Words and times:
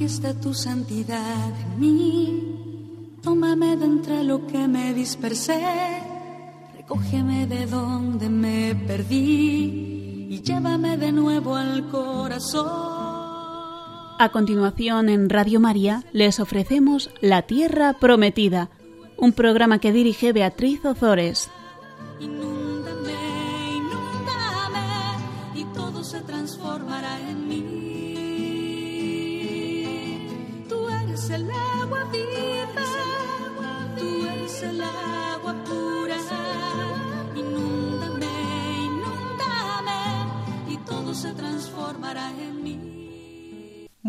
manifiesta 0.00 0.32
tu 0.40 0.54
santidad 0.54 1.52
en 1.60 1.78
mí. 1.78 3.18
Tómame 3.22 3.76
de 3.76 3.84
entre 3.84 4.24
lo 4.24 4.46
que 4.46 4.66
me 4.66 4.94
dispersé, 4.94 5.60
recógeme 6.74 7.46
de 7.46 7.66
donde 7.66 8.30
me 8.30 8.74
perdí 8.74 10.28
y 10.30 10.40
llévame 10.40 10.96
de 10.96 11.12
nuevo 11.12 11.54
al 11.54 11.86
corazón. 11.88 12.66
A 14.18 14.30
continuación, 14.32 15.10
en 15.10 15.28
Radio 15.28 15.60
María, 15.60 16.02
les 16.12 16.40
ofrecemos 16.40 17.10
La 17.20 17.42
Tierra 17.42 17.92
Prometida, 18.00 18.70
un 19.18 19.32
programa 19.32 19.80
que 19.80 19.92
dirige 19.92 20.32
Beatriz 20.32 20.82
Ozores. 20.82 21.50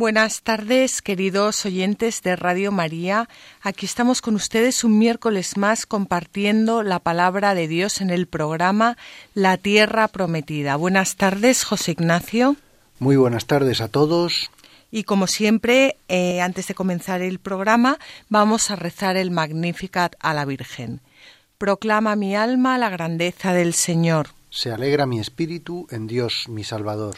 Buenas 0.01 0.41
tardes, 0.41 1.03
queridos 1.03 1.63
oyentes 1.63 2.23
de 2.23 2.35
Radio 2.35 2.71
María. 2.71 3.29
Aquí 3.61 3.85
estamos 3.85 4.23
con 4.23 4.33
ustedes 4.33 4.83
un 4.83 4.97
miércoles 4.97 5.57
más 5.57 5.85
compartiendo 5.85 6.81
la 6.81 6.97
palabra 6.97 7.53
de 7.53 7.67
Dios 7.67 8.01
en 8.01 8.09
el 8.09 8.25
programa 8.25 8.97
La 9.35 9.57
Tierra 9.57 10.07
Prometida. 10.07 10.75
Buenas 10.75 11.17
tardes, 11.17 11.63
José 11.63 11.91
Ignacio. 11.91 12.55
Muy 12.97 13.15
buenas 13.15 13.45
tardes 13.45 13.79
a 13.79 13.89
todos. 13.89 14.49
Y 14.89 15.03
como 15.03 15.27
siempre, 15.27 15.97
eh, 16.07 16.41
antes 16.41 16.65
de 16.65 16.73
comenzar 16.73 17.21
el 17.21 17.37
programa, 17.37 17.99
vamos 18.27 18.71
a 18.71 18.75
rezar 18.75 19.17
el 19.17 19.29
Magnificat 19.29 20.15
a 20.19 20.33
la 20.33 20.45
Virgen. 20.45 20.99
Proclama 21.59 22.15
mi 22.15 22.35
alma 22.35 22.79
la 22.79 22.89
grandeza 22.89 23.53
del 23.53 23.75
Señor. 23.75 24.29
Se 24.49 24.71
alegra 24.71 25.05
mi 25.05 25.19
espíritu 25.19 25.85
en 25.91 26.07
Dios 26.07 26.47
mi 26.49 26.63
Salvador 26.63 27.17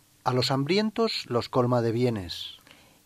A 0.23 0.33
los 0.33 0.51
hambrientos 0.51 1.25
los 1.27 1.49
colma 1.49 1.81
de 1.81 1.91
bienes. 1.91 2.57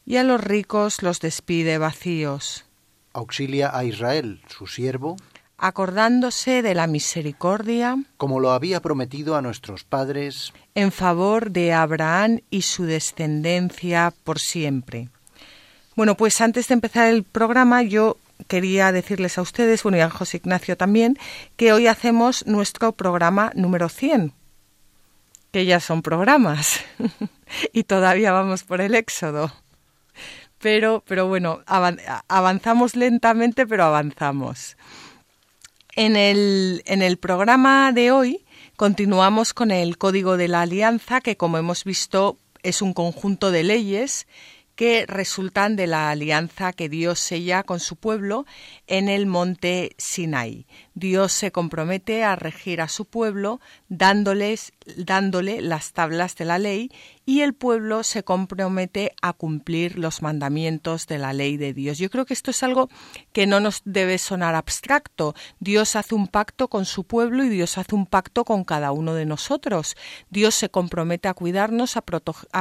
Y 0.05 0.17
a 0.17 0.23
los 0.23 0.43
ricos 0.43 1.01
los 1.01 1.19
despide 1.19 1.77
vacíos. 1.77 2.65
Auxilia 3.13 3.75
a 3.75 3.85
Israel, 3.85 4.41
su 4.49 4.67
siervo, 4.67 5.15
acordándose 5.57 6.61
de 6.61 6.75
la 6.75 6.87
misericordia, 6.87 7.97
como 8.17 8.41
lo 8.41 8.51
había 8.51 8.81
prometido 8.81 9.37
a 9.37 9.41
nuestros 9.41 9.85
padres, 9.85 10.53
en 10.75 10.91
favor 10.91 11.51
de 11.51 11.71
Abraham 11.71 12.41
y 12.49 12.63
su 12.63 12.83
descendencia 12.83 14.13
por 14.25 14.39
siempre. 14.39 15.09
Bueno, 15.95 16.17
pues 16.17 16.41
antes 16.41 16.67
de 16.67 16.73
empezar 16.73 17.07
el 17.07 17.23
programa 17.23 17.81
yo 17.81 18.17
quería 18.47 18.91
decirles 18.91 19.37
a 19.37 19.41
ustedes, 19.41 19.83
bueno, 19.83 19.97
y 19.97 20.01
a 20.01 20.09
José 20.09 20.37
Ignacio 20.37 20.75
también, 20.75 21.17
que 21.55 21.71
hoy 21.71 21.87
hacemos 21.87 22.45
nuestro 22.45 22.91
programa 22.91 23.53
número 23.55 23.87
100 23.87 24.33
que 25.55 25.65
ya 25.65 25.79
son 25.79 26.01
programas 26.01 26.81
y 27.71 27.83
todavía 27.83 28.33
vamos 28.33 28.65
por 28.65 28.81
el 28.81 28.93
éxodo. 28.93 29.53
Pero, 30.59 31.01
pero 31.07 31.29
bueno, 31.29 31.61
avanzamos 32.27 32.97
lentamente, 32.97 33.65
pero 33.65 33.85
avanzamos. 33.85 34.75
En 35.95 36.17
el, 36.17 36.83
en 36.85 37.01
el 37.01 37.15
programa 37.15 37.93
de 37.93 38.11
hoy 38.11 38.43
continuamos 38.75 39.53
con 39.53 39.71
el 39.71 39.97
Código 39.97 40.35
de 40.35 40.49
la 40.49 40.63
Alianza, 40.63 41.21
que 41.21 41.37
como 41.37 41.57
hemos 41.57 41.85
visto 41.85 42.37
es 42.61 42.81
un 42.81 42.93
conjunto 42.93 43.49
de 43.49 43.63
leyes 43.63 44.27
que 44.75 45.05
resultan 45.07 45.75
de 45.75 45.87
la 45.87 46.09
alianza 46.09 46.73
que 46.73 46.89
Dios 46.89 47.19
sella 47.19 47.63
con 47.63 47.79
su 47.79 47.95
pueblo 47.95 48.45
en 48.87 49.09
el 49.09 49.25
monte 49.25 49.95
Sinai. 49.97 50.67
Dios 50.93 51.31
se 51.31 51.51
compromete 51.51 52.23
a 52.23 52.35
regir 52.35 52.81
a 52.81 52.87
su 52.87 53.05
pueblo 53.05 53.61
dándoles, 53.87 54.73
dándole 54.97 55.61
las 55.61 55.93
tablas 55.93 56.35
de 56.35 56.45
la 56.45 56.59
ley 56.59 56.91
y 57.25 57.41
el 57.41 57.53
pueblo 57.53 58.03
se 58.03 58.23
compromete 58.23 59.13
a 59.21 59.33
cumplir 59.33 59.97
los 59.97 60.21
mandamientos 60.21 61.07
de 61.07 61.17
la 61.17 61.33
ley 61.33 61.57
de 61.57 61.73
Dios. 61.73 61.97
Yo 61.97 62.09
creo 62.09 62.25
que 62.25 62.33
esto 62.33 62.51
es 62.51 62.61
algo 62.61 62.89
que 63.33 63.47
no 63.47 63.59
nos 63.59 63.81
debe 63.83 64.17
sonar 64.17 64.55
abstracto. 64.55 65.33
Dios 65.59 65.95
hace 65.95 66.13
un 66.13 66.27
pacto 66.27 66.67
con 66.67 66.85
su 66.85 67.03
pueblo 67.03 67.43
y 67.43 67.49
Dios 67.49 67.77
hace 67.77 67.95
un 67.95 68.05
pacto 68.05 68.45
con 68.45 68.63
cada 68.63 68.91
uno 68.91 69.15
de 69.15 69.25
nosotros. 69.25 69.95
Dios 70.29 70.53
se 70.55 70.69
compromete 70.69 71.27
a 71.27 71.33
cuidarnos, 71.33 71.97
a, 71.97 72.01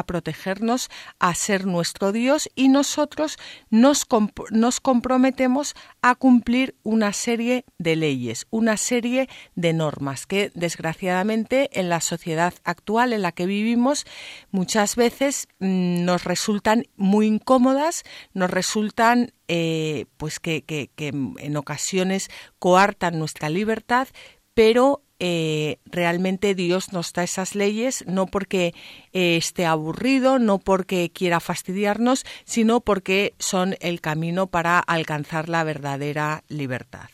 protegernos, 0.07 0.91
a 1.19 1.35
ser 1.35 1.67
nuestro 1.67 2.13
Dios 2.13 2.49
y 2.55 2.69
nosotros 2.69 3.39
nos, 3.71 4.07
nos 4.51 4.81
comprometemos 4.81 5.75
a 6.01 6.15
cumplir 6.15 6.77
una 6.83 7.13
serie 7.13 7.65
de 7.79 7.97
leyes, 7.97 8.47
una 8.51 8.77
serie 8.77 9.29
de 9.55 9.73
normas 9.73 10.27
que 10.27 10.51
desgraciadamente 10.55 11.79
en 11.79 11.89
la 11.89 12.01
sociedad 12.01 12.55
actual 12.65 13.13
en 13.13 13.23
la 13.23 13.33
que 13.33 13.47
vivimos 13.47 14.07
muchas 14.55 14.95
veces 14.95 15.49
mm, 15.59 16.05
nos 16.05 16.23
resultan 16.23 16.85
muy 16.97 17.27
incómodas, 17.27 18.05
nos 18.35 18.49
resultan 18.49 19.33
eh, 19.49 20.07
pues 20.17 20.39
que, 20.39 20.63
en 20.97 21.57
ocasiones 21.57 22.31
coartan 22.61 23.19
nuestra 23.19 23.49
libertad, 23.49 24.07
pero 24.55 25.03
eh, 25.19 25.79
realmente 25.87 26.55
Dios 26.55 26.93
nos 26.93 27.13
da 27.13 27.25
esas 27.25 27.57
leyes 27.57 28.05
no 28.07 28.27
porque 28.27 28.75
eh, 29.13 29.37
esté 29.37 29.67
aburrido, 29.67 30.39
no 30.39 30.61
porque 30.61 31.11
quiera 31.13 31.41
fastidiarnos, 31.41 32.25
sino 32.45 32.81
porque 32.81 33.35
son 33.41 33.75
el 33.81 34.01
camino 34.01 34.47
para 34.47 34.79
alcanzar 34.79 35.49
la 35.49 35.65
verdadera 35.65 36.45
libertad. 36.47 37.09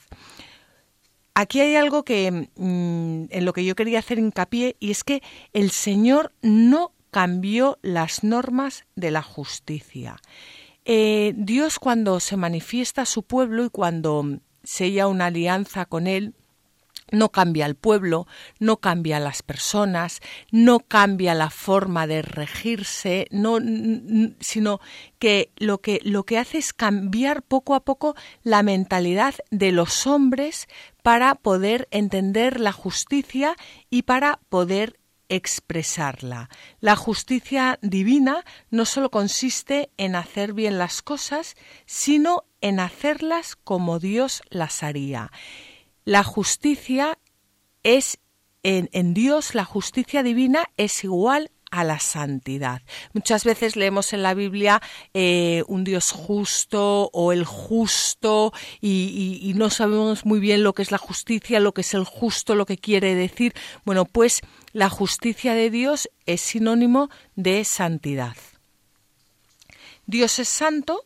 Aquí 1.32 1.60
hay 1.60 1.76
algo 1.76 2.04
que 2.04 2.30
mm, 2.54 3.24
en 3.30 3.44
lo 3.46 3.54
que 3.54 3.64
yo 3.64 3.74
quería 3.74 4.00
hacer 4.00 4.18
hincapié 4.18 4.76
y 4.78 4.90
es 4.90 5.04
que 5.04 5.22
el 5.54 5.70
Señor 5.70 6.34
no 6.42 6.92
cambió 7.10 7.78
las 7.82 8.24
normas 8.24 8.84
de 8.96 9.10
la 9.10 9.22
justicia. 9.22 10.16
Eh, 10.84 11.34
Dios 11.36 11.78
cuando 11.78 12.20
se 12.20 12.36
manifiesta 12.36 13.02
a 13.02 13.06
su 13.06 13.22
pueblo 13.22 13.64
y 13.64 13.70
cuando 13.70 14.40
sella 14.62 15.06
una 15.06 15.26
alianza 15.26 15.84
con 15.84 16.06
él, 16.06 16.34
no 17.12 17.30
cambia 17.30 17.66
el 17.66 17.74
pueblo, 17.74 18.26
no 18.58 18.78
cambia 18.78 19.18
las 19.20 19.42
personas, 19.42 20.20
no 20.50 20.80
cambia 20.80 21.34
la 21.34 21.50
forma 21.50 22.06
de 22.06 22.22
regirse, 22.22 23.26
no, 23.30 23.58
sino 24.40 24.80
que 25.18 25.50
lo, 25.56 25.78
que 25.78 26.00
lo 26.04 26.24
que 26.24 26.38
hace 26.38 26.58
es 26.58 26.72
cambiar 26.72 27.42
poco 27.42 27.74
a 27.74 27.80
poco 27.80 28.14
la 28.42 28.62
mentalidad 28.62 29.34
de 29.50 29.72
los 29.72 30.06
hombres 30.06 30.68
para 31.02 31.34
poder 31.34 31.88
entender 31.90 32.60
la 32.60 32.72
justicia 32.72 33.56
y 33.88 34.02
para 34.02 34.38
poder 34.48 34.99
expresarla. 35.30 36.50
La 36.80 36.96
justicia 36.96 37.78
divina 37.80 38.44
no 38.70 38.84
solo 38.84 39.10
consiste 39.10 39.90
en 39.96 40.16
hacer 40.16 40.52
bien 40.52 40.76
las 40.76 41.00
cosas, 41.00 41.56
sino 41.86 42.44
en 42.60 42.80
hacerlas 42.80 43.56
como 43.56 43.98
Dios 43.98 44.42
las 44.50 44.82
haría. 44.82 45.32
La 46.04 46.24
justicia 46.24 47.18
es 47.82 48.18
en, 48.62 48.90
en 48.92 49.14
Dios, 49.14 49.54
la 49.54 49.64
justicia 49.64 50.22
divina 50.22 50.68
es 50.76 51.02
igual 51.04 51.50
a 51.70 51.84
la 51.84 52.00
santidad. 52.00 52.82
Muchas 53.12 53.44
veces 53.44 53.76
leemos 53.76 54.12
en 54.12 54.22
la 54.22 54.34
Biblia 54.34 54.82
eh, 55.14 55.62
un 55.68 55.84
Dios 55.84 56.10
justo 56.10 57.10
o 57.12 57.32
el 57.32 57.44
justo 57.44 58.52
y, 58.80 59.38
y, 59.42 59.54
no 59.54 59.70
sabemos 59.70 60.26
muy 60.26 60.40
bien 60.40 60.64
lo 60.64 60.72
que 60.72 60.82
es 60.82 60.90
la 60.90 60.98
justicia, 60.98 61.60
lo 61.60 61.72
que 61.72 61.82
es 61.82 61.94
el 61.94 62.04
justo, 62.04 62.54
lo 62.54 62.66
que 62.66 62.76
quiere 62.76 63.14
decir. 63.14 63.54
Bueno, 63.84 64.04
pues 64.04 64.40
la 64.72 64.88
justicia 64.88 65.54
de 65.54 65.70
Dios 65.70 66.10
es 66.26 66.40
sinónimo 66.40 67.10
de 67.34 67.64
santidad. 67.64 68.36
Dios 70.06 70.38
es 70.38 70.48
santo 70.48 71.04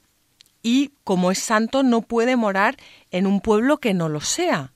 y 0.63 0.93
como 1.05 1.31
es 1.31 1.39
santo 1.39 1.83
no 1.83 2.03
puede 2.03 2.37
morar 2.37 2.77
en 3.11 3.27
un 3.27 3.41
pueblo 3.41 3.79
que 3.79 3.95
no 3.95 4.09
lo 4.09 4.21
sea. 4.21 4.73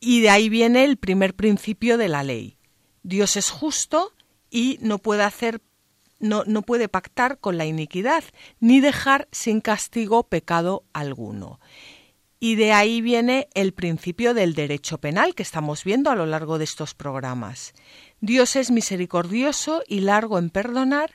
Y 0.00 0.20
de 0.20 0.30
ahí 0.30 0.48
viene 0.48 0.84
el 0.84 0.96
primer 0.96 1.34
principio 1.34 1.98
de 1.98 2.08
la 2.08 2.22
ley. 2.22 2.56
Dios 3.02 3.36
es 3.36 3.50
justo 3.50 4.12
y 4.50 4.78
no 4.80 4.98
puede 4.98 5.22
hacer 5.22 5.60
no, 6.18 6.44
no 6.46 6.62
puede 6.62 6.88
pactar 6.88 7.38
con 7.38 7.58
la 7.58 7.66
iniquidad, 7.66 8.24
ni 8.58 8.80
dejar 8.80 9.28
sin 9.32 9.60
castigo 9.60 10.22
pecado 10.24 10.84
alguno. 10.94 11.60
Y 12.38 12.56
de 12.56 12.72
ahí 12.72 13.00
viene 13.00 13.48
el 13.54 13.72
principio 13.72 14.34
del 14.34 14.54
derecho 14.54 14.98
penal 14.98 15.34
que 15.34 15.42
estamos 15.42 15.84
viendo 15.84 16.10
a 16.10 16.16
lo 16.16 16.26
largo 16.26 16.58
de 16.58 16.64
estos 16.64 16.94
programas. 16.94 17.72
Dios 18.20 18.56
es 18.56 18.70
misericordioso 18.70 19.82
y 19.86 20.00
largo 20.00 20.38
en 20.38 20.50
perdonar, 20.50 21.12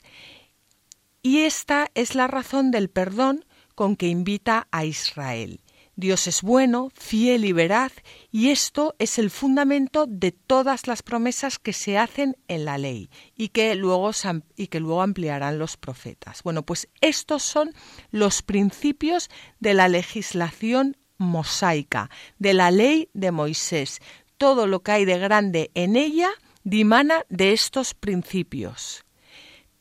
y 1.21 1.39
esta 1.39 1.91
es 1.93 2.15
la 2.15 2.27
razón 2.27 2.71
del 2.71 2.89
perdón 2.89 3.45
con 3.75 3.95
que 3.95 4.07
invita 4.07 4.67
a 4.71 4.85
Israel. 4.85 5.61
Dios 5.95 6.25
es 6.25 6.41
bueno, 6.41 6.89
fiel 6.95 7.45
y 7.45 7.51
veraz, 7.51 7.91
y 8.31 8.49
esto 8.49 8.95
es 8.97 9.19
el 9.19 9.29
fundamento 9.29 10.07
de 10.07 10.31
todas 10.31 10.87
las 10.87 11.03
promesas 11.03 11.59
que 11.59 11.73
se 11.73 11.97
hacen 11.97 12.37
en 12.47 12.65
la 12.65 12.79
ley 12.79 13.11
y 13.35 13.49
que 13.49 13.75
luego, 13.75 14.09
y 14.55 14.67
que 14.67 14.79
luego 14.79 15.01
ampliarán 15.03 15.59
los 15.59 15.77
profetas. 15.77 16.41
Bueno, 16.41 16.65
pues 16.65 16.87
estos 17.01 17.43
son 17.43 17.73
los 18.09 18.41
principios 18.41 19.29
de 19.59 19.75
la 19.75 19.89
legislación 19.89 20.97
mosaica, 21.21 22.09
de 22.39 22.53
la 22.53 22.71
ley 22.71 23.09
de 23.13 23.31
Moisés. 23.31 23.99
Todo 24.37 24.67
lo 24.67 24.81
que 24.81 24.91
hay 24.91 25.05
de 25.05 25.17
grande 25.17 25.71
en 25.73 25.95
ella 25.95 26.29
dimana 26.63 27.25
de 27.29 27.53
estos 27.53 27.93
principios. 27.93 29.05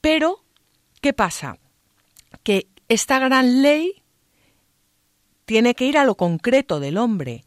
Pero, 0.01 0.45
¿qué 1.01 1.13
pasa? 1.13 1.59
Que 2.43 2.69
esta 2.89 3.19
gran 3.19 3.63
ley 3.63 4.03
tiene 5.45 5.75
que 5.75 5.87
ir 5.87 5.99
a 5.99 6.05
lo 6.05 6.17
concreto 6.17 6.79
del 6.79 6.97
hombre 6.97 7.45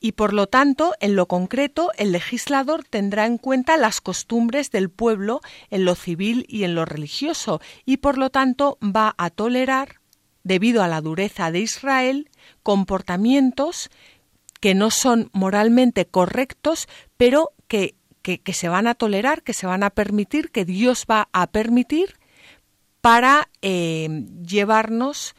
y 0.00 0.12
por 0.12 0.32
lo 0.34 0.46
tanto, 0.46 0.94
en 1.00 1.16
lo 1.16 1.26
concreto, 1.26 1.90
el 1.96 2.12
legislador 2.12 2.84
tendrá 2.84 3.26
en 3.26 3.38
cuenta 3.38 3.76
las 3.76 4.00
costumbres 4.00 4.70
del 4.70 4.90
pueblo 4.90 5.40
en 5.70 5.84
lo 5.84 5.94
civil 5.94 6.44
y 6.48 6.64
en 6.64 6.74
lo 6.74 6.84
religioso 6.84 7.60
y 7.84 7.96
por 7.96 8.18
lo 8.18 8.30
tanto 8.30 8.78
va 8.82 9.14
a 9.16 9.30
tolerar, 9.30 10.00
debido 10.44 10.82
a 10.82 10.88
la 10.88 11.00
dureza 11.00 11.50
de 11.50 11.60
Israel, 11.60 12.30
comportamientos 12.62 13.90
que 14.60 14.74
no 14.74 14.90
son 14.90 15.30
moralmente 15.32 16.06
correctos, 16.06 16.88
pero 17.16 17.52
que, 17.68 17.94
que, 18.22 18.52
se 18.52 18.68
van 18.68 18.86
a 18.86 18.94
tolerar, 18.94 19.42
que 19.42 19.52
se 19.52 19.66
van 19.66 19.82
a 19.82 19.90
permitir, 19.90 20.50
que 20.50 20.64
Dios 20.64 21.06
va 21.08 21.28
a 21.32 21.46
permitir 21.46 22.16
para 23.00 23.48
eh, 23.62 24.26
llevarnos 24.44 25.34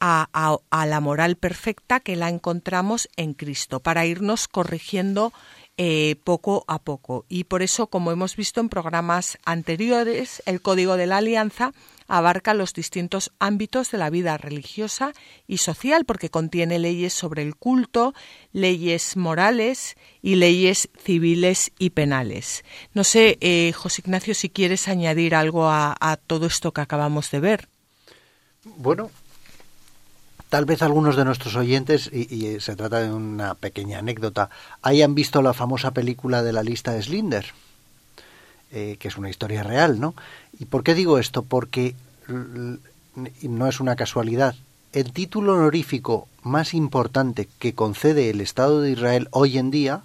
a, 0.00 0.58
la 0.86 1.00
moral 1.00 1.36
perfecta 1.36 2.00
que 2.00 2.16
la 2.16 2.28
encontramos 2.28 3.08
en 3.16 3.34
Cristo, 3.34 3.80
para 3.80 4.06
irnos 4.06 4.48
corrigiendo 4.48 5.32
eh, 5.76 6.16
poco 6.24 6.64
a 6.68 6.78
poco. 6.80 7.24
Y 7.28 7.44
por 7.44 7.62
eso, 7.62 7.86
como 7.88 8.12
hemos 8.12 8.36
visto 8.36 8.60
en 8.60 8.68
programas 8.68 9.38
anteriores, 9.44 10.42
el 10.46 10.60
Código 10.60 10.96
de 10.96 11.06
la 11.06 11.18
Alianza 11.18 11.72
abarca 12.08 12.54
los 12.54 12.72
distintos 12.72 13.32
ámbitos 13.38 13.90
de 13.90 13.98
la 13.98 14.10
vida 14.10 14.36
religiosa 14.36 15.12
y 15.46 15.58
social, 15.58 16.04
porque 16.04 16.30
contiene 16.30 16.78
leyes 16.78 17.12
sobre 17.12 17.42
el 17.42 17.56
culto, 17.56 18.14
leyes 18.52 19.16
morales 19.16 19.96
y 20.22 20.36
leyes 20.36 20.88
civiles 20.98 21.72
y 21.78 21.90
penales. 21.90 22.64
No 22.94 23.04
sé, 23.04 23.38
eh, 23.40 23.72
José 23.72 24.02
Ignacio, 24.04 24.34
si 24.34 24.50
quieres 24.50 24.88
añadir 24.88 25.34
algo 25.34 25.68
a, 25.68 25.94
todo 26.26 26.46
esto 26.46 26.72
que 26.72 26.80
acabamos 26.80 27.30
de 27.30 27.40
ver. 27.40 27.68
Bueno, 28.64 29.10
Tal 30.48 30.64
vez 30.64 30.80
algunos 30.80 31.16
de 31.16 31.24
nuestros 31.24 31.56
oyentes, 31.56 32.08
y, 32.12 32.60
se 32.60 32.76
trata 32.76 33.00
de 33.00 33.12
una 33.12 33.56
pequeña 33.56 33.98
anécdota, 33.98 34.48
hayan 34.80 35.16
visto 35.16 35.42
la 35.42 35.52
famosa 35.52 35.90
película 35.90 36.44
de 36.44 36.52
la 36.52 36.62
lista 36.62 36.92
de 36.92 37.02
Slinder, 37.02 37.52
eh, 38.72 38.96
que 38.98 39.08
es 39.08 39.16
una 39.16 39.30
historia 39.30 39.62
real, 39.62 40.00
¿no? 40.00 40.14
¿Y 40.58 40.64
por 40.66 40.82
qué 40.82 40.94
digo 40.94 41.18
esto? 41.18 41.42
Porque 41.42 41.94
no 43.42 43.66
es 43.66 43.80
una 43.80 43.96
casualidad. 43.96 44.54
El 44.92 45.12
título 45.12 45.54
honorífico 45.54 46.28
más 46.42 46.74
importante 46.74 47.48
que 47.58 47.74
concede 47.74 48.30
el 48.30 48.40
Estado 48.40 48.80
de 48.80 48.92
Israel 48.92 49.28
hoy 49.30 49.58
en 49.58 49.70
día 49.70 50.02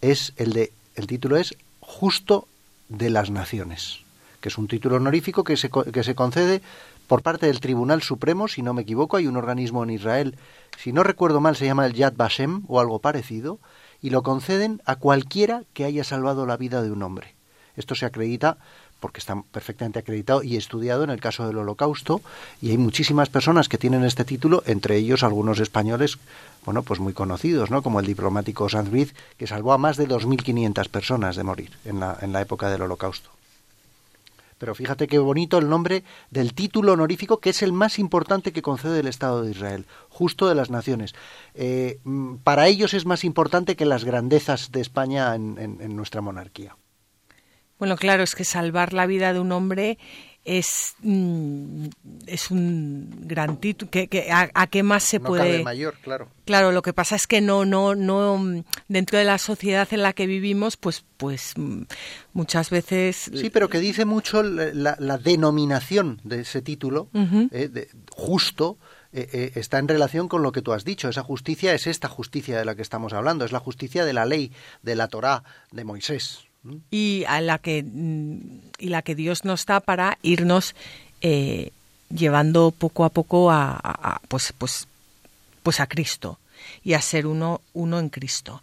es 0.00 0.32
el 0.36 0.52
de, 0.52 0.72
el 0.94 1.06
título 1.06 1.36
es 1.36 1.54
Justo 1.80 2.48
de 2.88 3.10
las 3.10 3.30
Naciones, 3.30 4.00
que 4.40 4.48
es 4.48 4.58
un 4.58 4.68
título 4.68 4.96
honorífico 4.96 5.44
que 5.44 5.56
se, 5.56 5.70
que 5.70 6.02
se 6.02 6.14
concede 6.14 6.62
por 7.06 7.22
parte 7.22 7.46
del 7.46 7.60
Tribunal 7.60 8.02
Supremo, 8.02 8.46
si 8.46 8.62
no 8.62 8.72
me 8.72 8.82
equivoco, 8.82 9.16
hay 9.16 9.26
un 9.26 9.36
organismo 9.36 9.82
en 9.82 9.90
Israel, 9.90 10.36
si 10.78 10.92
no 10.92 11.02
recuerdo 11.02 11.40
mal 11.40 11.56
se 11.56 11.66
llama 11.66 11.86
el 11.86 11.94
Yad 11.94 12.14
Vashem 12.16 12.62
o 12.68 12.80
algo 12.80 13.00
parecido, 13.00 13.58
y 14.00 14.10
lo 14.10 14.22
conceden 14.22 14.80
a 14.86 14.96
cualquiera 14.96 15.62
que 15.74 15.84
haya 15.84 16.04
salvado 16.04 16.46
la 16.46 16.56
vida 16.56 16.82
de 16.82 16.90
un 16.90 17.02
hombre. 17.02 17.34
Esto 17.80 17.96
se 17.96 18.06
acredita 18.06 18.56
porque 19.00 19.18
está 19.18 19.42
perfectamente 19.50 19.98
acreditado 19.98 20.42
y 20.42 20.56
estudiado 20.56 21.02
en 21.02 21.10
el 21.10 21.20
caso 21.20 21.46
del 21.46 21.58
Holocausto 21.58 22.20
y 22.62 22.70
hay 22.70 22.78
muchísimas 22.78 23.28
personas 23.28 23.68
que 23.68 23.78
tienen 23.78 24.04
este 24.04 24.24
título, 24.24 24.62
entre 24.66 24.96
ellos 24.96 25.22
algunos 25.22 25.58
españoles, 25.58 26.18
bueno, 26.64 26.82
pues 26.82 27.00
muy 27.00 27.14
conocidos, 27.14 27.70
¿no? 27.70 27.82
Como 27.82 27.98
el 27.98 28.06
diplomático 28.06 28.68
Sanz 28.68 28.90
que 29.36 29.46
salvó 29.46 29.72
a 29.72 29.78
más 29.78 29.96
de 29.96 30.08
2.500 30.08 30.88
personas 30.88 31.36
de 31.36 31.42
morir 31.42 31.70
en 31.84 32.00
la, 32.00 32.18
en 32.20 32.32
la 32.32 32.40
época 32.42 32.70
del 32.70 32.82
Holocausto. 32.82 33.30
Pero 34.58 34.74
fíjate 34.74 35.06
qué 35.06 35.18
bonito 35.18 35.56
el 35.56 35.70
nombre 35.70 36.04
del 36.30 36.52
título 36.52 36.92
honorífico, 36.92 37.38
que 37.38 37.48
es 37.48 37.62
el 37.62 37.72
más 37.72 37.98
importante 37.98 38.52
que 38.52 38.60
concede 38.60 39.00
el 39.00 39.06
Estado 39.06 39.42
de 39.42 39.52
Israel, 39.52 39.86
justo 40.10 40.48
de 40.48 40.54
las 40.54 40.68
naciones. 40.68 41.14
Eh, 41.54 41.98
mm, 42.04 42.34
para 42.44 42.68
ellos 42.68 42.92
es 42.92 43.06
más 43.06 43.24
importante 43.24 43.74
que 43.74 43.86
las 43.86 44.04
grandezas 44.04 44.70
de 44.70 44.82
España 44.82 45.34
en 45.34 45.96
nuestra 45.96 46.20
monarquía. 46.20 46.76
Bueno, 47.80 47.96
claro, 47.96 48.22
es 48.22 48.34
que 48.34 48.44
salvar 48.44 48.92
la 48.92 49.06
vida 49.06 49.32
de 49.32 49.40
un 49.40 49.50
hombre 49.52 49.98
es, 50.44 50.94
mm, 51.00 51.86
es 52.26 52.50
un 52.50 53.10
gran 53.22 53.58
título. 53.58 53.90
Que, 53.90 54.28
a, 54.30 54.66
qué 54.66 54.82
más 54.82 55.04
se 55.04 55.18
puede.? 55.18 55.62
mayor, 55.62 55.94
claro. 56.02 56.28
Claro, 56.44 56.72
lo 56.72 56.82
que 56.82 56.92
pasa 56.92 57.16
es 57.16 57.26
que 57.26 57.40
no, 57.40 57.64
no, 57.64 57.94
no. 57.94 58.62
Dentro 58.88 59.18
de 59.18 59.24
la 59.24 59.38
sociedad 59.38 59.88
en 59.92 60.02
la 60.02 60.12
que 60.12 60.26
vivimos, 60.26 60.76
pues, 60.76 61.04
pues 61.16 61.54
mm, 61.56 61.82
muchas 62.34 62.68
veces. 62.68 63.30
Sí, 63.34 63.48
pero 63.48 63.70
que 63.70 63.80
dice 63.80 64.04
mucho 64.04 64.42
la, 64.42 65.18
denominación 65.18 66.20
de 66.22 66.40
ese 66.40 66.62
título, 66.62 67.08
eh, 67.14 67.88
justo. 68.14 68.78
Eh, 69.12 69.28
eh, 69.32 69.52
está 69.56 69.78
en 69.78 69.88
relación 69.88 70.28
con 70.28 70.44
lo 70.44 70.52
que 70.52 70.62
tú 70.62 70.72
has 70.72 70.84
dicho. 70.84 71.08
Esa 71.08 71.24
justicia 71.24 71.74
es 71.74 71.88
esta 71.88 72.08
justicia 72.08 72.56
de 72.58 72.64
la 72.64 72.76
que 72.76 72.82
estamos 72.82 73.12
hablando, 73.12 73.44
es 73.44 73.50
la 73.50 73.58
justicia 73.58 74.04
de 74.04 74.12
la 74.12 74.24
ley, 74.24 74.52
de 74.82 74.94
la 74.94 75.08
Torá, 75.08 75.42
de 75.72 75.82
Moisés 75.84 76.49
y 76.90 77.24
a 77.26 77.40
la 77.40 77.58
que 77.58 77.84
y 78.78 78.88
la 78.88 79.02
que 79.02 79.14
Dios 79.14 79.44
nos 79.44 79.66
da 79.66 79.80
para 79.80 80.18
irnos 80.22 80.74
eh, 81.20 81.72
llevando 82.14 82.70
poco 82.70 83.04
a 83.04 83.10
poco 83.10 83.50
a, 83.50 84.20
pues 84.28 84.52
pues 84.56 84.86
pues 85.62 85.80
a 85.80 85.86
Cristo 85.86 86.38
y 86.84 86.92
a 86.92 87.00
ser 87.00 87.26
uno 87.26 87.62
uno 87.72 87.98
en 87.98 88.10
Cristo. 88.10 88.62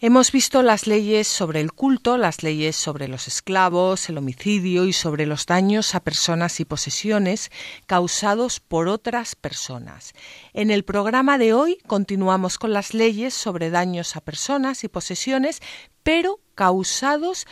Hemos 0.00 0.32
visto 0.32 0.62
las 0.62 0.86
leyes 0.86 1.28
sobre 1.28 1.60
el 1.60 1.72
culto, 1.72 2.16
las 2.16 2.42
leyes 2.42 2.76
sobre 2.76 3.08
los 3.08 3.28
esclavos, 3.28 4.08
el 4.08 4.18
homicidio 4.18 4.84
y 4.86 4.92
sobre 4.92 5.26
los 5.26 5.46
daños 5.46 5.94
a 5.94 6.00
personas 6.00 6.60
y 6.60 6.64
posesiones 6.64 7.50
causados 7.86 8.60
por 8.60 8.88
otras 8.88 9.34
personas. 9.34 10.14
En 10.52 10.70
el 10.70 10.84
programa 10.84 11.36
de 11.38 11.52
hoy 11.52 11.78
continuamos 11.86 12.58
con 12.58 12.72
las 12.72 12.94
leyes 12.94 13.34
sobre 13.34 13.70
daños 13.70 14.16
a 14.16 14.20
personas 14.20 14.84
y 14.84 14.88
posesiones, 14.88 15.60
pero 16.02 16.38
causados 16.54 17.46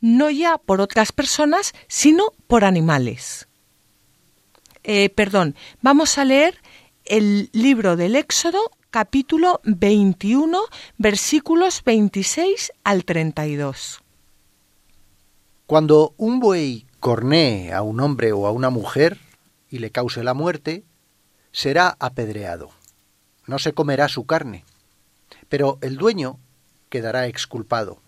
no 0.00 0.30
ya 0.30 0.58
por 0.58 0.80
otras 0.80 1.12
personas, 1.12 1.72
sino 1.88 2.32
por 2.46 2.64
animales. 2.64 3.48
Eh, 4.84 5.10
perdón, 5.10 5.56
vamos 5.82 6.18
a 6.18 6.24
leer 6.24 6.60
el 7.04 7.50
libro 7.52 7.96
del 7.96 8.14
Éxodo, 8.14 8.70
capítulo 8.90 9.60
21, 9.64 10.60
versículos 10.96 11.82
26 11.84 12.72
al 12.84 13.04
32. 13.04 14.02
Cuando 15.66 16.14
un 16.16 16.38
buey 16.38 16.86
cornee 17.00 17.72
a 17.72 17.82
un 17.82 18.00
hombre 18.00 18.32
o 18.32 18.46
a 18.46 18.52
una 18.52 18.70
mujer 18.70 19.18
y 19.68 19.78
le 19.78 19.90
cause 19.90 20.22
la 20.22 20.34
muerte, 20.34 20.84
será 21.50 21.96
apedreado. 21.98 22.70
No 23.46 23.58
se 23.58 23.72
comerá 23.72 24.08
su 24.08 24.26
carne, 24.26 24.64
pero 25.48 25.78
el 25.80 25.96
dueño 25.96 26.38
quedará 26.88 27.26
exculpado. 27.26 28.00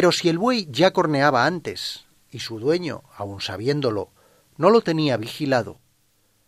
Pero 0.00 0.12
si 0.12 0.30
el 0.30 0.38
buey 0.38 0.66
ya 0.70 0.94
corneaba 0.94 1.44
antes 1.44 2.06
y 2.30 2.38
su 2.38 2.58
dueño, 2.58 3.02
aun 3.18 3.42
sabiéndolo, 3.42 4.08
no 4.56 4.70
lo 4.70 4.80
tenía 4.80 5.18
vigilado, 5.18 5.78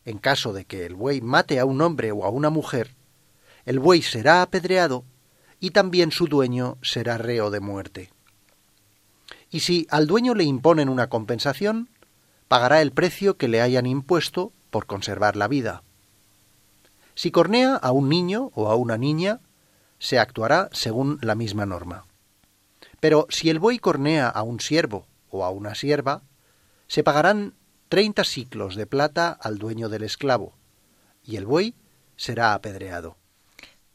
en 0.07 0.17
caso 0.17 0.55
de 0.55 0.65
que 0.65 0.87
el 0.87 0.95
buey 0.95 1.21
mate 1.21 1.61
a 1.61 1.67
un 1.67 1.83
hombre 1.83 2.13
o 2.13 2.25
a 2.25 2.31
una 2.31 2.49
mujer, 2.49 2.95
el 3.67 3.79
buey 3.79 4.01
será 4.01 4.41
apedreado 4.41 5.05
y 5.61 5.73
también 5.73 6.13
su 6.13 6.29
dueño 6.29 6.79
será 6.81 7.19
reo 7.19 7.51
de 7.51 7.61
muerte. 7.61 8.11
Y 9.51 9.61
si 9.61 9.87
al 9.91 10.07
dueño 10.07 10.35
le 10.35 10.45
imponen 10.45 10.89
una 10.89 11.11
compensación, 11.11 11.91
pagará 12.49 12.81
el 12.81 12.93
precio 12.93 13.37
que 13.37 13.49
le 13.49 13.61
hayan 13.61 13.85
impuesto 13.85 14.51
por 14.71 14.87
conservar 14.87 15.37
la 15.37 15.47
vida. 15.47 15.83
Si 17.15 17.31
cornea 17.31 17.77
a 17.77 17.93
un 17.93 18.09
niño 18.09 18.51
o 18.55 18.71
a 18.71 18.77
una 18.77 18.97
niña, 18.97 19.41
se 19.99 20.19
actuará 20.19 20.71
según 20.73 21.19
la 21.21 21.35
misma 21.35 21.67
norma. 21.67 22.07
Pero 23.03 23.27
si 23.31 23.51
el 23.51 23.59
buey 23.59 23.81
cornea 23.81 24.29
a 24.29 24.45
un 24.45 24.61
siervo 24.61 25.09
o 25.29 25.45
a 25.45 25.51
una 25.51 25.75
sierva, 25.75 26.23
se 26.87 27.03
pagarán 27.03 27.55
treinta 27.89 28.23
siclos 28.23 28.77
de 28.77 28.87
plata 28.87 29.37
al 29.41 29.59
dueño 29.59 29.89
del 29.89 30.05
esclavo, 30.05 30.55
y 31.25 31.35
el 31.35 31.45
buey 31.45 31.75
será 32.15 32.55
apedreado. 32.55 33.17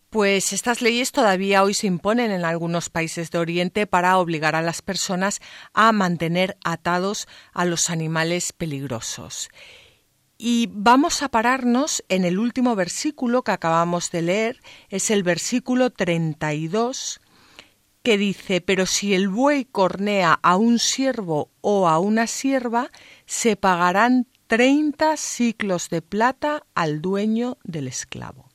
Pues 0.09 0.51
estas 0.51 0.81
leyes 0.81 1.13
todavía 1.13 1.63
hoy 1.63 1.73
se 1.73 1.87
imponen 1.87 2.31
en 2.31 2.43
algunos 2.43 2.89
países 2.89 3.31
de 3.31 3.37
Oriente 3.37 3.87
para 3.87 4.17
obligar 4.17 4.55
a 4.55 4.61
las 4.61 4.81
personas 4.81 5.39
a 5.73 5.93
mantener 5.93 6.57
atados 6.65 7.29
a 7.53 7.63
los 7.63 7.89
animales 7.89 8.51
peligrosos. 8.51 9.47
Y 10.37 10.67
vamos 10.73 11.23
a 11.23 11.29
pararnos 11.29 12.03
en 12.09 12.25
el 12.25 12.39
último 12.39 12.75
versículo 12.75 13.41
que 13.43 13.51
acabamos 13.51 14.11
de 14.11 14.21
leer, 14.23 14.61
es 14.89 15.11
el 15.11 15.23
versículo 15.23 15.91
32, 15.91 17.21
que 18.07 18.17
dice, 18.17 18.61
pero 18.61 18.85
si 18.85 19.13
el 19.13 19.27
buey 19.27 19.65
cornea 19.65 20.39
a 20.41 20.55
un 20.55 20.79
siervo 20.79 21.49
o 21.59 21.89
a 21.89 21.99
una 21.99 22.25
sierva, 22.25 22.89
se 23.25 23.57
pagarán 23.57 24.27
treinta 24.47 25.17
ciclos 25.17 25.89
de 25.89 26.01
plata 26.01 26.63
al 26.73 27.01
dueño 27.01 27.57
del 27.65 27.89
esclavo. 27.89 28.45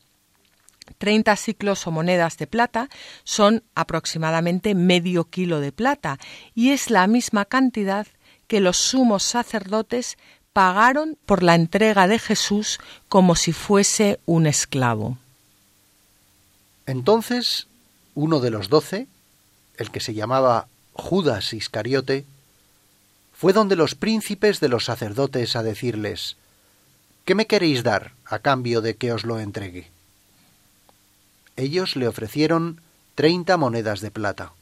Treinta 0.97 1.37
ciclos 1.37 1.87
o 1.87 1.90
monedas 1.90 2.38
de 2.38 2.47
plata 2.47 2.88
son 3.25 3.62
aproximadamente 3.75 4.75
medio 4.75 5.25
kilo 5.25 5.61
de 5.61 5.71
plata 5.71 6.18
y 6.54 6.71
es 6.71 6.88
la 6.88 7.06
misma 7.06 7.44
cantidad 7.44 8.06
que 8.47 8.61
los 8.61 8.78
sumos 8.78 9.23
sacerdotes 9.23 10.16
pagaron 10.54 11.18
por 11.26 11.42
la 11.42 11.56
entrega 11.56 12.09
de 12.09 12.18
Jesús 12.18 12.80
como 13.11 13.37
si 13.37 13.52
fuese 13.52 14.18
un 14.25 14.47
esclavo. 14.47 15.18
Entonces, 16.87 17.66
uno 18.14 18.40
de 18.40 18.49
los 18.49 18.71
doce, 18.71 19.09
el 19.76 19.91
que 19.91 20.00
se 20.00 20.14
llamaba 20.14 20.69
Judas 20.93 21.52
Iscariote, 21.52 22.25
fue 23.33 23.52
donde 23.52 23.76
los 23.76 23.95
príncipes 23.95 24.61
de 24.61 24.69
los 24.69 24.85
sacerdotes 24.85 25.57
a 25.57 25.62
decirles, 25.62 26.37
¿Qué 27.25 27.35
me 27.37 27.47
queréis 27.47 27.85
dar 27.85 28.12
a 28.25 28.41
cambio 28.41 28.81
de 28.81 28.97
que 28.97 29.12
os 29.12 29.25
lo 29.25 29.38
entregue? 29.38 29.91
Ellos 31.57 31.95
le 31.95 32.09
ofrecieron 32.09 32.81
treinta 33.14 33.57
monedas 33.57 34.00
de 34.00 34.11
plata. 34.11 34.52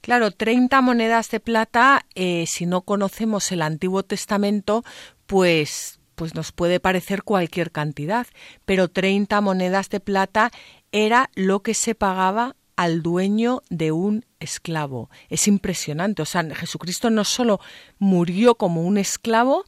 Claro, 0.00 0.30
30 0.30 0.80
monedas 0.80 1.30
de 1.30 1.38
plata, 1.38 2.06
eh, 2.14 2.46
si 2.48 2.66
no 2.66 2.80
conocemos 2.80 3.52
el 3.52 3.62
Antiguo 3.62 4.02
Testamento, 4.02 4.84
pues, 5.26 6.00
pues 6.16 6.34
nos 6.34 6.50
puede 6.50 6.80
parecer 6.80 7.22
cualquier 7.22 7.70
cantidad, 7.70 8.26
pero 8.64 8.88
30 8.88 9.40
monedas 9.42 9.90
de 9.90 10.00
plata 10.00 10.50
era 10.90 11.30
lo 11.34 11.60
que 11.60 11.74
se 11.74 11.94
pagaba 11.94 12.56
al 12.76 13.02
dueño 13.02 13.62
de 13.70 13.92
un 13.92 14.24
esclavo. 14.40 15.10
Es 15.28 15.48
impresionante. 15.48 16.22
O 16.22 16.26
sea, 16.26 16.42
Jesucristo 16.54 17.10
no 17.10 17.24
solo 17.24 17.60
murió 17.98 18.56
como 18.56 18.82
un 18.82 18.98
esclavo 18.98 19.64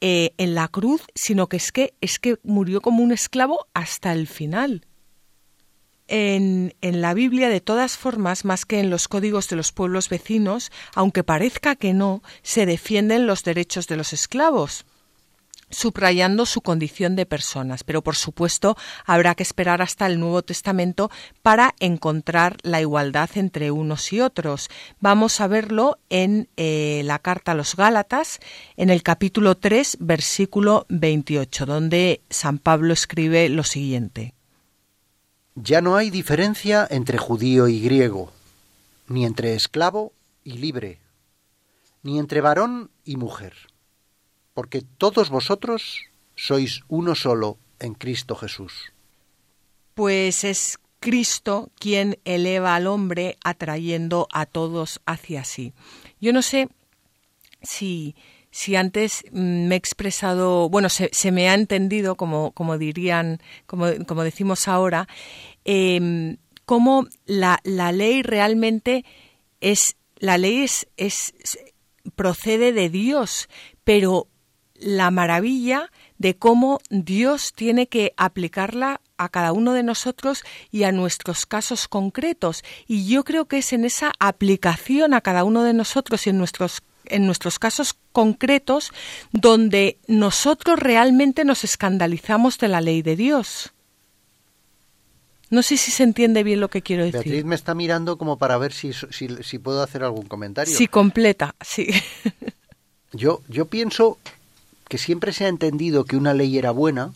eh, 0.00 0.32
en 0.38 0.54
la 0.54 0.68
cruz, 0.68 1.02
sino 1.14 1.48
que 1.48 1.56
es 1.56 1.72
que 1.72 1.94
es 2.00 2.18
que 2.18 2.38
murió 2.42 2.80
como 2.80 3.02
un 3.02 3.12
esclavo 3.12 3.66
hasta 3.74 4.12
el 4.12 4.26
final 4.26 4.86
en, 6.08 6.74
en, 6.82 7.00
la 7.00 7.14
Biblia, 7.14 7.48
de 7.48 7.60
todas 7.60 7.96
formas, 7.96 8.44
más 8.44 8.66
que 8.66 8.80
en 8.80 8.90
los 8.90 9.08
códigos 9.08 9.48
de 9.48 9.56
los 9.56 9.72
pueblos 9.72 10.08
vecinos, 10.08 10.70
aunque 10.94 11.24
parezca 11.24 11.76
que 11.76 11.94
no, 11.94 12.22
se 12.42 12.66
defienden 12.66 13.26
los 13.26 13.42
derechos 13.42 13.86
de 13.86 13.96
los 13.96 14.12
esclavos 14.12 14.84
subrayando 15.74 16.46
su 16.46 16.60
condición 16.60 17.16
de 17.16 17.26
personas, 17.26 17.84
pero 17.84 18.02
por 18.02 18.16
supuesto 18.16 18.76
habrá 19.04 19.34
que 19.34 19.42
esperar 19.42 19.82
hasta 19.82 20.06
el 20.06 20.18
Nuevo 20.18 20.42
Testamento 20.42 21.10
para 21.42 21.74
encontrar 21.80 22.56
la 22.62 22.80
igualdad 22.80 23.28
entre 23.34 23.70
unos 23.70 24.12
y 24.12 24.20
otros. 24.20 24.68
Vamos 25.00 25.40
a 25.40 25.46
verlo 25.46 25.98
en 26.08 26.48
eh, 26.56 27.02
la 27.04 27.18
carta 27.18 27.52
a 27.52 27.54
los 27.54 27.76
Gálatas, 27.76 28.40
en 28.76 28.90
el 28.90 29.02
capítulo 29.02 29.56
3, 29.56 29.98
versículo 30.00 30.86
28, 30.88 31.66
donde 31.66 32.22
San 32.30 32.58
Pablo 32.58 32.92
escribe 32.92 33.48
lo 33.48 33.64
siguiente. 33.64 34.34
Ya 35.54 35.80
no 35.80 35.96
hay 35.96 36.10
diferencia 36.10 36.86
entre 36.90 37.18
judío 37.18 37.68
y 37.68 37.80
griego, 37.80 38.32
ni 39.06 39.24
entre 39.24 39.54
esclavo 39.54 40.12
y 40.42 40.54
libre, 40.54 40.98
ni 42.02 42.18
entre 42.18 42.40
varón 42.40 42.90
y 43.04 43.16
mujer, 43.16 43.54
porque 44.54 44.82
todos 44.82 45.30
vosotros 45.30 46.06
sois 46.36 46.82
uno 46.88 47.14
solo 47.14 47.58
en 47.80 47.94
Cristo 47.94 48.34
Jesús. 48.36 48.92
Pues 49.94 50.44
es 50.44 50.78
Cristo 51.00 51.70
quien 51.78 52.18
eleva 52.24 52.74
al 52.74 52.86
hombre 52.86 53.36
atrayendo 53.44 54.26
a 54.32 54.46
todos 54.46 55.00
hacia 55.04 55.44
sí. 55.44 55.74
Yo 56.20 56.32
no 56.32 56.40
sé 56.40 56.68
si 57.62 58.14
si 58.50 58.76
antes 58.76 59.24
mm, 59.32 59.66
me 59.66 59.74
he 59.74 59.78
expresado, 59.78 60.68
bueno, 60.68 60.88
se, 60.88 61.32
me 61.32 61.48
ha 61.48 61.54
entendido, 61.54 62.14
como, 62.14 62.52
como 62.52 62.78
dirían, 62.78 63.40
como, 63.66 63.86
como 64.06 64.22
decimos 64.22 64.68
ahora, 64.68 65.08
eh, 65.64 66.36
cómo 66.64 67.08
la, 67.26 67.58
la, 67.64 67.90
ley 67.90 68.22
realmente 68.22 69.04
es, 69.60 69.96
la 70.18 70.38
ley 70.38 70.62
es, 70.62 70.86
es, 70.96 71.34
procede 72.14 72.72
de 72.72 72.90
Dios, 72.90 73.48
pero 73.82 74.28
la 74.74 75.10
maravilla 75.10 75.90
de 76.18 76.36
cómo 76.36 76.80
Dios 76.90 77.52
tiene 77.52 77.86
que 77.86 78.12
aplicarla 78.16 79.00
a 79.16 79.28
cada 79.28 79.52
uno 79.52 79.72
de 79.72 79.82
nosotros 79.82 80.42
y 80.70 80.84
a 80.84 80.92
nuestros 80.92 81.46
casos 81.46 81.88
concretos. 81.88 82.64
Y 82.86 83.06
yo 83.06 83.24
creo 83.24 83.46
que 83.46 83.58
es 83.58 83.72
en 83.72 83.84
esa 83.84 84.12
aplicación 84.18 85.14
a 85.14 85.20
cada 85.20 85.44
uno 85.44 85.62
de 85.62 85.72
nosotros 85.72 86.26
y 86.26 86.30
en 86.30 86.38
nuestros 86.38 86.82
en 87.06 87.26
nuestros 87.26 87.58
casos 87.58 87.96
concretos 88.12 88.90
donde 89.30 89.98
nosotros 90.06 90.78
realmente 90.78 91.44
nos 91.44 91.62
escandalizamos 91.62 92.56
de 92.56 92.68
la 92.68 92.80
ley 92.80 93.02
de 93.02 93.14
Dios. 93.14 93.74
No 95.50 95.62
sé 95.62 95.76
si 95.76 95.90
se 95.90 96.02
entiende 96.02 96.42
bien 96.42 96.60
lo 96.60 96.70
que 96.70 96.80
quiero 96.80 97.04
decir. 97.04 97.20
Beatriz 97.20 97.44
me 97.44 97.54
está 97.54 97.74
mirando 97.74 98.16
como 98.16 98.38
para 98.38 98.56
ver 98.56 98.72
si, 98.72 98.92
si, 98.92 99.58
puedo 99.58 99.82
hacer 99.82 100.02
algún 100.02 100.24
comentario. 100.26 100.74
Sí, 100.74 100.86
completa, 100.88 101.54
sí. 101.60 101.88
Yo, 103.12 103.42
yo 103.48 103.66
pienso 103.66 104.18
que 104.94 104.98
siempre 104.98 105.32
se 105.32 105.44
ha 105.44 105.48
entendido 105.48 106.04
que 106.04 106.16
una 106.16 106.34
ley 106.34 106.56
era 106.56 106.70
buena 106.70 107.10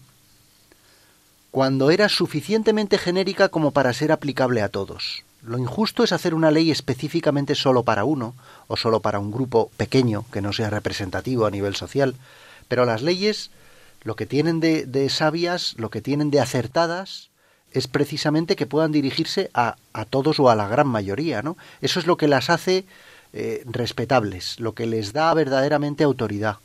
cuando 1.52 1.92
era 1.92 2.08
suficientemente 2.08 2.98
genérica 2.98 3.50
como 3.50 3.70
para 3.70 3.92
ser 3.92 4.10
aplicable 4.10 4.62
a 4.62 4.68
todos. 4.68 5.22
Lo 5.44 5.58
injusto 5.58 6.02
es 6.02 6.10
hacer 6.10 6.34
una 6.34 6.50
ley 6.50 6.72
específicamente 6.72 7.54
solo 7.54 7.84
para 7.84 8.02
uno 8.02 8.34
o 8.66 8.76
solo 8.76 8.98
para 8.98 9.20
un 9.20 9.30
grupo 9.30 9.70
pequeño 9.76 10.24
que 10.32 10.40
no 10.40 10.52
sea 10.52 10.70
representativo 10.70 11.46
a 11.46 11.52
nivel 11.52 11.76
social, 11.76 12.16
pero 12.66 12.84
las 12.84 13.00
leyes 13.00 13.52
lo 14.02 14.16
que 14.16 14.26
tienen 14.26 14.58
de, 14.58 15.08
sabias, 15.08 15.76
lo 15.78 15.90
que 15.90 16.00
tienen 16.00 16.32
de 16.32 16.40
acertadas, 16.40 17.30
es 17.70 17.86
precisamente 17.86 18.56
que 18.56 18.66
puedan 18.66 18.90
dirigirse 18.90 19.52
a, 19.54 19.76
a, 19.92 20.04
todos 20.04 20.40
o 20.40 20.50
a 20.50 20.56
la 20.56 20.66
gran 20.66 20.88
mayoría, 20.88 21.42
¿no? 21.42 21.56
Eso 21.80 22.00
es 22.00 22.08
lo 22.08 22.16
que 22.16 22.26
las 22.26 22.50
hace 22.50 22.86
eh, 23.32 23.62
respetables, 23.66 24.58
lo 24.58 24.74
que 24.74 24.86
les 24.86 25.12
da 25.12 25.32
verdaderamente 25.32 26.02
autoridad. 26.02 26.56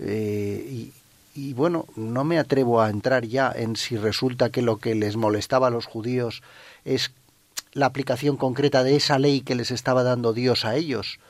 Eh, 0.00 0.90
y, 1.34 1.54
bueno, 1.54 1.86
no 1.94 2.24
me 2.24 2.38
atrevo 2.38 2.80
a 2.80 2.90
entrar 2.90 3.24
ya 3.24 3.52
en 3.54 3.76
si 3.76 3.96
resulta 3.96 4.50
que 4.50 4.62
lo 4.62 4.78
que 4.78 4.94
les 4.94 5.16
molestaba 5.16 5.68
a 5.68 5.70
los 5.70 5.86
judíos 5.86 6.42
es 6.84 7.12
la 7.72 7.86
aplicación 7.86 8.36
concreta 8.36 8.82
de 8.82 8.96
esa 8.96 9.18
ley 9.18 9.42
que 9.42 9.54
les 9.54 9.70
estaba 9.70 10.02
dando 10.02 10.32
Dios 10.32 10.64
a 10.64 10.74
ellos. 10.74 11.20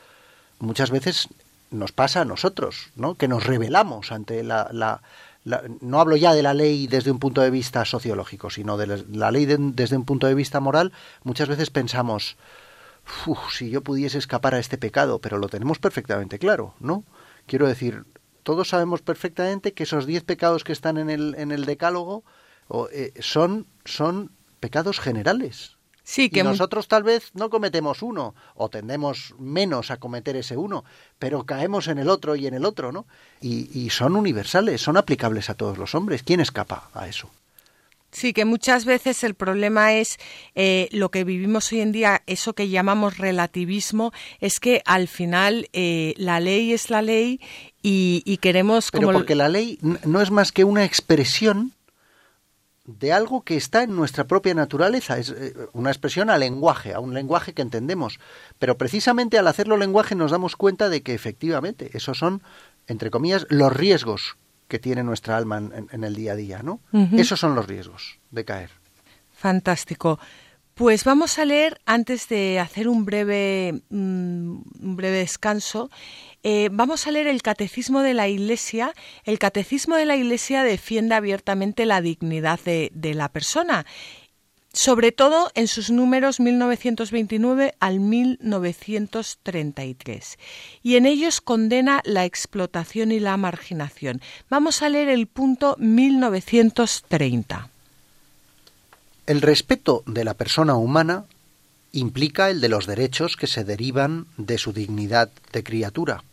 Muchas 0.59 0.91
veces 0.91 1.29
nos 1.71 1.93
pasa 1.93 2.23
a 2.23 2.25
nosotros, 2.25 2.91
¿no? 2.97 3.15
Que 3.15 3.29
nos 3.29 3.45
rebelamos 3.45 4.11
ante 4.11 4.43
la, 4.43 4.69
la, 4.73 5.03
no 5.45 6.01
hablo 6.01 6.17
ya 6.17 6.35
de 6.35 6.43
la 6.43 6.55
ley 6.55 6.87
desde 6.87 7.11
un 7.11 7.19
punto 7.19 7.41
de 7.41 7.51
vista 7.51 7.85
sociológico, 7.85 8.51
sino 8.51 8.77
de 8.77 9.05
la, 9.09 9.31
ley 9.31 9.47
desde 9.47 9.97
un 9.97 10.05
punto 10.05 10.27
de 10.27 10.35
vista 10.35 10.61
moral. 10.61 10.93
Muchas 11.25 11.49
veces 11.49 11.71
pensamos, 11.71 12.37
si 13.53 13.71
yo 13.71 13.83
pudiese 13.83 14.19
escapar 14.19 14.55
a 14.55 14.59
este 14.59 14.79
pecado, 14.79 15.19
pero 15.19 15.39
lo 15.39 15.49
tenemos 15.49 15.79
perfectamente 15.79 16.39
claro, 16.39 16.75
¿no? 16.81 17.05
Quiero 17.47 17.67
decir, 17.67 18.05
todos 18.51 18.71
sabemos 18.71 19.01
perfectamente 19.01 19.75
que 19.75 19.85
esos 19.85 20.07
diez 20.07 20.25
pecados 20.25 20.65
que 20.65 20.73
están 20.73 20.99
en 20.99 21.09
el, 21.09 21.37
en 21.39 21.53
el 21.53 21.67
decálogo 21.67 22.25
eh, 22.93 23.13
son, 23.21 23.69
son 23.85 24.33
pecados 24.59 24.99
generales, 24.99 25.77
Sí, 26.03 26.31
que 26.31 26.41
y 26.41 26.43
nosotros 26.43 26.89
tal 26.89 27.05
vez 27.05 27.31
no 27.35 27.49
cometemos 27.49 28.03
uno 28.03 28.35
o 28.57 28.69
tendemos 28.69 29.37
menos 29.39 29.93
a 29.93 29.99
cometer 29.99 30.35
ese 30.35 30.57
uno, 30.57 30.85
pero 31.21 31.47
caemos 31.47 31.87
en 31.87 31.99
el 31.99 32.09
otro 32.09 32.35
y 32.35 32.49
en 32.49 32.55
el 32.55 32.65
otro, 32.65 32.91
¿no? 32.91 33.07
Y, 33.41 33.89
son 33.91 34.17
universales, 34.17 34.81
son 34.81 34.97
aplicables 34.97 35.49
a 35.49 35.55
todos 35.55 35.79
los 35.79 35.95
hombres. 35.95 36.25
¿Quién 36.25 36.41
escapa 36.41 36.91
a 36.95 37.07
eso? 37.07 37.31
Sí, 38.11 38.33
que 38.33 38.45
muchas 38.45 38.87
veces 38.87 39.23
el 39.23 39.35
problema 39.35 39.93
es 39.93 40.19
eh, 40.57 40.89
lo 40.91 41.13
que 41.13 41.23
vivimos 41.23 41.71
hoy 41.71 41.81
en 41.81 41.93
día, 41.93 42.23
eso 42.27 42.55
que 42.55 42.69
llamamos 42.69 43.19
relativismo, 43.19 44.13
es 44.41 44.59
que 44.59 44.83
al 44.85 45.07
final 45.07 45.69
eh, 45.73 46.15
la 46.17 46.41
ley 46.41 46.73
es 46.73 46.91
la 46.91 47.03
ley 47.03 47.41
y, 47.83 48.37
queremos 48.39 48.91
como... 48.91 49.09
Pero 49.09 49.19
porque 49.19 49.35
la 49.35 49.49
ley 49.49 49.79
no 49.81 50.21
es 50.21 50.31
más 50.31 50.53
que 50.53 50.65
una 50.65 50.85
expresión 50.85 51.73
de 52.99 53.13
algo 53.13 53.43
que 53.43 53.57
está 53.57 53.83
en 53.83 53.95
nuestra 53.95 54.25
propia 54.25 54.55
naturaleza. 54.55 55.19
Es 55.19 55.31
eh, 55.31 55.55
una 55.73 55.91
expresión 55.91 56.31
al 56.31 56.41
lenguaje, 56.41 56.95
a 56.95 57.01
un 57.01 57.15
lenguaje 57.15 57.53
que 57.53 57.63
entendemos. 57.63 58.19
Pero 58.59 58.77
precisamente 58.77 59.39
al 59.39 59.47
hacerlo 59.47 59.77
lenguaje 59.77 60.15
nos 60.15 60.31
damos 60.31 60.57
cuenta 60.57 60.89
de 60.89 61.03
que 61.03 61.15
efectivamente 61.15 61.91
esos 61.95 62.19
son, 62.19 62.43
entre 62.87 63.11
comillas, 63.11 63.47
los 63.49 63.73
riesgos 63.73 64.37
que 64.69 64.79
tiene 64.79 65.03
nuestra 65.03 65.37
alma 65.37 65.59
en, 65.59 66.05
el 66.05 66.15
día 66.15 66.33
a 66.33 66.37
día, 66.37 66.63
¿no? 66.63 66.81
Esos 67.13 67.41
son 67.41 67.57
los 67.57 67.67
riesgos 67.67 68.21
de 68.31 68.45
caer. 68.45 68.71
Fantástico. 69.33 70.21
Pues 70.81 71.05
vamos 71.05 71.39
a 71.39 71.45
leer, 71.45 71.79
antes 71.85 72.27
de 72.31 72.59
hacer 72.59 72.89
un 72.89 73.05
breve, 73.05 73.83
mm, 73.91 74.97
breve 74.97 75.19
descanso, 75.19 75.91
eh, 76.43 76.71
vamos 76.73 77.07
a 77.07 77.11
leer 77.11 77.27
el 77.27 77.43
Catecismo 77.43 78.01
de 78.01 78.15
la 78.15 78.29
Iglesia. 78.29 78.95
El 79.25 79.39
Catecismo 79.39 79.97
de 79.97 80.07
la 80.07 80.17
Iglesia 80.17 80.63
defiende 80.63 81.15
abiertamente 81.15 81.85
la 81.85 82.01
dignidad 82.01 82.59
de, 82.61 82.91
la 83.15 83.29
persona 83.29 83.85
sobre 84.73 85.13
todo 85.13 85.51
en 85.55 85.69
sus 85.69 85.91
números 85.91 86.41
1929 86.41 87.75
al 87.79 88.01
1933. 88.01 90.39
Y 90.83 90.97
en 90.97 91.05
ellos 91.05 91.43
condena 91.43 92.01
la 92.05 92.25
explotación 92.25 93.13
y 93.13 93.21
la 93.21 93.37
marginación. 93.37 94.23
Vamos 94.49 94.81
a 94.81 94.89
leer 94.89 95.11
el 95.11 95.27
punto 95.27 95.77
1930. 95.79 97.70
El 99.31 99.43
respeto 99.43 100.03
de 100.07 100.25
la 100.25 100.35
persona 100.35 100.75
humana 100.75 101.25
implica 101.93 102.51
el 102.51 102.61
de 102.61 102.69
los 102.69 102.89
derechos 102.89 103.37
que 103.37 103.47
se 103.47 103.63
derivan 103.63 104.27
de 104.37 104.59
su 104.59 104.73
dignidad 104.73 105.31
de 105.53 105.63
criatura. 105.63 106.25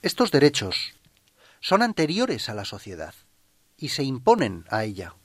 Estos 0.00 0.30
derechos 0.30 0.94
son 1.60 1.82
anteriores 1.82 2.48
a 2.48 2.54
la 2.54 2.64
sociedad 2.64 3.12
y 3.76 3.90
se 3.90 4.04
imponen 4.04 4.64
a 4.70 4.84
ella. 4.84 5.16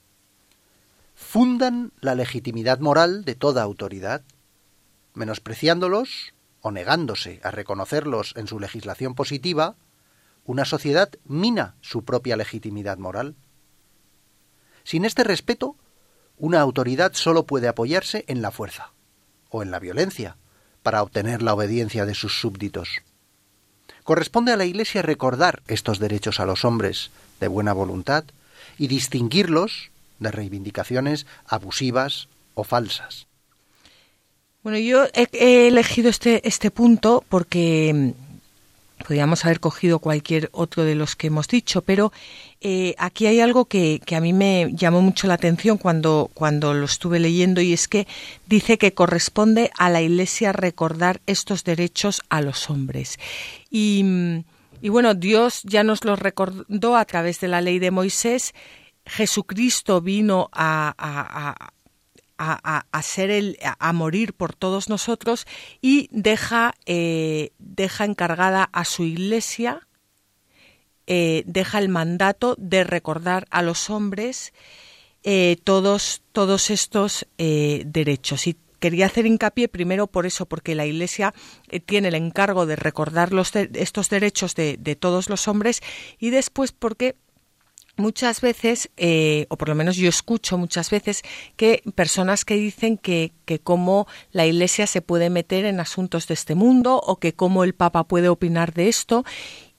Fundan 1.15 1.93
la 2.01 2.15
legitimidad 2.15 2.79
moral 2.79 3.23
de 3.23 3.35
toda 3.35 3.63
autoridad, 3.63 4.21
menospreciándolos 5.13 6.33
o 6.59 6.71
negándose 6.71 7.39
a 7.45 7.51
reconocerlos 7.51 8.33
en 8.35 8.47
su 8.47 8.59
legislación 8.59 9.15
positiva, 9.15 9.75
una 10.43 10.65
sociedad 10.65 11.11
mina 11.23 11.75
su 11.79 12.03
propia 12.03 12.35
legitimidad 12.35 12.97
moral. 12.97 13.35
Sin 14.83 15.05
este 15.05 15.23
respeto, 15.23 15.77
una 16.41 16.59
autoridad 16.59 17.13
sólo 17.13 17.43
puede 17.43 17.67
apoyarse 17.67 18.25
en 18.27 18.41
la 18.41 18.49
fuerza 18.49 18.89
o 19.49 19.61
en 19.61 19.69
la 19.69 19.77
violencia 19.77 20.37
para 20.81 21.03
obtener 21.03 21.43
la 21.43 21.53
obediencia 21.53 22.07
de 22.07 22.15
sus 22.15 22.39
súbditos. 22.39 22.89
Corresponde 24.03 24.51
a 24.51 24.57
la 24.57 24.65
Iglesia 24.65 25.03
recordar 25.03 25.61
estos 25.67 25.99
derechos 25.99 26.39
a 26.39 26.47
los 26.47 26.65
hombres 26.65 27.11
de 27.39 27.47
buena 27.47 27.73
voluntad 27.73 28.23
y 28.79 28.87
distinguirlos 28.87 29.91
de 30.17 30.31
reivindicaciones 30.31 31.27
abusivas 31.45 32.27
o 32.55 32.63
falsas. 32.63 33.27
Bueno, 34.63 34.79
yo 34.79 35.05
he, 35.13 35.67
elegido 35.67 36.09
este, 36.09 36.47
este 36.47 36.71
punto 36.71 37.23
porque 37.29 38.15
podríamos 39.01 39.45
haber 39.45 39.59
cogido 39.59 39.99
cualquier 39.99 40.49
otro 40.53 40.83
de 40.83 40.95
los 40.95 41.15
que 41.15 41.27
hemos 41.27 41.47
dicho, 41.47 41.81
pero 41.81 42.11
eh, 42.61 42.95
aquí 42.97 43.25
hay 43.27 43.39
algo 43.39 43.65
que, 43.65 44.01
que, 44.05 44.15
a 44.15 44.21
mí 44.21 44.33
me 44.33 44.69
llamó 44.73 45.01
mucho 45.01 45.27
la 45.27 45.35
atención 45.35 45.77
cuando, 45.77 46.29
cuando 46.33 46.73
lo 46.73 46.85
estuve 46.85 47.19
leyendo 47.19 47.61
y 47.61 47.73
es 47.73 47.87
que 47.87 48.07
dice 48.45 48.77
que 48.77 48.93
corresponde 48.93 49.71
a 49.77 49.89
la 49.89 50.01
Iglesia 50.01 50.53
recordar 50.53 51.21
estos 51.25 51.63
derechos 51.63 52.21
a 52.29 52.41
los 52.41 52.69
hombres. 52.69 53.17
Y, 53.69 54.03
y 54.81 54.89
bueno, 54.89 55.13
Dios 55.13 55.61
ya 55.63 55.83
nos 55.83 56.03
los 56.05 56.19
recordó 56.19 56.95
a 56.95 57.05
través 57.05 57.39
de 57.39 57.47
la 57.47 57.61
ley 57.61 57.79
de 57.79 57.91
Moisés. 57.91 58.53
Jesucristo 59.05 60.01
vino 60.01 60.49
a, 60.51 61.73
a, 62.41 63.01
ser 63.03 63.29
el, 63.29 63.57
a 63.61 63.93
morir 63.93 64.33
por 64.33 64.55
todos 64.55 64.89
nosotros 64.89 65.45
y 65.81 66.09
deja, 66.11 66.73
eh, 66.85 67.51
deja 67.59 68.05
encargada 68.05 68.69
a 68.71 68.85
su 68.85 69.03
iglesia 69.03 69.87
eh, 71.07 71.43
deja 71.45 71.79
el 71.79 71.89
mandato 71.89 72.55
de 72.57 72.83
recordar 72.83 73.47
a 73.49 73.61
los 73.63 73.89
hombres 73.89 74.53
eh, 75.23 75.57
todos, 75.63 76.21
todos 76.31 76.69
estos 76.69 77.27
derechos. 77.37 78.47
Y 78.47 78.55
quería 78.79 79.07
hacer 79.07 79.25
hincapié 79.25 79.67
primero 79.67 80.07
por 80.07 80.25
eso, 80.25 80.45
porque 80.45 80.73
la 80.73 80.85
Iglesia 80.85 81.33
tiene 81.85 82.07
el 82.09 82.15
encargo 82.15 82.65
de 82.65 82.75
recordar 82.75 83.33
los 83.33 83.53
estos 83.55 84.09
derechos 84.09 84.55
de, 84.55 84.77
todos 84.99 85.29
los 85.29 85.47
hombres 85.47 85.81
y 86.17 86.29
después 86.29 86.71
porque 86.71 87.15
muchas 88.01 88.41
veces, 88.41 88.89
o 89.49 89.57
por 89.57 89.69
lo 89.69 89.75
menos 89.75 89.95
yo 89.95 90.09
escucho 90.09 90.57
muchas 90.57 90.89
veces, 90.89 91.23
que 91.55 91.83
personas 91.95 92.45
que 92.45 92.55
dicen 92.55 92.97
que, 92.97 93.31
que 93.45 93.59
cómo 93.59 94.07
la 94.31 94.45
Iglesia 94.45 94.87
se 94.87 95.01
puede 95.01 95.29
meter 95.29 95.65
en 95.65 95.79
asuntos 95.79 96.27
de 96.27 96.33
este 96.33 96.55
mundo 96.55 96.97
o 96.97 97.17
que 97.17 97.33
cómo 97.33 97.63
el 97.63 97.73
Papa 97.73 98.03
puede 98.03 98.29
opinar 98.29 98.73
de 98.73 98.89
esto. 98.89 99.23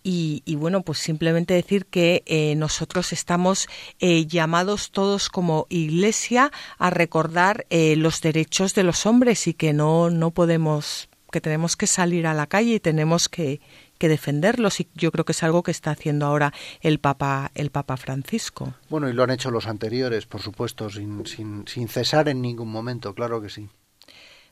Y, 0.04 0.42
bueno, 0.56 0.82
pues 0.82 0.98
simplemente 0.98 1.54
decir 1.54 1.86
que 1.86 2.24
eh, 2.26 2.56
nosotros 2.56 3.12
estamos 3.12 3.68
eh, 4.00 4.26
llamados 4.26 4.90
todos 4.90 5.28
como 5.28 5.66
iglesia 5.68 6.50
a 6.78 6.90
recordar 6.90 7.66
eh, 7.70 7.94
los 7.94 8.20
derechos 8.20 8.74
de 8.74 8.82
los 8.82 9.06
hombres 9.06 9.46
y 9.46 9.54
que 9.54 9.72
no, 9.72 10.10
no 10.10 10.32
podemos, 10.32 11.08
que 11.30 11.40
tenemos 11.40 11.76
que 11.76 11.86
salir 11.86 12.26
a 12.26 12.34
la 12.34 12.48
calle 12.48 12.74
y 12.74 12.80
tenemos 12.80 13.28
que, 13.28 13.60
que 14.02 14.08
defenderlos 14.08 14.80
y 14.80 14.88
yo 14.94 15.12
creo 15.12 15.24
que 15.24 15.30
es 15.30 15.44
algo 15.44 15.62
que 15.62 15.70
está 15.70 15.92
haciendo 15.92 16.26
ahora 16.26 16.52
el 16.80 16.98
Papa 16.98 17.52
el 17.54 17.70
Papa 17.70 17.96
Francisco. 17.96 18.74
Bueno, 18.90 19.08
y 19.08 19.12
lo 19.12 19.22
han 19.22 19.30
hecho 19.30 19.52
los 19.52 19.68
anteriores, 19.68 20.26
por 20.26 20.40
supuesto, 20.40 20.90
sin, 20.90 21.24
sin, 21.24 21.68
sin 21.68 21.86
cesar 21.86 22.28
en 22.28 22.42
ningún 22.42 22.68
momento, 22.68 23.14
claro 23.14 23.40
que 23.40 23.48
sí. 23.48 23.68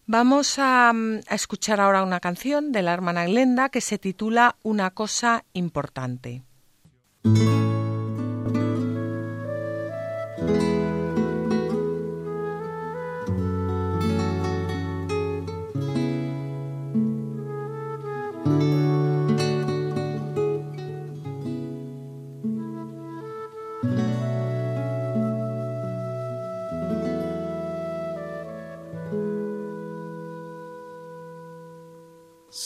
Vamos 0.07 0.55
a, 0.61 0.93
escuchar 1.33 1.81
ahora 1.81 2.05
una 2.05 2.21
canción 2.21 2.71
de 2.71 2.83
la 2.83 2.93
hermana 2.93 3.25
Glenda 3.25 3.71
que 3.71 3.81
se 3.81 3.99
titula 3.99 4.55
Una 4.63 4.93
cosa 4.93 5.45
importante. 5.53 6.45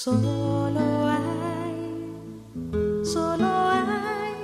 Solo 0.04 1.08
hay, 1.08 1.80
solo 3.06 3.46
hay 3.46 4.34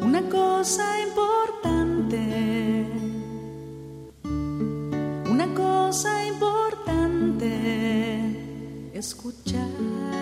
una 0.00 0.22
cosa 0.30 0.84
importante, 1.06 2.86
una 5.30 5.52
cosa 5.52 6.24
importante, 6.24 7.50
escuchar 8.94 10.15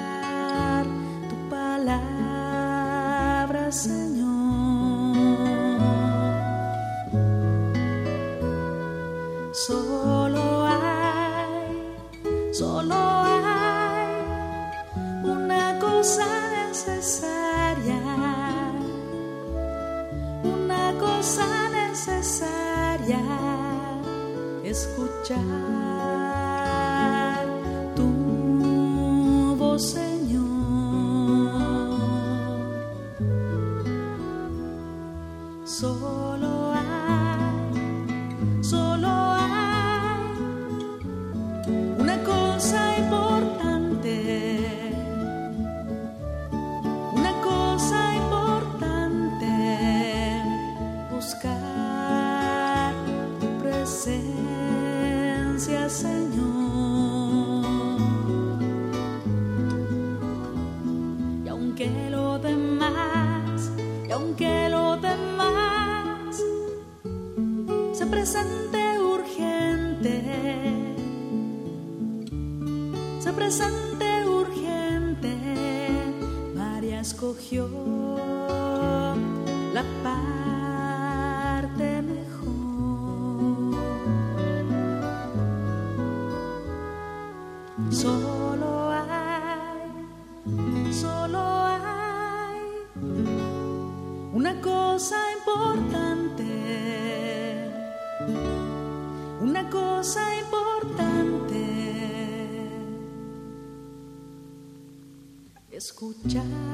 Escuchar. 105.84 106.64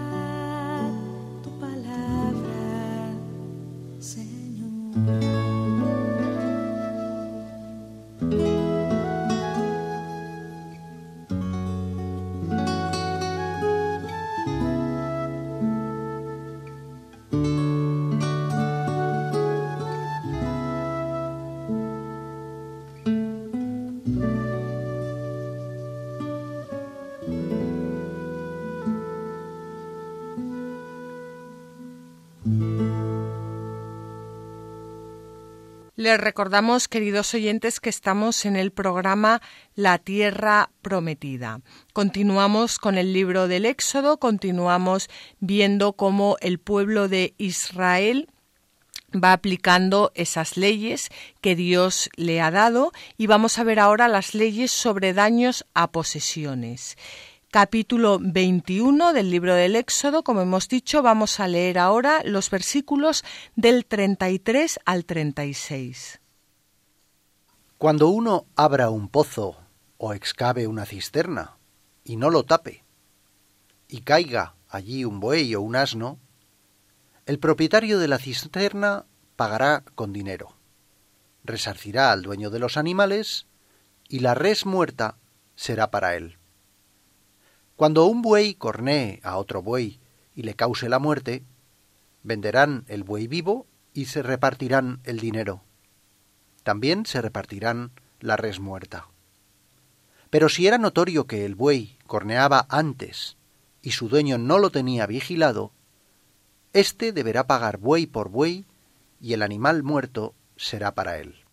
Les 36.01 36.19
recordamos, 36.19 36.89
queridos 36.89 37.35
oyentes, 37.35 37.79
que 37.79 37.91
estamos 37.91 38.47
en 38.47 38.57
el 38.57 38.71
programa 38.73 39.43
La 39.75 39.99
Tierra 39.99 40.71
Prometida. 40.81 41.61
Continuamos 41.93 42.79
con 42.79 42.97
el 42.97 43.13
libro 43.13 43.49
del 43.49 43.67
Éxodo, 43.67 44.17
continuamos 44.17 45.11
viendo 45.41 45.93
cómo 45.93 46.39
el 46.41 46.59
pueblo 46.59 47.07
de 47.09 47.35
Israel 47.37 48.31
va 49.13 49.35
aplicando 49.35 50.11
esas 50.15 50.57
leyes 50.57 51.11
que 51.43 51.55
Dios 51.55 52.09
le 52.17 52.41
ha 52.41 52.51
dado 52.51 52.93
y 53.19 53.27
vamos 53.27 53.59
a 53.59 53.65
ver 53.65 53.79
ahora 53.79 54.09
las 54.09 54.35
leyes 54.35 54.71
sobre 54.71 55.13
daños 55.13 55.67
a 55.75 55.93
posesiones 55.93 56.97
capítulo 57.51 58.19
21 58.21 59.13
del 59.13 59.31
libro 59.31 59.55
del 59.55 59.75
Éxodo. 59.75 60.23
Como 60.23 60.41
hemos 60.41 60.69
dicho, 60.69 61.03
vamos 61.03 61.41
a 61.41 61.49
leer 61.49 61.79
ahora 61.79 62.23
los 62.25 62.49
versículos 62.49 63.25
del 63.57 63.87
33 63.87 64.79
al 64.85 65.05
36. 65.05 66.21
Cuando 67.77 68.09
uno 68.09 68.47
abra 68.55 68.91
un 68.91 69.09
pozo 69.09 69.57
o 69.99 70.15
excave 70.15 70.69
una 70.69 70.87
cisterna 70.87 71.57
y 72.05 72.17
no 72.17 72.31
lo 72.31 72.45
tape, 72.45 72.85
y 73.89 74.03
caiga 74.03 74.55
allí 74.69 75.05
un 75.05 75.19
buey 75.19 75.55
o 75.57 75.61
un 75.61 75.75
asno, 75.75 76.21
el 77.27 77.41
propietario 77.41 77.99
de 77.99 78.07
la 78.07 78.19
cisterna 78.19 79.07
pagará 79.35 79.83
con 79.97 80.13
dinero, 80.13 80.55
resarcirá 81.43 82.13
al 82.13 82.23
dueño 82.23 82.51
de 82.51 82.61
los 82.61 82.77
animales 82.77 83.47
y 84.09 84.21
la 84.21 84.35
res 84.35 84.67
muerta 84.67 85.17
será 85.57 85.91
para 85.91 86.15
él. 86.15 86.40
Cuando 87.81 88.05
un 88.05 88.21
buey 88.21 88.57
cornee 88.57 89.21
a 89.23 89.39
otro 89.39 89.63
buey 89.63 90.01
y 90.35 90.43
le 90.43 90.53
cause 90.53 90.91
la 90.91 90.99
muerte, 90.99 91.45
venderán 92.23 92.85
el 92.89 93.05
buey 93.05 93.27
vivo 93.27 93.67
y 93.95 94.05
se 94.05 94.23
repartirán 94.23 95.01
el 95.05 95.19
dinero. 95.19 95.63
También 96.63 97.07
se 97.07 97.23
repartirán 97.23 97.93
la 98.21 98.37
res 98.37 98.61
muerta. 98.61 99.09
Pero 100.29 100.51
si 100.51 100.67
era 100.67 100.77
notorio 100.77 101.27
que 101.27 101.47
el 101.47 101.55
buey 101.55 101.97
corneaba 102.07 102.67
antes 102.69 103.39
y 103.81 103.93
su 103.93 104.11
dueño 104.11 104.37
no 104.37 104.59
lo 104.59 104.69
tenía 104.69 105.07
vigilado, 105.07 105.73
éste 106.75 107.13
deberá 107.13 107.47
pagar 107.47 107.79
buey 107.79 108.07
por 108.07 108.29
buey 108.29 108.67
y 109.23 109.33
el 109.33 109.41
animal 109.41 109.85
muerto 109.85 110.35
será 110.55 110.95
para 110.95 111.17
él. 111.17 111.47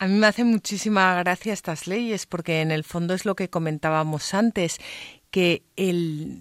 A 0.00 0.06
mí 0.06 0.14
me 0.14 0.28
hacen 0.28 0.46
muchísima 0.46 1.12
gracia 1.16 1.52
estas 1.52 1.88
leyes 1.88 2.26
porque 2.26 2.60
en 2.60 2.70
el 2.70 2.84
fondo 2.84 3.14
es 3.14 3.24
lo 3.24 3.34
que 3.34 3.50
comentábamos 3.50 4.32
antes 4.32 4.78
que 5.30 5.62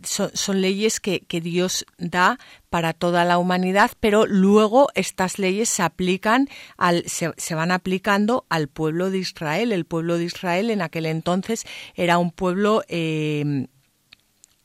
son, 0.04 0.62
leyes 0.62 1.00
que, 1.00 1.42
Dios 1.42 1.86
da 1.98 2.40
para 2.70 2.94
toda 2.94 3.26
la 3.26 3.38
humanidad, 3.38 3.92
pero 4.00 4.26
luego 4.26 4.88
estas 4.96 5.40
leyes 5.40 5.70
se 5.70 5.84
aplican 5.84 6.48
al, 6.78 7.04
se, 7.08 7.56
van 7.56 7.72
aplicando 7.72 8.46
al 8.50 8.68
pueblo 8.68 9.10
de 9.12 9.20
Israel. 9.20 9.72
El 9.72 9.86
pueblo 9.86 10.18
de 10.18 10.26
Israel 10.26 10.70
en 10.70 10.82
aquel 10.82 11.06
entonces 11.06 11.66
era 11.96 12.18
un 12.18 12.32
pueblo 12.32 12.84
eh, 12.88 13.68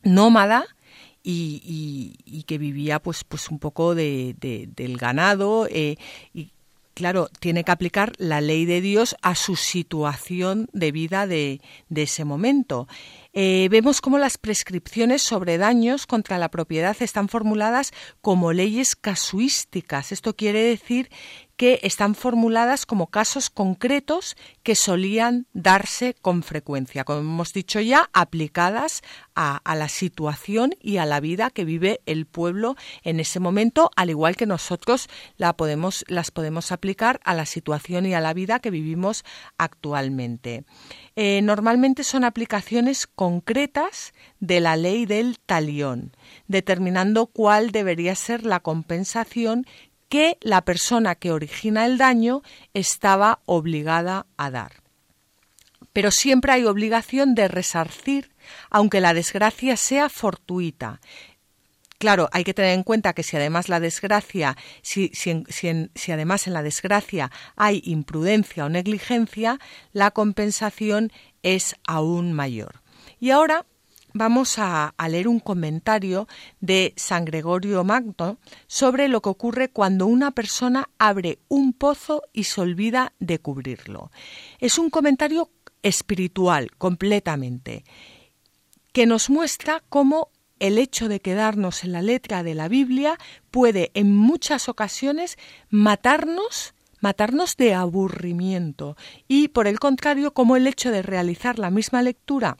nómada. 0.02 0.64
Y, 1.24 2.44
que 2.48 2.58
vivía 2.58 2.98
pues 2.98 3.22
pues 3.22 3.48
un 3.48 3.60
poco 3.60 3.94
de, 3.94 4.34
del 4.74 4.96
ganado 4.96 5.68
eh, 5.70 5.96
y 6.34 6.50
claro, 6.94 7.28
tiene 7.40 7.62
que 7.64 7.70
aplicar 7.72 8.12
la 8.18 8.40
ley 8.40 8.64
de 8.64 8.80
Dios 8.80 9.16
a 9.22 9.34
su 9.34 9.56
situación 9.56 10.68
de 10.72 10.92
vida 10.92 11.28
de, 11.28 11.60
de 11.88 12.02
ese 12.02 12.24
momento. 12.24 12.88
Eh, 13.34 13.68
vemos 13.70 14.02
cómo 14.02 14.18
las 14.18 14.36
prescripciones 14.36 15.22
sobre 15.22 15.56
daños 15.56 16.06
contra 16.06 16.36
la 16.36 16.50
propiedad 16.50 16.96
están 17.00 17.28
formuladas 17.28 17.92
como 18.20 18.52
leyes 18.52 18.94
casuísticas. 18.94 20.12
Esto 20.12 20.36
quiere 20.36 20.62
decir 20.62 21.10
que 21.62 21.78
están 21.84 22.16
formuladas 22.16 22.86
como 22.86 23.06
casos 23.06 23.48
concretos 23.48 24.36
que 24.64 24.74
solían 24.74 25.46
darse 25.52 26.16
con 26.20 26.42
frecuencia, 26.42 27.04
como 27.04 27.20
hemos 27.20 27.52
dicho 27.52 27.78
ya, 27.78 28.10
aplicadas 28.12 29.00
a, 29.36 29.60
la 29.76 29.88
situación 29.88 30.74
y 30.80 30.96
a 30.96 31.06
la 31.06 31.20
vida 31.20 31.50
que 31.50 31.64
vive 31.64 32.00
el 32.04 32.26
pueblo 32.26 32.74
en 33.04 33.20
ese 33.20 33.38
momento, 33.38 33.92
al 33.94 34.10
igual 34.10 34.34
que 34.34 34.44
nosotros 34.44 35.08
las 35.36 35.54
podemos 35.54 36.72
aplicar 36.72 37.20
a 37.22 37.32
la 37.32 37.46
situación 37.46 38.06
y 38.06 38.14
a 38.14 38.20
la 38.20 38.34
vida 38.34 38.58
que 38.58 38.70
vivimos 38.70 39.24
actualmente. 39.56 40.64
Eh, 41.14 41.42
normalmente 41.42 42.02
son 42.02 42.24
aplicaciones 42.24 43.06
concretas 43.06 44.14
de 44.40 44.58
la 44.58 44.74
ley 44.74 45.06
del 45.06 45.38
talión, 45.38 46.10
determinando 46.48 47.26
cuál 47.26 47.70
debería 47.70 48.16
ser 48.16 48.44
la 48.44 48.58
compensación 48.58 49.64
que 50.12 50.36
la 50.42 50.60
persona 50.60 51.14
que 51.14 51.32
origina 51.32 51.86
el 51.86 51.96
daño 51.96 52.42
estaba 52.74 53.40
obligada 53.46 54.26
a 54.36 54.50
dar. 54.50 54.72
Pero 55.94 56.10
siempre 56.10 56.52
hay 56.52 56.66
obligación 56.66 57.34
de 57.34 57.48
resarcir, 57.48 58.30
aunque 58.68 59.00
la 59.00 59.14
desgracia 59.14 59.74
sea 59.78 60.10
fortuita. 60.10 61.00
Claro, 61.96 62.28
hay 62.32 62.44
que 62.44 62.52
tener 62.52 62.74
en 62.74 62.82
cuenta 62.82 63.14
que 63.14 63.22
si 63.22 63.38
además 63.38 63.70
la 63.70 63.80
desgracia, 63.80 64.58
si, 64.82 65.12
si, 65.14 66.12
además 66.12 66.46
en 66.46 66.52
la 66.52 66.62
desgracia 66.62 67.30
hay 67.56 67.80
imprudencia 67.82 68.66
o 68.66 68.68
negligencia, 68.68 69.60
la 69.94 70.10
compensación 70.10 71.10
es 71.42 71.74
aún 71.86 72.34
mayor. 72.34 72.82
Y 73.18 73.30
ahora 73.30 73.64
vamos 74.14 74.58
a, 74.58 74.94
leer 75.08 75.28
un 75.28 75.40
comentario 75.40 76.28
de 76.60 76.94
San 76.96 77.24
Gregorio 77.24 77.84
Magno 77.84 78.38
sobre 78.66 79.08
lo 79.08 79.20
que 79.20 79.28
ocurre 79.28 79.68
cuando 79.68 80.06
una 80.06 80.30
persona 80.30 80.88
abre 80.98 81.38
un 81.48 81.72
pozo 81.72 82.22
y 82.32 82.44
se 82.44 82.60
olvida 82.60 83.12
de 83.18 83.38
cubrirlo. 83.38 84.10
Es 84.58 84.78
un 84.78 84.90
comentario 84.90 85.50
espiritual 85.82 86.70
completamente 86.78 87.84
que 88.92 89.06
nos 89.06 89.30
muestra 89.30 89.82
cómo 89.88 90.28
el 90.60 90.78
hecho 90.78 91.08
de 91.08 91.20
quedarnos 91.20 91.82
en 91.82 91.92
la 91.92 92.02
letra 92.02 92.42
de 92.42 92.54
la 92.54 92.68
Biblia 92.68 93.18
puede 93.50 93.90
en 93.94 94.14
muchas 94.14 94.68
ocasiones 94.68 95.36
matarnos 95.70 96.74
matarnos 97.02 97.56
de 97.56 97.74
aburrimiento 97.74 98.96
y 99.26 99.48
por 99.48 99.66
el 99.66 99.80
contrario 99.80 100.32
como 100.32 100.56
el 100.56 100.66
hecho 100.66 100.90
de 100.90 101.02
realizar 101.02 101.58
la 101.58 101.70
misma 101.70 102.00
lectura 102.00 102.56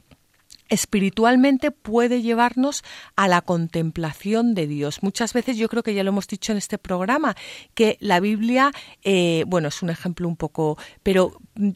espiritualmente 0.73 1.71
puede 1.71 2.21
llevarnos 2.21 2.83
a 3.15 3.27
la 3.27 3.41
contemplación 3.41 4.55
de 4.55 4.67
Dios. 4.67 5.03
Muchas 5.03 5.33
veces 5.33 5.57
yo 5.57 5.69
creo 5.69 5.83
que 5.83 5.93
ya 5.93 6.03
lo 6.03 6.09
hemos 6.09 6.27
dicho 6.27 6.51
en 6.51 6.57
este 6.57 6.77
programa, 6.77 7.35
que 7.75 7.97
la 7.99 8.19
Biblia, 8.19 8.71
eh, 9.03 9.43
bueno, 9.47 9.67
es 9.67 9.83
un 9.83 9.91
ejemplo 9.91 10.27
un 10.27 10.35
poco, 10.35 10.77
pero 11.03 11.37
mm, 11.55 11.69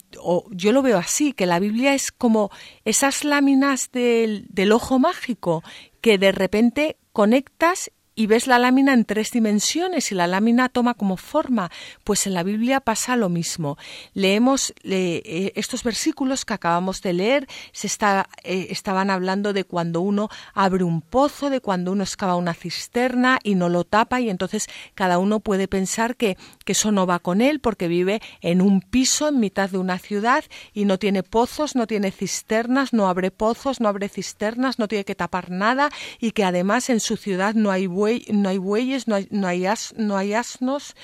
yo 0.51 0.71
lo 0.71 0.81
veo 0.81 0.97
así, 0.97 1.33
que 1.33 1.45
la 1.45 1.60
Biblia 1.60 1.93
es 1.93 2.12
como 2.12 2.49
esas 2.86 3.23
láminas 3.23 3.91
del, 3.91 4.47
del 4.49 4.71
ojo 4.71 4.97
mágico 4.97 5.63
que 6.01 6.17
de 6.17 6.31
repente 6.31 6.97
conectas 7.13 7.91
y 8.17 8.25
ves 8.25 8.47
la 8.47 8.58
lámina 8.58 8.93
en 8.93 9.06
tres 9.06 9.32
dimensiones 9.32 10.12
y 10.12 10.15
la 10.15 10.25
lámina 10.25 10.69
toma 10.69 10.95
como 10.95 11.17
forma. 11.17 11.69
Pues 12.03 12.25
en 12.25 12.34
la 12.34 12.41
Biblia 12.41 12.80
pasa 12.80 13.15
lo 13.15 13.30
mismo. 13.30 13.77
Leemos 14.15 14.73
eh, 14.84 15.51
estos 15.56 15.84
versículos 15.84 16.43
que 16.43 16.56
acabamos 16.56 17.03
de 17.03 17.13
leer, 17.13 17.47
se 17.73 17.86
está, 17.86 18.27
eh, 18.43 18.69
estaban 18.71 19.12
hablando 19.12 19.53
de 19.53 19.65
cuando 19.65 20.01
uno 20.01 20.30
abre 20.56 20.84
un 20.84 21.01
pozo, 21.01 21.51
de 21.51 21.62
cuando 21.62 21.91
uno 21.91 22.03
excava 22.03 22.36
una 22.36 22.56
cisterna 22.56 23.38
y 23.43 23.53
no 23.53 23.69
lo 23.69 23.84
tapa 23.84 24.19
y 24.19 24.32
entonces 24.32 24.65
cada 24.95 25.19
uno 25.19 25.39
puede 25.39 25.67
pensar 25.67 26.15
que, 26.15 26.38
que 26.65 26.71
eso 26.71 26.91
no 26.91 27.06
va 27.06 27.19
con 27.19 27.39
él 27.39 27.60
porque 27.60 27.88
vive 27.88 28.19
en 28.41 28.63
un 28.63 28.82
piso 28.82 29.27
en 29.27 29.39
mitad 29.39 29.69
de 29.69 29.77
una 29.77 29.99
ciudad 29.99 30.43
y 30.73 30.86
no 30.86 30.97
tiene 30.97 31.21
pozos, 31.21 31.75
no 31.75 31.86
tiene 31.86 32.10
cisternas, 32.10 32.93
no 32.93 33.10
abre 33.10 33.30
pozos, 33.30 33.80
no 33.80 33.88
abre 33.88 34.10
cisternas, 34.10 34.80
no 34.80 34.88
tiene 34.88 35.06
que 35.06 35.13
tapar 35.13 35.51
nada 35.51 35.91
y 36.19 36.32
que 36.32 36.43
además 36.43 36.89
en 36.89 36.99
su 36.99 37.15
ciudad 37.15 37.53
no 37.53 37.69
hay 37.69 37.86
no 38.30 38.50
hay 38.50 38.58
bueyes, 38.58 39.08
no 39.08 39.15
hay, 39.15 39.28
no 39.32 39.48
hay, 39.48 39.65
no 39.96 40.17
hay 40.17 40.34
asnos. 40.34 40.96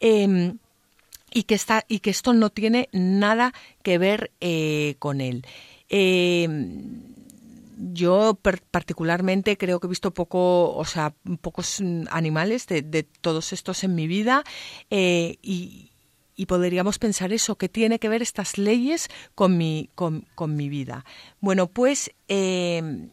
Em, 0.00 0.58
y 1.34 1.44
que, 1.44 1.54
está, 1.54 1.84
y 1.88 2.00
que 2.00 2.10
esto 2.10 2.34
no 2.34 2.50
tiene 2.50 2.88
nada 2.92 3.54
que 3.82 3.98
ver 3.98 4.32
eh, 4.40 4.96
con 4.98 5.20
él. 5.20 5.46
Em, 5.88 7.12
yo 7.92 8.38
particularmente 8.70 9.56
creo 9.56 9.80
que 9.80 9.86
he 9.86 9.90
visto 9.90 10.12
poco, 10.12 10.74
o 10.74 10.84
sea, 10.84 11.14
pocos 11.40 11.82
animales 12.10 12.66
de, 12.66 13.06
todos 13.20 13.52
estos 13.52 13.82
en 13.82 13.94
mi 13.94 14.06
vida 14.06 14.44
eh, 14.90 15.36
y, 15.42 15.88
podríamos 16.48 16.98
pensar 16.98 17.32
eso, 17.32 17.54
que 17.54 17.68
tiene 17.68 18.00
que 18.00 18.08
ver 18.08 18.20
estas 18.20 18.58
leyes 18.58 19.08
con 19.36 19.56
mi, 19.56 19.90
con 19.94 20.56
mi 20.56 20.68
vida. 20.68 21.04
Bueno, 21.40 21.68
pues 21.68 22.10
em, 22.26 23.10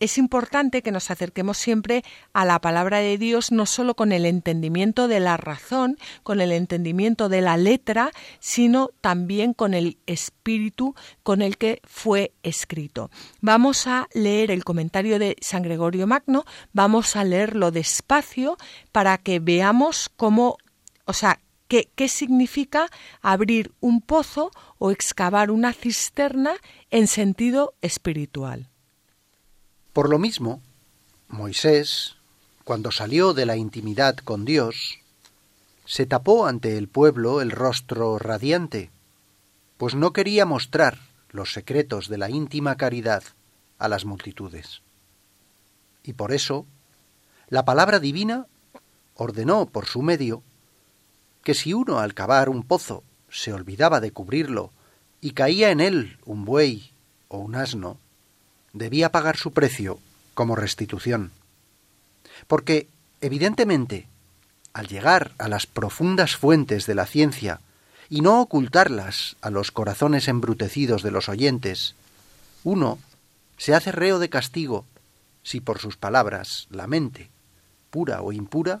es 0.00 0.18
importante 0.18 0.82
que 0.82 0.92
nos 0.92 1.10
acerquemos 1.10 1.58
siempre 1.58 2.04
a 2.32 2.44
la 2.44 2.60
palabra 2.60 2.98
de 2.98 3.18
Dios 3.18 3.50
no 3.50 3.66
solo 3.66 3.94
con 3.94 4.12
el 4.12 4.26
entendimiento 4.26 5.08
de 5.08 5.20
la 5.20 5.36
razón, 5.36 5.98
con 6.22 6.40
el 6.40 6.52
entendimiento 6.52 7.28
de 7.28 7.40
la 7.40 7.56
letra, 7.56 8.10
sino 8.38 8.90
también 9.00 9.54
con 9.54 9.74
el 9.74 9.98
espíritu 10.06 10.94
con 11.22 11.42
el 11.42 11.58
que 11.58 11.80
fue 11.84 12.32
escrito. 12.42 13.10
Vamos 13.40 13.86
a 13.86 14.08
leer 14.14 14.50
el 14.50 14.64
comentario 14.64 15.18
de 15.18 15.36
San 15.40 15.62
Gregorio 15.62 16.06
Magno, 16.06 16.44
vamos 16.72 17.16
a 17.16 17.24
leerlo 17.24 17.70
despacio 17.70 18.56
para 18.92 19.18
que 19.18 19.40
veamos 19.40 20.10
cómo, 20.16 20.58
o 21.06 21.12
sea, 21.12 21.40
qué, 21.66 21.90
qué 21.94 22.08
significa 22.08 22.88
abrir 23.20 23.72
un 23.80 24.00
pozo 24.00 24.50
o 24.78 24.90
excavar 24.90 25.50
una 25.50 25.72
cisterna 25.72 26.52
en 26.90 27.08
sentido 27.08 27.74
espiritual. 27.82 28.68
Por 29.98 30.10
lo 30.10 30.20
mismo, 30.20 30.62
Moisés, 31.26 32.14
cuando 32.62 32.92
salió 32.92 33.34
de 33.34 33.46
la 33.46 33.56
intimidad 33.56 34.14
con 34.14 34.44
Dios, 34.44 35.00
se 35.86 36.06
tapó 36.06 36.46
ante 36.46 36.78
el 36.78 36.86
pueblo 36.86 37.40
el 37.40 37.50
rostro 37.50 38.16
radiante, 38.16 38.92
pues 39.76 39.96
no 39.96 40.12
quería 40.12 40.46
mostrar 40.46 41.00
los 41.30 41.52
secretos 41.52 42.06
de 42.08 42.16
la 42.16 42.30
íntima 42.30 42.76
caridad 42.76 43.24
a 43.80 43.88
las 43.88 44.04
multitudes. 44.04 44.82
Y 46.04 46.12
por 46.12 46.30
eso, 46.30 46.64
la 47.48 47.64
palabra 47.64 47.98
divina 47.98 48.46
ordenó 49.16 49.66
por 49.66 49.86
su 49.86 50.02
medio 50.02 50.44
que 51.42 51.54
si 51.54 51.74
uno 51.74 51.98
al 51.98 52.14
cavar 52.14 52.50
un 52.50 52.62
pozo 52.62 53.02
se 53.30 53.52
olvidaba 53.52 53.98
de 53.98 54.12
cubrirlo 54.12 54.70
y 55.20 55.32
caía 55.32 55.72
en 55.72 55.80
él 55.80 56.20
un 56.24 56.44
buey 56.44 56.92
o 57.26 57.38
un 57.38 57.56
asno, 57.56 57.98
debía 58.72 59.10
pagar 59.10 59.36
su 59.36 59.52
precio 59.52 59.98
como 60.34 60.56
restitución. 60.56 61.32
Porque, 62.46 62.88
evidentemente, 63.20 64.06
al 64.72 64.86
llegar 64.86 65.32
a 65.38 65.48
las 65.48 65.66
profundas 65.66 66.36
fuentes 66.36 66.86
de 66.86 66.94
la 66.94 67.06
ciencia 67.06 67.60
y 68.08 68.20
no 68.20 68.40
ocultarlas 68.40 69.36
a 69.40 69.50
los 69.50 69.70
corazones 69.70 70.28
embrutecidos 70.28 71.02
de 71.02 71.10
los 71.10 71.28
oyentes, 71.28 71.94
uno 72.64 72.98
se 73.56 73.74
hace 73.74 73.92
reo 73.92 74.18
de 74.18 74.28
castigo 74.28 74.84
si 75.42 75.60
por 75.60 75.78
sus 75.78 75.96
palabras 75.96 76.66
la 76.70 76.86
mente, 76.86 77.30
pura 77.90 78.22
o 78.22 78.32
impura, 78.32 78.80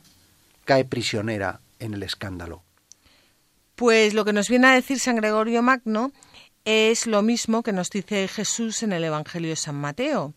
cae 0.64 0.84
prisionera 0.84 1.60
en 1.78 1.94
el 1.94 2.02
escándalo. 2.02 2.62
Pues 3.74 4.12
lo 4.12 4.24
que 4.24 4.32
nos 4.32 4.48
viene 4.48 4.66
a 4.66 4.74
decir 4.74 4.98
San 4.98 5.16
Gregorio 5.16 5.62
Magno 5.62 6.12
es 6.68 7.06
lo 7.06 7.22
mismo 7.22 7.62
que 7.62 7.72
nos 7.72 7.88
dice 7.88 8.28
Jesús 8.28 8.82
en 8.82 8.92
el 8.92 9.02
Evangelio 9.02 9.48
de 9.48 9.56
San 9.56 9.76
Mateo. 9.76 10.34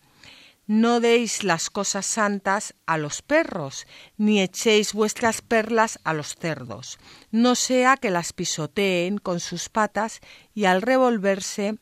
No 0.66 1.02
deis 1.02 1.44
las 1.44 1.70
cosas 1.70 2.06
santas 2.06 2.74
a 2.86 2.98
los 2.98 3.22
perros, 3.22 3.86
ni 4.16 4.40
echéis 4.42 4.94
vuestras 4.94 5.42
perlas 5.42 6.00
a 6.06 6.14
los 6.14 6.36
cerdos, 6.36 7.00
no 7.32 7.56
sea 7.56 7.98
que 7.98 8.12
las 8.12 8.32
pisoteen 8.32 9.18
con 9.18 9.42
sus 9.42 9.68
patas 9.68 10.22
y 10.54 10.64
al 10.64 10.82
revolverse 10.82 11.76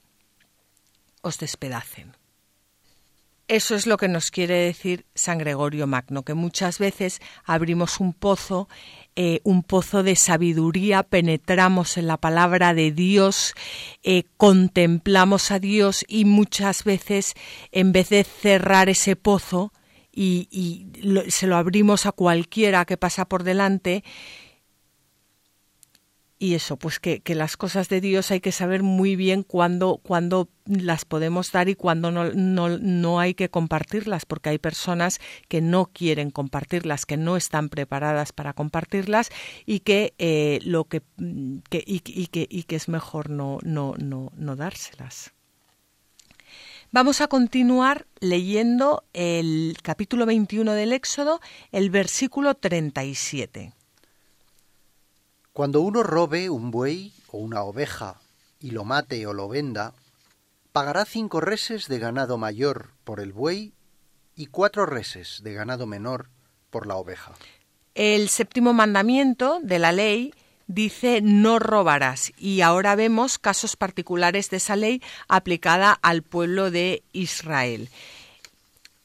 os 1.22 1.38
despedacen. 1.38 2.18
Eso 3.48 3.76
es 3.76 3.86
lo 3.86 3.98
que 3.98 4.08
nos 4.08 4.32
quiere 4.32 4.56
decir 4.56 5.06
San 5.14 5.38
Gregorio 5.38 5.86
Magno, 5.86 6.24
que 6.24 6.34
muchas 6.34 6.80
veces 6.80 7.20
abrimos 7.46 8.00
un 8.00 8.14
pozo, 8.14 8.68
eh, 9.22 9.42
un 9.44 9.64
pozo 9.64 10.02
de 10.02 10.16
sabiduría, 10.16 11.04
penetramos 11.04 11.98
en 11.98 12.08
la 12.08 12.16
palabra 12.16 12.74
de 12.74 12.94
Dios, 12.94 13.54
eh, 14.02 14.24
contemplamos 14.38 15.52
a 15.52 15.60
Dios 15.60 16.06
y 16.08 16.24
muchas 16.24 16.86
veces 16.86 17.34
en 17.74 17.92
vez 17.92 18.08
de 18.08 18.24
cerrar 18.24 18.88
ese 18.88 19.18
pozo 19.18 19.74
y, 20.14 20.88
se 21.28 21.48
lo 21.48 21.58
abrimos 21.58 22.06
a 22.06 22.14
cualquiera 22.14 22.86
que 22.86 22.96
pasa 22.96 23.26
por 23.26 23.44
delante, 23.44 24.06
y 26.42 26.56
eso, 26.56 26.78
pues 26.78 27.00
que, 27.00 27.22
las 27.36 27.58
cosas 27.58 27.90
de 27.90 28.00
Dios 28.00 28.32
hay 28.32 28.40
que 28.40 28.54
saber 28.54 28.82
muy 28.82 29.18
bien 29.18 29.44
cuándo, 29.44 30.00
las 30.66 31.04
podemos 31.04 31.52
dar 31.52 31.68
y 31.68 31.76
cuándo 31.76 32.12
no, 32.12 32.30
no, 32.34 33.20
hay 33.20 33.34
que 33.34 33.50
compartirlas, 33.50 34.26
porque 34.26 34.50
hay 34.50 34.58
personas 34.58 35.20
que 35.50 35.60
no 35.60 35.88
quieren 35.88 36.32
compartirlas, 36.32 37.06
que 37.06 37.18
no 37.18 37.36
están 37.36 37.68
preparadas 37.68 38.32
para 38.32 38.54
compartirlas 38.54 39.30
y 39.66 39.82
que 39.82 40.14
eh, 40.18 40.60
lo 40.64 40.86
que, 40.86 41.02
que, 41.70 41.84
y, 41.86 42.00
que, 42.00 42.48
y 42.50 42.64
que 42.64 42.76
es 42.78 42.88
mejor 42.88 43.30
no, 43.30 43.60
no, 43.64 43.96
no, 43.98 44.32
no 44.38 44.56
dárselas. 44.56 45.34
Vamos 46.92 47.20
a 47.20 47.28
continuar 47.28 48.08
leyendo 48.22 49.04
el 49.12 49.78
capítulo 49.84 50.26
21 50.26 50.72
del 50.72 50.94
Éxodo, 50.94 51.42
el 51.74 51.90
versículo 51.90 52.56
37. 52.56 53.74
Cuando 55.60 55.82
uno 55.82 56.04
robe 56.04 56.50
un 56.50 56.72
buey 56.72 57.12
o 57.28 57.38
una 57.38 57.64
oveja 57.64 58.16
y 58.62 58.72
lo 58.72 58.86
mate 58.86 59.28
o 59.28 59.34
lo 59.34 59.50
venda, 59.50 59.92
pagará 60.72 61.04
cinco 61.04 61.42
reses 61.42 61.90
de 61.90 62.00
ganado 62.00 62.38
mayor 62.38 62.92
por 63.04 63.20
el 63.20 63.34
buey 63.34 63.74
y 64.38 64.46
cuatro 64.46 64.86
reses 64.86 65.42
de 65.44 65.54
ganado 65.54 65.86
menor 65.86 66.30
por 66.70 66.88
la 66.88 66.96
oveja. 66.96 67.34
El 67.94 68.30
séptimo 68.30 68.72
mandamiento 68.72 69.60
de 69.62 69.80
la 69.80 69.92
ley 69.92 70.34
dice 70.68 71.20
no 71.22 71.60
robarás 71.60 72.32
y 72.38 72.62
ahora 72.62 72.96
vemos 72.96 73.38
casos 73.38 73.76
particulares 73.76 74.50
de 74.50 74.56
esa 74.56 74.78
ley 74.78 75.04
aplicada 75.28 75.92
al 75.92 76.24
pueblo 76.24 76.72
de 76.72 77.04
Israel. 77.12 77.90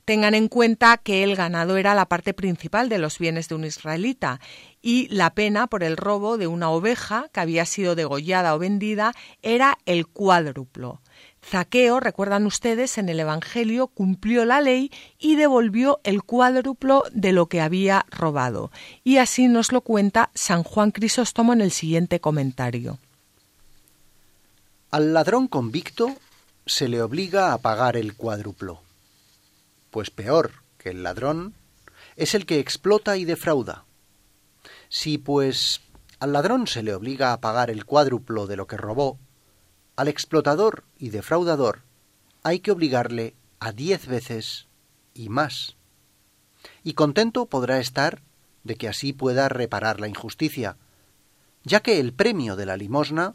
Tengan 0.05 0.35
en 0.35 0.49
cuenta 0.49 0.99
que 0.99 1.25
el 1.25 1.35
ganado 1.35 1.79
era 1.79 1.97
la 1.97 2.05
parte 2.05 2.33
principal 2.33 2.89
de 2.89 2.99
los 2.99 3.19
bienes 3.19 3.49
de 3.49 3.55
un 3.57 3.65
israelita 3.65 4.39
y 4.85 5.09
la 5.09 5.35
pena 5.35 5.67
por 5.67 5.83
el 5.83 5.97
robo 5.97 6.37
de 6.37 6.47
una 6.47 6.69
oveja 6.69 7.31
que 7.33 7.41
había 7.41 7.65
sido 7.65 7.95
degollada 7.95 8.55
o 8.55 8.59
vendida 8.59 9.15
era 9.41 9.79
el 9.87 10.07
cuádruplo. 10.07 11.01
Zaqueo, 11.43 12.01
recuerdan 12.01 12.45
ustedes, 12.45 12.99
en 12.99 13.09
el 13.09 13.19
Evangelio 13.19 13.87
cumplió 13.87 14.45
la 14.45 14.61
ley 14.61 14.91
y 15.19 15.37
devolvió 15.37 16.01
el 16.05 16.23
cuádruplo 16.23 17.05
de 17.13 17.33
lo 17.33 17.47
que 17.47 17.63
había 17.63 18.05
robado. 18.11 18.71
Y 19.03 19.17
así 19.17 19.49
nos 19.49 19.73
lo 19.73 19.81
cuenta 19.81 20.31
San 20.35 20.63
Juan 20.63 20.91
Crisóstomo 20.91 21.55
en 21.55 21.63
el 21.63 21.71
siguiente 21.71 22.21
comentario. 22.21 22.99
Al 24.91 25.15
ladrón 25.15 25.49
convicto 25.49 26.15
se 26.67 26.89
le 26.89 27.01
obliga 27.01 27.55
a 27.55 27.59
pagar 27.59 27.97
el 27.97 28.15
cuádruplo 28.15 28.85
pues 29.95 30.11
peor 30.11 30.51
que 30.77 30.91
el 30.91 31.05
ladrón 31.05 31.55
es 32.17 32.35
el 32.35 32.47
que 32.47 32.59
explota 32.59 33.17
y 33.17 33.25
defrauda. 33.25 33.85
Si, 34.97 35.19
pues, 35.19 35.81
al 36.21 36.33
ladrón 36.33 36.69
se 36.69 36.85
le 36.85 36.95
obliga 36.95 37.33
a 37.33 37.41
pagar 37.41 37.69
el 37.69 37.85
cuádruplo 37.85 38.47
de 38.47 38.55
lo 38.55 38.69
que 38.69 38.77
robó, 38.77 39.19
al 39.97 40.07
explotador 40.07 40.85
y 40.97 41.09
defraudador 41.09 41.83
hay 42.45 42.61
que 42.61 42.71
obligarle 42.71 43.35
a 43.59 43.73
diez 43.73 44.07
veces 44.07 44.69
y 45.13 45.31
más. 45.31 45.75
Y 46.85 46.93
contento 46.93 47.47
podrá 47.47 47.81
estar 47.81 48.23
de 48.63 48.77
que 48.77 48.87
así 48.87 49.13
pueda 49.13 49.49
reparar 49.49 49.99
la 49.99 50.07
injusticia, 50.07 50.77
ya 51.65 51.81
que 51.81 51.99
el 51.99 52.13
premio 52.13 52.55
de 52.55 52.67
la 52.67 52.77
limosna 52.77 53.35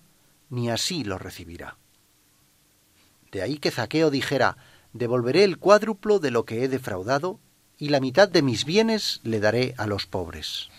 ni 0.50 0.70
así 0.70 1.04
lo 1.04 1.18
recibirá. 1.18 1.76
De 3.34 3.42
ahí 3.42 3.58
que 3.58 3.72
Zaqueo 3.72 4.12
dijera 4.12 4.56
devolveré 4.94 5.44
el 5.44 5.58
cuádruplo 5.58 6.20
de 6.20 6.32
lo 6.32 6.46
que 6.46 6.64
he 6.64 6.70
defraudado 6.70 7.38
y 7.78 7.90
la 7.90 8.00
mitad 8.00 8.30
de 8.30 8.44
mis 8.44 8.64
bienes 8.64 9.20
le 9.24 9.42
daré 9.42 9.76
a 9.78 9.88
los 9.88 10.06
pobres. 10.08 10.70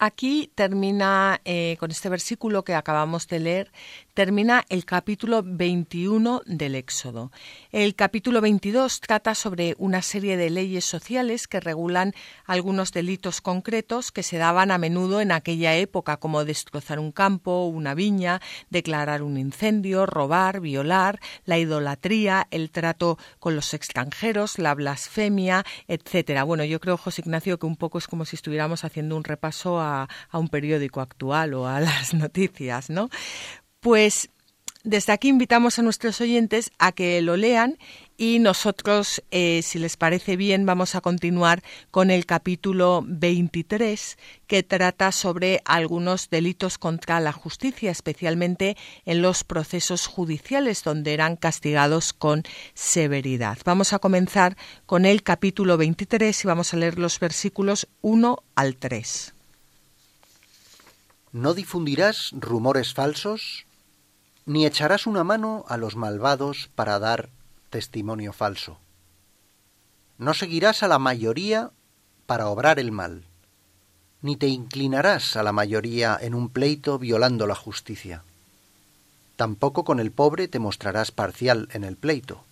Aquí 0.00 0.52
termina, 0.54 1.40
eh, 1.44 1.76
con 1.80 1.90
este 1.90 2.08
versículo 2.08 2.62
que 2.62 2.76
acabamos 2.76 3.26
de 3.26 3.40
leer, 3.40 3.72
termina 4.14 4.64
el 4.68 4.84
capítulo 4.84 5.42
21 5.44 6.42
del 6.46 6.76
Éxodo. 6.76 7.32
El 7.72 7.96
capítulo 7.96 8.40
22 8.40 9.00
trata 9.00 9.34
sobre 9.34 9.74
una 9.76 10.02
serie 10.02 10.36
de 10.36 10.50
leyes 10.50 10.84
sociales 10.84 11.48
que 11.48 11.58
regulan 11.58 12.14
algunos 12.46 12.92
delitos 12.92 13.40
concretos 13.40 14.12
que 14.12 14.22
se 14.22 14.38
daban 14.38 14.70
a 14.70 14.78
menudo 14.78 15.20
en 15.20 15.32
aquella 15.32 15.74
época, 15.74 16.18
como 16.18 16.44
destrozar 16.44 17.00
un 17.00 17.10
campo, 17.10 17.66
una 17.66 17.94
viña, 17.94 18.40
declarar 18.70 19.22
un 19.22 19.36
incendio, 19.36 20.06
robar, 20.06 20.60
violar, 20.60 21.18
la 21.44 21.58
idolatría, 21.58 22.46
el 22.52 22.70
trato 22.70 23.18
con 23.40 23.56
los 23.56 23.74
extranjeros, 23.74 24.60
la 24.60 24.76
blasfemia, 24.76 25.64
etcétera. 25.88 26.44
Bueno, 26.44 26.62
yo 26.62 26.78
creo, 26.78 26.96
José 26.96 27.22
Ignacio, 27.22 27.58
que 27.58 27.66
un 27.66 27.74
poco 27.74 27.98
es 27.98 28.06
como 28.06 28.24
si 28.24 28.36
estuviéramos 28.36 28.84
haciendo 28.84 29.16
un 29.16 29.24
repaso 29.24 29.80
a, 29.80 29.87
a 29.88 30.38
un 30.38 30.48
periódico 30.48 31.00
actual 31.00 31.54
o 31.54 31.66
a 31.66 31.80
las 31.88 32.14
noticias, 32.14 32.90
¿no? 32.90 33.08
Pues 33.80 34.30
desde 34.84 35.12
aquí 35.12 35.28
invitamos 35.28 35.78
a 35.78 35.82
nuestros 35.82 36.20
oyentes 36.20 36.70
a 36.78 36.92
que 36.92 37.20
lo 37.20 37.36
lean 37.36 37.76
y 38.16 38.38
nosotros, 38.38 39.22
eh, 39.30 39.60
si 39.62 39.78
les 39.78 39.96
parece 39.96 40.36
bien, 40.36 40.66
vamos 40.66 40.94
a 40.94 41.00
continuar 41.00 41.62
con 41.90 42.10
el 42.10 42.26
capítulo 42.26 43.04
23 43.06 44.16
que 44.46 44.62
trata 44.62 45.12
sobre 45.12 45.60
algunos 45.64 46.30
delitos 46.30 46.78
contra 46.78 47.20
la 47.20 47.32
justicia, 47.32 47.90
especialmente 47.90 48.76
en 49.04 49.20
los 49.20 49.44
procesos 49.44 50.06
judiciales 50.06 50.82
donde 50.82 51.12
eran 51.12 51.36
castigados 51.36 52.12
con 52.12 52.44
severidad. 52.74 53.58
Vamos 53.64 53.92
a 53.92 53.98
comenzar 53.98 54.56
con 54.86 55.04
el 55.04 55.22
capítulo 55.22 55.76
23 55.76 56.44
y 56.44 56.46
vamos 56.46 56.72
a 56.72 56.76
leer 56.76 56.98
los 56.98 57.20
versículos 57.20 57.88
1 58.00 58.42
al 58.54 58.76
3. 58.76 59.34
No 61.32 61.54
difundirás 61.54 62.30
rumores 62.32 62.94
falsos 62.94 63.66
ni 64.46 64.64
echarás 64.64 65.06
una 65.06 65.24
mano 65.24 65.66
a 65.68 65.76
los 65.76 65.94
malvados 65.94 66.70
para 66.74 66.98
dar 66.98 67.28
testimonio 67.68 68.32
falso. 68.32 68.78
No 70.16 70.32
seguirás 70.32 70.82
a 70.82 70.88
la 70.88 70.98
mayoría 70.98 71.70
para 72.24 72.48
obrar 72.48 72.78
el 72.78 72.90
mal, 72.90 73.24
ni 74.22 74.36
te 74.36 74.48
inclinarás 74.48 75.36
a 75.36 75.42
la 75.42 75.52
mayoría 75.52 76.18
en 76.20 76.34
un 76.34 76.48
pleito 76.48 76.98
violando 76.98 77.46
la 77.46 77.54
justicia. 77.54 78.22
Tampoco 79.36 79.84
con 79.84 80.00
el 80.00 80.10
pobre 80.12 80.48
te 80.48 80.58
mostrarás 80.58 81.12
parcial 81.12 81.68
en 81.72 81.84
el 81.84 81.96
pleito. 81.96 82.42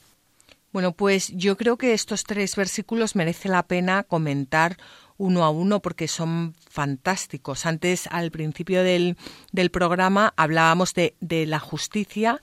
Bueno, 0.73 0.93
pues 0.93 1.29
yo 1.29 1.57
creo 1.57 1.79
que 1.79 1.95
estos 1.95 2.25
tres 2.25 2.55
versículos 2.55 3.17
merece 3.17 3.49
la 3.49 3.63
pena 3.63 4.03
comentar 4.03 4.77
uno 5.19 5.45
a 5.45 5.51
uno 5.51 5.81
porque 5.81 6.09
son 6.09 6.55
fantásticos. 6.69 7.67
Antes, 7.67 8.07
al 8.11 8.31
principio 8.31 8.83
del, 8.83 9.17
del 9.53 9.71
programa, 9.71 10.35
hablábamos 10.37 10.95
de, 10.95 11.15
de 11.21 11.47
la 11.47 11.59
justicia, 11.59 12.41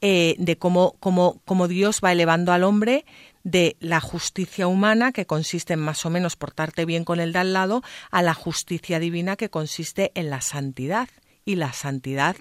eh, 0.00 0.34
de 0.38 0.56
cómo, 0.56 0.96
cómo, 1.00 1.40
cómo 1.44 1.68
Dios 1.68 2.00
va 2.04 2.12
elevando 2.12 2.52
al 2.52 2.64
hombre 2.64 3.04
de 3.42 3.76
la 3.80 4.00
justicia 4.00 4.66
humana, 4.66 5.12
que 5.12 5.26
consiste 5.26 5.74
en 5.74 5.80
más 5.80 6.04
o 6.04 6.10
menos 6.10 6.36
portarte 6.36 6.84
bien 6.84 7.04
con 7.04 7.20
el 7.20 7.32
de 7.32 7.38
al 7.38 7.52
lado, 7.52 7.82
a 8.10 8.22
la 8.22 8.34
justicia 8.34 8.98
divina, 8.98 9.36
que 9.36 9.50
consiste 9.50 10.12
en 10.14 10.30
la 10.30 10.40
santidad. 10.40 11.08
Y 11.44 11.56
la 11.56 11.72
santidad 11.72 12.36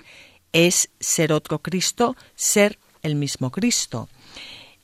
es 0.52 0.90
ser 1.00 1.32
otro 1.32 1.60
Cristo, 1.60 2.16
ser 2.36 2.80
el 3.02 3.16
mismo 3.16 3.52
Cristo. 3.52 4.10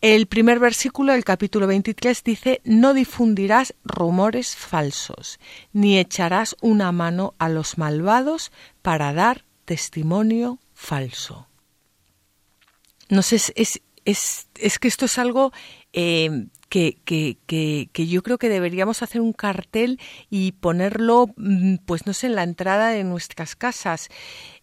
El 0.08 0.28
primer 0.28 0.60
versículo 0.60 1.14
del 1.14 1.24
capítulo 1.24 1.66
23 1.66 2.24
dice, 2.24 2.62
no 2.64 2.94
difundirás 2.94 3.74
rumores 3.84 4.56
falsos, 4.56 5.40
ni 5.74 5.98
echarás 5.98 6.56
una 6.62 6.92
mano 6.92 7.34
a 7.40 7.50
los 7.50 7.80
malvados 7.80 8.52
para 8.84 9.14
dar 9.14 9.46
testimonio 9.66 10.60
falso. 10.76 11.48
No 13.10 13.24
sé, 13.24 13.38
es, 13.56 13.82
es, 14.06 14.48
es 14.54 14.78
que 14.78 14.88
esto 14.88 15.06
es 15.06 15.18
algo 15.18 15.52
eh, 15.92 16.50
que, 16.70 17.00
que, 17.04 17.40
que, 17.48 17.90
que, 17.92 18.06
yo 18.06 18.22
creo 18.22 18.38
que 18.38 18.50
deberíamos 18.50 19.02
hacer 19.02 19.22
un 19.22 19.34
cartel 19.34 20.00
y 20.30 20.52
ponerlo, 20.52 21.30
mm, 21.36 21.78
pues 21.86 22.06
no 22.06 22.14
sé, 22.14 22.28
en 22.28 22.36
la 22.36 22.44
entrada 22.44 22.90
de 22.90 23.04
nuestras 23.04 23.56
casas. 23.56 24.10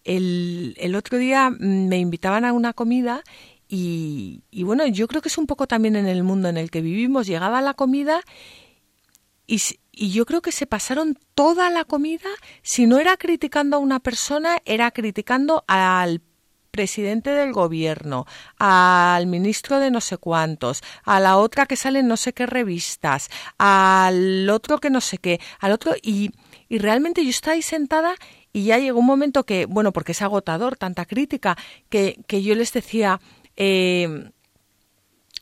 El, 0.05 0.75
el 0.79 0.95
otro 0.95 1.17
día 1.17 1.49
mm, 1.49 1.87
me 1.89 1.97
invitaban 1.97 2.45
a 2.45 2.53
una 2.53 2.71
comida 2.71 3.23
y, 3.67 4.43
bueno, 4.63 4.85
yo 4.87 5.07
creo 5.07 5.21
que 5.21 5.29
es 5.29 5.37
un 5.37 5.47
poco 5.47 5.67
también 5.67 5.95
en 5.95 6.07
el 6.07 6.23
mundo 6.23 6.49
en 6.49 6.57
el 6.57 6.69
que 6.69 6.81
vivimos. 6.81 7.27
Llegaba 7.27 7.61
la 7.61 7.73
comida 7.73 8.21
y, 9.47 9.61
y 9.91 10.11
yo 10.11 10.25
creo 10.25 10.41
que 10.41 10.51
se 10.51 10.67
pasaron 10.67 11.17
toda 11.35 11.69
la 11.69 11.83
comida, 11.83 12.29
si 12.61 12.85
no 12.85 12.99
era 12.99 13.17
criticando 13.17 13.77
a 13.77 13.79
una 13.79 13.99
persona, 13.99 14.57
era 14.65 14.91
criticando 14.91 15.63
al 15.67 16.21
presidente 16.73 17.29
del 17.29 17.53
gobierno, 17.53 18.25
al 18.57 19.27
ministro 19.27 19.79
de 19.79 19.91
no 19.91 20.01
sé 20.01 20.17
cuántos, 20.17 20.81
a 21.03 21.19
la 21.19 21.37
otra 21.37 21.67
que 21.67 21.75
sale 21.75 21.99
en 21.99 22.07
no 22.07 22.17
sé 22.17 22.33
qué 22.33 22.47
revistas, 22.47 23.29
al 23.59 24.49
otro 24.49 24.79
que 24.79 24.89
no 24.89 24.99
sé 24.99 25.19
qué, 25.19 25.39
al 25.59 25.71
otro 25.71 25.93
y, 26.01 26.31
y 26.69 26.79
realmente 26.79 27.23
yo 27.23 27.29
estaba 27.29 27.53
ahí 27.53 27.61
sentada 27.61 28.15
y 28.51 28.65
ya 28.65 28.79
llegó 28.79 28.99
un 28.99 29.05
momento 29.05 29.45
que, 29.45 29.67
bueno, 29.67 29.93
porque 29.93 30.13
es 30.13 30.21
agotador 30.23 30.75
tanta 30.75 31.05
crítica, 31.05 31.57
que, 31.89 32.19
que 32.25 32.41
yo 32.41 32.55
les 32.55 32.73
decía, 32.73 33.19
eh, 33.55 34.31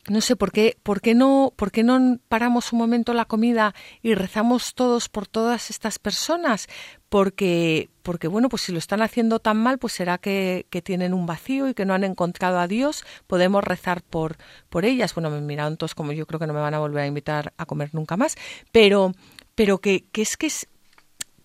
no 0.08 0.20
sé 0.20 0.34
por 0.34 0.50
qué, 0.50 0.76
por 0.82 1.00
qué 1.00 1.14
no, 1.14 1.52
por 1.54 1.70
qué 1.70 1.84
no 1.84 2.18
paramos 2.28 2.72
un 2.72 2.80
momento 2.80 3.14
la 3.14 3.24
comida 3.24 3.72
y 4.02 4.14
rezamos 4.14 4.74
todos 4.74 5.08
por 5.08 5.28
todas 5.28 5.70
estas 5.70 6.00
personas, 6.00 6.66
porque, 7.08 7.88
porque 8.02 8.26
bueno, 8.26 8.48
pues 8.48 8.62
si 8.62 8.72
lo 8.72 8.78
están 8.78 9.00
haciendo 9.00 9.38
tan 9.38 9.58
mal, 9.58 9.78
pues 9.78 9.92
será 9.92 10.18
que, 10.18 10.66
que 10.70 10.82
tienen 10.82 11.14
un 11.14 11.26
vacío 11.26 11.68
y 11.68 11.74
que 11.74 11.84
no 11.84 11.94
han 11.94 12.02
encontrado 12.02 12.58
a 12.58 12.66
Dios. 12.66 13.04
Podemos 13.28 13.62
rezar 13.62 14.02
por, 14.02 14.38
por 14.68 14.84
ellas. 14.84 15.14
Bueno, 15.14 15.30
me 15.30 15.40
miraron 15.40 15.76
todos 15.76 15.94
como 15.94 16.10
yo 16.10 16.26
creo 16.26 16.40
que 16.40 16.48
no 16.48 16.52
me 16.52 16.60
van 16.60 16.74
a 16.74 16.80
volver 16.80 17.04
a 17.04 17.06
invitar 17.06 17.52
a 17.56 17.64
comer 17.64 17.90
nunca 17.92 18.16
más, 18.16 18.36
pero, 18.72 19.12
pero 19.54 19.78
que, 19.78 20.04
que 20.10 20.22
es 20.22 20.36
que 20.36 20.48
es 20.48 20.66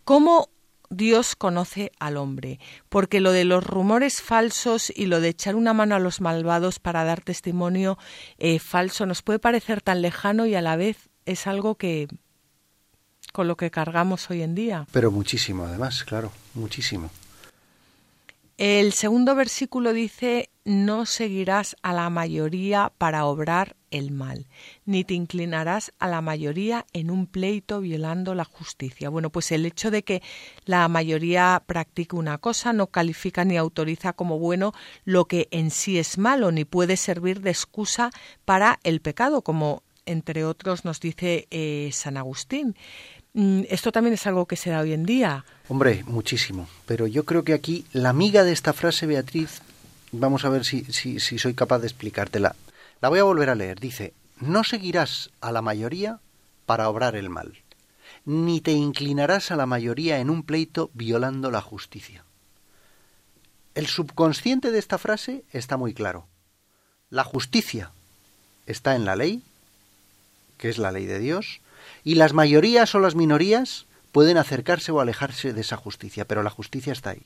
cómo 0.03 0.49
Dios 0.89 1.35
conoce 1.35 1.91
al 1.99 2.17
hombre, 2.17 2.59
porque 2.89 3.19
lo 3.19 3.31
de 3.31 3.45
los 3.45 3.63
rumores 3.63 4.21
falsos 4.21 4.91
y 4.95 5.07
lo 5.07 5.19
de 5.19 5.29
echar 5.29 5.55
una 5.55 5.73
mano 5.73 5.95
a 5.95 5.99
los 5.99 6.21
malvados 6.21 6.79
para 6.79 7.03
dar 7.03 7.21
testimonio 7.21 7.97
eh, 8.37 8.59
falso 8.59 9.05
nos 9.05 9.21
puede 9.21 9.39
parecer 9.39 9.81
tan 9.81 10.01
lejano 10.01 10.45
y 10.45 10.55
a 10.55 10.61
la 10.61 10.75
vez 10.75 11.09
es 11.25 11.47
algo 11.47 11.75
que 11.75 12.07
con 13.33 13.47
lo 13.47 13.57
que 13.57 13.69
cargamos 13.69 14.29
hoy 14.29 14.41
en 14.41 14.55
día. 14.55 14.87
Pero 14.91 15.11
muchísimo, 15.11 15.65
además, 15.65 16.03
claro, 16.03 16.31
muchísimo. 16.53 17.11
El 18.57 18.91
segundo 18.93 19.35
versículo 19.35 19.93
dice, 19.93 20.49
no 20.65 21.05
seguirás 21.05 21.75
a 21.83 21.93
la 21.93 22.09
mayoría 22.09 22.91
para 22.97 23.25
obrar 23.25 23.75
el 23.91 24.09
mal, 24.09 24.47
ni 24.83 25.03
te 25.03 25.13
inclinarás 25.13 25.91
a 25.99 26.07
la 26.07 26.21
mayoría 26.21 26.87
en 26.91 27.11
un 27.11 27.27
pleito 27.27 27.81
violando 27.81 28.33
la 28.33 28.45
justicia. 28.45 29.09
Bueno, 29.09 29.29
pues 29.29 29.51
el 29.51 29.63
hecho 29.67 29.91
de 29.91 30.03
que 30.03 30.23
la 30.65 30.87
mayoría 30.87 31.61
practique 31.67 32.15
una 32.15 32.39
cosa 32.39 32.73
no 32.73 32.87
califica 32.87 33.45
ni 33.45 33.57
autoriza 33.57 34.13
como 34.13 34.39
bueno 34.39 34.73
lo 35.05 35.25
que 35.25 35.47
en 35.51 35.69
sí 35.69 35.99
es 35.99 36.17
malo, 36.17 36.51
ni 36.51 36.65
puede 36.65 36.97
servir 36.97 37.41
de 37.41 37.51
excusa 37.51 38.09
para 38.43 38.79
el 38.81 39.01
pecado, 39.01 39.43
como 39.43 39.83
entre 40.07 40.45
otros 40.45 40.83
nos 40.83 40.99
dice 40.99 41.47
eh, 41.51 41.89
San 41.93 42.17
Agustín. 42.17 42.75
Mm, 43.37 43.65
esto 43.69 43.91
también 43.91 44.15
es 44.15 44.25
algo 44.25 44.47
que 44.47 44.55
se 44.55 44.71
da 44.71 44.79
hoy 44.79 44.93
en 44.93 45.05
día. 45.05 45.45
Hombre, 45.69 46.03
muchísimo. 46.07 46.67
Pero 46.87 47.05
yo 47.05 47.23
creo 47.23 47.43
que 47.43 47.53
aquí 47.53 47.85
la 47.93 48.09
amiga 48.09 48.43
de 48.43 48.51
esta 48.51 48.73
frase, 48.73 49.05
Beatriz, 49.05 49.61
vamos 50.11 50.43
a 50.43 50.49
ver 50.49 50.65
si, 50.65 50.85
si, 50.85 51.19
si 51.19 51.37
soy 51.37 51.53
capaz 51.53 51.77
de 51.77 51.85
explicártela. 51.85 52.55
La 52.99 53.09
voy 53.09 53.19
a 53.19 53.23
volver 53.23 53.51
a 53.51 53.55
leer. 53.55 53.79
Dice, 53.79 54.13
no 54.39 54.63
seguirás 54.63 55.29
a 55.39 55.51
la 55.51 55.61
mayoría 55.61 56.19
para 56.65 56.89
obrar 56.89 57.15
el 57.15 57.29
mal, 57.29 57.59
ni 58.25 58.59
te 58.59 58.71
inclinarás 58.71 59.51
a 59.51 59.55
la 59.55 59.67
mayoría 59.67 60.17
en 60.17 60.31
un 60.31 60.41
pleito 60.41 60.89
violando 60.95 61.51
la 61.51 61.61
justicia. 61.61 62.23
El 63.75 63.85
subconsciente 63.85 64.71
de 64.71 64.79
esta 64.79 64.97
frase 64.97 65.43
está 65.53 65.77
muy 65.77 65.93
claro. 65.93 66.25
La 67.11 67.23
justicia 67.23 67.91
está 68.65 68.95
en 68.95 69.05
la 69.05 69.15
ley, 69.15 69.43
que 70.57 70.69
es 70.69 70.79
la 70.79 70.91
ley 70.91 71.05
de 71.05 71.19
Dios, 71.19 71.61
y 72.03 72.15
las 72.15 72.33
mayorías 72.33 72.93
o 72.95 72.99
las 72.99 73.15
minorías 73.15 73.85
pueden 74.11 74.37
acercarse 74.37 74.91
o 74.91 74.99
alejarse 74.99 75.53
de 75.53 75.61
esa 75.61 75.77
justicia, 75.77 76.25
pero 76.25 76.43
la 76.43 76.49
justicia 76.49 76.93
está 76.93 77.11
ahí. 77.11 77.25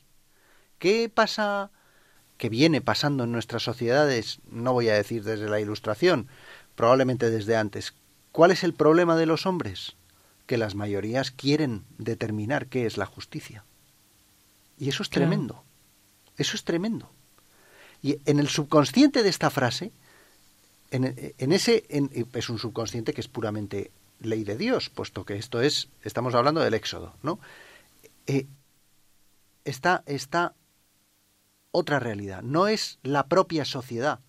¿Qué 0.80 1.09
pasa, 1.14 1.70
que 2.38 2.49
viene 2.49 2.82
pasando 2.82 3.24
en 3.24 3.32
nuestras 3.32 3.64
sociedades, 3.64 4.39
no 4.49 4.74
voy 4.74 4.89
a 4.89 4.95
decir 4.95 5.24
desde 5.24 5.47
la 5.47 5.59
Ilustración, 5.59 6.28
probablemente 6.76 7.30
desde 7.30 7.55
antes? 7.55 7.93
¿Cuál 8.32 8.51
es 8.51 8.64
el 8.64 8.74
problema 8.74 9.16
de 9.16 9.26
los 9.26 9.45
hombres? 9.45 9.95
Que 10.47 10.57
las 10.57 10.76
mayorías 10.76 11.32
quieren 11.32 11.84
determinar 11.97 12.68
qué 12.68 12.86
es 12.86 12.97
la 12.97 13.05
justicia. 13.05 13.64
Y 14.80 14.89
eso 14.89 15.03
es 15.03 15.09
tremendo. 15.09 15.64
Eso 16.38 16.55
es 16.55 16.64
tremendo. 16.64 17.12
Y 18.01 18.18
en 18.26 18.39
el 18.39 18.49
subconsciente 18.49 19.22
de 19.22 19.30
esta 19.30 19.51
frase, 19.51 19.91
en, 20.89 21.34
en 21.38 21.51
ese 21.51 21.86
en, 21.89 22.09
es 22.34 22.49
un 22.49 22.57
subconsciente 22.57 23.14
que 23.14 23.22
es 23.22 23.28
puramente 23.28 23.91
ley 24.22 24.43
de 24.43 24.57
Dios, 24.57 24.89
puesto 24.89 25.26
que 25.26 25.36
esto 25.36 25.61
es, 25.61 25.89
estamos 26.03 26.36
hablando 26.36 26.61
del 26.61 26.74
Éxodo, 26.74 27.15
¿no? 27.24 27.39
Eh, 28.28 28.47
está, 29.65 30.03
está 30.05 30.55
otra 31.72 31.99
realidad. 31.99 32.41
No 32.43 32.67
es 32.67 32.99
la 33.03 33.28
propia 33.28 33.65
sociedad 33.65 34.19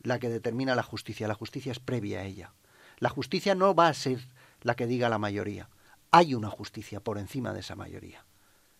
la 0.00 0.18
que 0.18 0.28
determina 0.28 0.74
la 0.74 0.82
justicia, 0.82 1.28
la 1.28 1.34
justicia 1.34 1.72
es 1.72 1.80
previa 1.80 2.20
a 2.20 2.24
ella. 2.24 2.52
La 2.98 3.08
justicia 3.08 3.54
no 3.54 3.74
va 3.74 3.88
a 3.88 3.94
ser 3.94 4.20
la 4.62 4.74
que 4.74 4.86
diga 4.86 5.08
la 5.08 5.18
mayoría. 5.18 5.68
Hay 6.10 6.34
una 6.34 6.50
justicia 6.50 7.00
por 7.00 7.18
encima 7.18 7.52
de 7.52 7.60
esa 7.60 7.76
mayoría. 7.76 8.24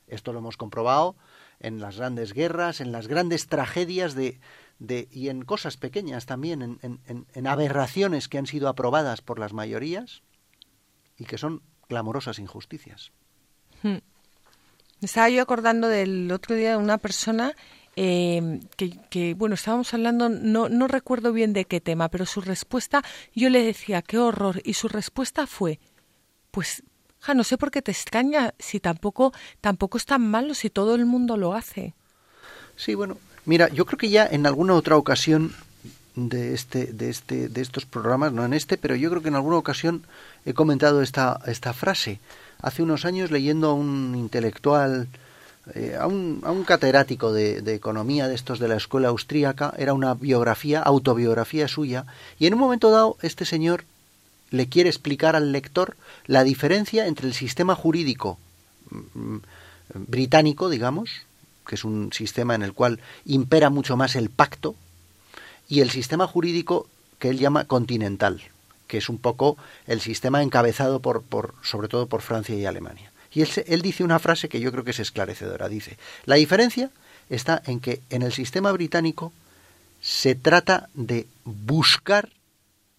Esto 0.06 0.32
lo 0.32 0.38
hemos 0.38 0.56
comprobado 0.56 1.16
en 1.58 1.80
las 1.80 1.96
grandes 1.96 2.32
guerras, 2.32 2.80
en 2.80 2.92
las 2.92 3.08
grandes 3.08 3.48
tragedias 3.48 4.14
de, 4.14 4.40
de 4.78 5.08
y 5.10 5.28
en 5.28 5.42
cosas 5.42 5.76
pequeñas 5.76 6.26
también, 6.26 6.78
en, 6.82 7.46
aberraciones 7.46 8.28
que 8.28 8.38
han 8.38 8.46
sido 8.46 8.68
aprobadas 8.68 9.20
por 9.20 9.38
las 9.38 9.52
mayorías 9.52 10.22
y 11.18 11.24
que 11.24 11.38
son 11.38 11.62
clamorosas 11.88 12.38
injusticias. 12.38 13.12
Hmm. 13.82 13.98
estaba 15.02 15.28
yo 15.28 15.42
acordando 15.42 15.88
del 15.88 16.32
otro 16.32 16.56
día 16.56 16.70
de 16.70 16.76
una 16.78 16.98
persona 16.98 17.54
eh, 17.98 18.60
que, 18.76 19.34
bueno, 19.34 19.54
estábamos 19.54 19.92
hablando, 19.94 20.28
no, 20.28 20.68
no 20.68 20.86
recuerdo 20.86 21.32
bien 21.32 21.54
de 21.54 21.64
qué 21.64 21.80
tema, 21.80 22.10
pero 22.10 22.26
su 22.26 22.42
respuesta, 22.42 23.02
yo 23.34 23.48
le 23.48 23.62
decía, 23.62 24.02
qué 24.02 24.18
horror, 24.18 24.60
y 24.64 24.74
su 24.74 24.88
respuesta 24.88 25.46
fue, 25.46 25.80
pues, 26.50 26.82
ja, 27.20 27.32
no 27.32 27.42
sé 27.42 27.56
por 27.56 27.70
qué 27.70 27.80
te 27.80 27.92
extraña, 27.92 28.54
si 28.58 28.80
tampoco, 28.80 29.32
tampoco 29.62 29.96
es 29.96 30.04
tan 30.04 30.30
malo, 30.30 30.54
si 30.54 30.68
todo 30.68 30.94
el 30.94 31.06
mundo 31.06 31.38
lo 31.38 31.54
hace. 31.54 31.94
Sí, 32.76 32.94
bueno, 32.94 33.16
mira, 33.46 33.68
yo 33.68 33.86
creo 33.86 33.98
que 33.98 34.10
ya 34.10 34.26
en 34.26 34.46
alguna 34.46 34.74
otra 34.74 34.96
ocasión 34.96 35.54
de 36.16 36.54
este, 36.54 36.86
de 36.86 37.10
este, 37.10 37.48
de 37.48 37.60
estos 37.60 37.84
programas, 37.84 38.32
no 38.32 38.44
en 38.44 38.54
este, 38.54 38.76
pero 38.78 38.96
yo 38.96 39.10
creo 39.10 39.22
que 39.22 39.28
en 39.28 39.36
alguna 39.36 39.58
ocasión 39.58 40.02
he 40.44 40.54
comentado 40.54 41.02
esta, 41.02 41.38
esta 41.46 41.72
frase. 41.72 42.18
Hace 42.60 42.82
unos 42.82 43.04
años 43.04 43.30
leyendo 43.30 43.68
a 43.68 43.74
un 43.74 44.14
intelectual 44.16 45.08
eh, 45.74 45.96
a, 46.00 46.06
un, 46.06 46.42
a, 46.44 46.52
un, 46.52 46.64
catedrático 46.64 47.32
de, 47.32 47.60
de, 47.60 47.74
economía 47.74 48.28
de 48.28 48.34
estos 48.34 48.58
de 48.58 48.68
la 48.68 48.76
escuela 48.76 49.08
austríaca, 49.08 49.74
era 49.76 49.94
una 49.94 50.14
biografía, 50.14 50.80
autobiografía 50.80 51.68
suya, 51.68 52.06
y 52.38 52.46
en 52.46 52.54
un 52.54 52.60
momento 52.60 52.90
dado 52.90 53.16
este 53.20 53.44
señor 53.44 53.84
le 54.50 54.68
quiere 54.68 54.88
explicar 54.88 55.36
al 55.36 55.52
lector 55.52 55.96
la 56.26 56.44
diferencia 56.44 57.06
entre 57.06 57.26
el 57.26 57.34
sistema 57.34 57.74
jurídico 57.74 58.38
mm, 58.90 59.36
británico, 59.94 60.70
digamos, 60.70 61.10
que 61.66 61.74
es 61.74 61.84
un 61.84 62.12
sistema 62.12 62.54
en 62.54 62.62
el 62.62 62.72
cual 62.72 63.00
impera 63.24 63.68
mucho 63.68 63.96
más 63.96 64.14
el 64.14 64.30
pacto, 64.30 64.76
y 65.68 65.80
el 65.80 65.90
sistema 65.90 66.26
jurídico 66.26 66.88
que 67.18 67.28
él 67.28 67.38
llama 67.38 67.64
continental, 67.64 68.42
que 68.86 68.98
es 68.98 69.08
un 69.08 69.18
poco 69.18 69.56
el 69.86 70.00
sistema 70.00 70.42
encabezado 70.42 71.00
por, 71.00 71.22
por 71.22 71.54
sobre 71.62 71.88
todo 71.88 72.06
por 72.06 72.22
Francia 72.22 72.54
y 72.54 72.66
Alemania. 72.66 73.12
Y 73.32 73.42
él, 73.42 73.82
dice 73.82 74.02
una 74.02 74.18
frase 74.18 74.48
que 74.48 74.60
yo 74.60 74.72
creo 74.72 74.82
que 74.82 74.92
es 74.92 74.98
esclarecedora. 74.98 75.68
Dice, 75.68 75.98
la 76.24 76.36
diferencia 76.36 76.90
está 77.28 77.62
en 77.66 77.80
que 77.80 78.00
en 78.08 78.22
el 78.22 78.32
sistema 78.32 78.72
británico 78.72 79.30
se 80.00 80.34
trata 80.34 80.88
de 80.94 81.26
buscar 81.44 82.30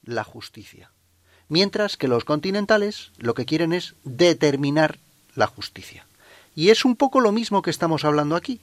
la 0.04 0.24
justicia, 0.24 0.92
mientras 1.50 1.98
que 1.98 2.08
los 2.08 2.24
continentales 2.24 3.12
lo 3.18 3.34
que 3.34 3.46
quieren 3.46 3.74
es 3.74 3.96
determinar 4.04 5.00
la 5.34 5.48
justicia. 5.48 6.06
Y 6.56 6.70
es 6.70 6.86
un 6.86 6.96
poco 6.96 7.20
lo 7.20 7.32
mismo 7.32 7.64
que 7.64 7.72
estamos 7.72 8.06
hablando 8.06 8.36
aquí, 8.36 8.62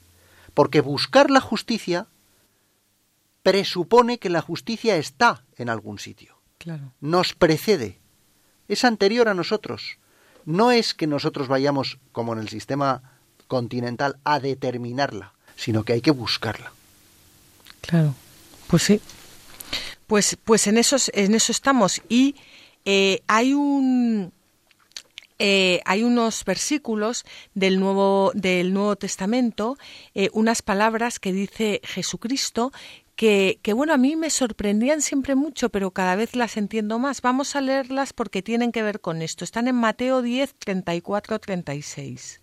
porque 0.55 0.81
buscar 0.81 1.29
la 1.29 1.41
justicia 1.41 2.07
presupone 3.45 4.19
que 4.19 4.31
la 4.31 4.41
justicia 4.41 4.97
está 4.97 5.45
en 5.57 5.69
algún 5.69 6.01
sitio. 6.01 6.41
Claro. 6.59 6.93
Nos 7.01 7.35
precede, 7.35 8.01
es 8.67 8.85
anterior 8.85 9.29
a 9.29 9.35
nosotros 9.35 9.99
no 10.45 10.71
es 10.71 10.95
que 10.95 11.07
nosotros 11.07 11.49
vayamos, 11.49 11.99
como 12.13 12.33
en 12.33 12.39
el 12.39 12.49
sistema 12.49 13.03
continental, 13.49 14.19
a 14.25 14.41
determinarla, 14.41 15.35
sino 15.57 15.85
que 15.85 15.95
hay 15.95 16.01
que 16.01 16.11
buscarla. 16.11 16.73
Claro, 17.81 18.15
pues 18.67 18.83
sí. 18.83 19.01
Pues, 20.07 20.37
pues 20.45 20.67
en, 20.67 20.79
eso, 20.79 20.97
en 21.13 21.35
eso 21.35 21.53
estamos. 21.53 22.03
Y 22.09 22.37
eh, 22.85 23.23
hay 23.27 23.55
un. 23.55 24.33
Eh, 25.41 25.81
hay 25.85 26.05
unos 26.05 26.45
versículos 26.45 27.25
del 27.55 27.81
Nuevo, 27.81 28.31
del 28.35 28.73
Nuevo 28.73 28.95
Testamento, 28.95 29.77
eh, 30.15 30.31
unas 30.33 30.63
palabras 30.63 31.19
que 31.19 31.33
dice 31.33 31.81
Jesucristo 31.83 32.71
que, 33.17 33.61
bueno, 33.75 33.95
a 33.95 33.97
mí 33.97 34.17
me 34.17 34.31
sorprendían 34.31 35.01
siempre 35.01 35.35
mucho, 35.35 35.71
pero 35.71 35.93
cada 35.93 36.17
vez 36.17 36.35
las 36.35 36.57
entiendo 36.57 36.99
más. 36.99 37.23
Vamos 37.23 37.55
a 37.55 37.61
leerlas 37.61 38.13
porque 38.13 38.43
tienen 38.43 38.73
que 38.73 38.83
ver 38.83 39.01
con 39.01 39.23
esto. 39.23 39.45
Están 39.45 39.69
en 39.69 39.77
Mateo 39.77 40.21
10, 40.21 40.55
34, 40.55 41.39
36. 41.39 42.41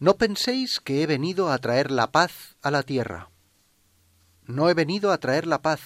No 0.00 0.16
penséis 0.16 0.80
que 0.80 1.02
he 1.02 1.06
venido 1.06 1.50
a 1.50 1.58
traer 1.58 1.90
la 1.90 2.10
paz 2.10 2.56
a 2.62 2.70
la 2.70 2.82
tierra. 2.82 3.30
No 4.46 4.68
he 4.68 4.74
venido 4.74 5.12
a 5.12 5.18
traer 5.18 5.46
la 5.46 5.62
paz, 5.62 5.80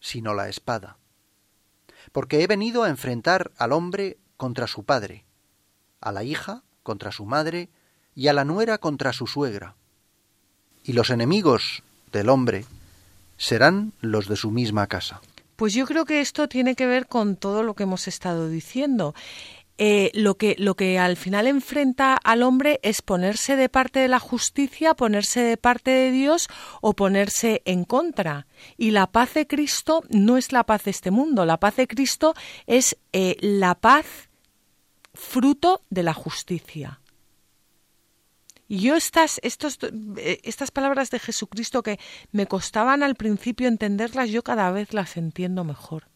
sino 0.00 0.34
la 0.34 0.48
espada. 0.48 0.98
Porque 2.12 2.42
he 2.42 2.46
venido 2.46 2.82
a 2.82 2.90
enfrentar 2.90 3.52
al 3.56 3.72
hombre 3.72 4.18
contra 4.36 4.66
su 4.66 4.84
padre, 4.84 5.24
a 6.00 6.12
la 6.12 6.22
hija 6.22 6.64
contra 6.82 7.12
su 7.12 7.24
madre 7.24 7.70
y 8.14 8.28
a 8.28 8.32
la 8.32 8.44
nuera 8.44 8.78
contra 8.78 9.12
su 9.12 9.26
suegra. 9.26 9.76
Y 10.82 10.92
los 10.92 11.10
enemigos 11.10 11.82
del 12.12 12.28
hombre 12.28 12.64
serán 13.36 13.92
los 14.00 14.28
de 14.28 14.36
su 14.36 14.50
misma 14.50 14.86
casa. 14.86 15.20
Pues 15.56 15.74
yo 15.74 15.86
creo 15.86 16.04
que 16.04 16.20
esto 16.20 16.48
tiene 16.48 16.74
que 16.74 16.86
ver 16.86 17.06
con 17.06 17.36
todo 17.36 17.62
lo 17.62 17.74
que 17.74 17.82
hemos 17.82 18.06
estado 18.06 18.48
diciendo. 18.48 19.14
Eh, 19.80 20.10
lo, 20.12 20.36
que, 20.36 20.56
lo 20.58 20.74
que 20.74 20.98
al 20.98 21.16
final 21.16 21.46
enfrenta 21.46 22.14
al 22.16 22.42
hombre 22.42 22.80
es 22.82 23.00
ponerse 23.00 23.54
de 23.54 23.68
parte 23.68 24.00
de 24.00 24.08
la 24.08 24.18
justicia, 24.18 24.94
ponerse 24.94 25.40
de 25.40 25.56
parte 25.56 25.92
de 25.92 26.10
Dios 26.10 26.48
o 26.80 26.94
ponerse 26.94 27.62
en 27.64 27.84
contra. 27.84 28.48
Y 28.76 28.90
la 28.90 29.06
paz 29.06 29.34
de 29.34 29.46
Cristo 29.46 30.02
no 30.10 30.36
es 30.36 30.50
la 30.50 30.64
paz 30.64 30.82
de 30.84 30.90
este 30.90 31.12
mundo, 31.12 31.44
la 31.44 31.60
paz 31.60 31.76
de 31.76 31.86
Cristo 31.86 32.34
es 32.66 32.96
eh, 33.12 33.36
la 33.40 33.76
paz 33.76 34.06
fruto 35.14 35.82
de 35.90 36.02
la 36.02 36.14
justicia. 36.14 37.00
Y 38.68 38.80
yo 38.80 38.96
estas, 38.96 39.40
estos, 39.42 39.78
eh, 40.18 40.40
estas 40.44 40.70
palabras 40.70 41.10
de 41.10 41.18
Jesucristo 41.18 41.82
que 41.82 41.98
me 42.32 42.46
costaban 42.46 43.02
al 43.02 43.14
principio 43.14 43.66
entenderlas, 43.66 44.28
yo 44.28 44.42
cada 44.42 44.70
vez 44.70 44.92
las 44.92 45.16
entiendo 45.16 45.64
mejor. 45.64 46.08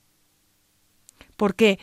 Porque 1.37 1.79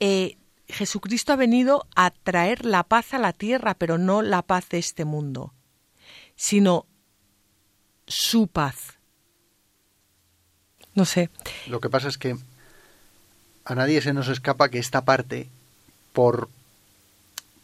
eh, 0.00 0.38
Jesucristo 0.66 1.34
ha 1.34 1.36
venido 1.36 1.86
a 1.94 2.10
traer 2.10 2.64
la 2.64 2.84
paz 2.84 3.12
a 3.12 3.18
la 3.18 3.34
tierra, 3.34 3.74
pero 3.74 3.98
no 3.98 4.22
la 4.22 4.40
paz 4.40 4.70
de 4.70 4.78
este 4.78 5.04
mundo, 5.04 5.52
sino 6.36 6.86
su 8.06 8.48
paz. 8.48 8.98
No 10.94 11.04
sé. 11.04 11.28
Lo 11.66 11.80
que 11.80 11.90
pasa 11.90 12.08
es 12.08 12.16
que 12.16 12.36
a 13.66 13.74
nadie 13.74 14.00
se 14.00 14.14
nos 14.14 14.28
escapa 14.28 14.70
que 14.70 14.78
esta 14.78 15.04
parte, 15.04 15.48
por, 16.14 16.48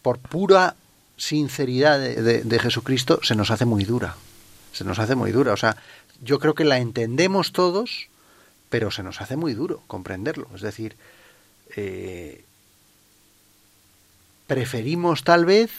por 0.03 0.19
pura 0.19 0.77
sinceridad 1.17 1.99
de, 1.99 2.59
Jesucristo 2.59 3.21
se 3.23 3.35
nos 3.35 3.51
hace 3.51 3.65
muy 3.65 3.85
dura. 3.85 4.17
Se 4.73 4.85
nos 4.85 4.99
hace 4.99 5.15
muy 5.15 5.33
dura. 5.33 5.53
O 5.53 5.57
sea, 5.57 5.77
yo 6.23 6.39
creo 6.39 6.55
que 6.55 6.65
la 6.65 6.79
entendemos 6.79 7.53
todos, 7.53 8.09
pero 8.69 8.91
se 8.91 9.03
nos 9.03 9.21
hace 9.21 9.37
muy 9.37 9.55
duro 9.55 9.83
comprenderlo. 9.87 10.49
Es 10.55 10.61
decir, 10.61 10.97
eh, 11.77 12.45
preferimos 14.47 15.25
tal 15.25 15.45
vez 15.45 15.71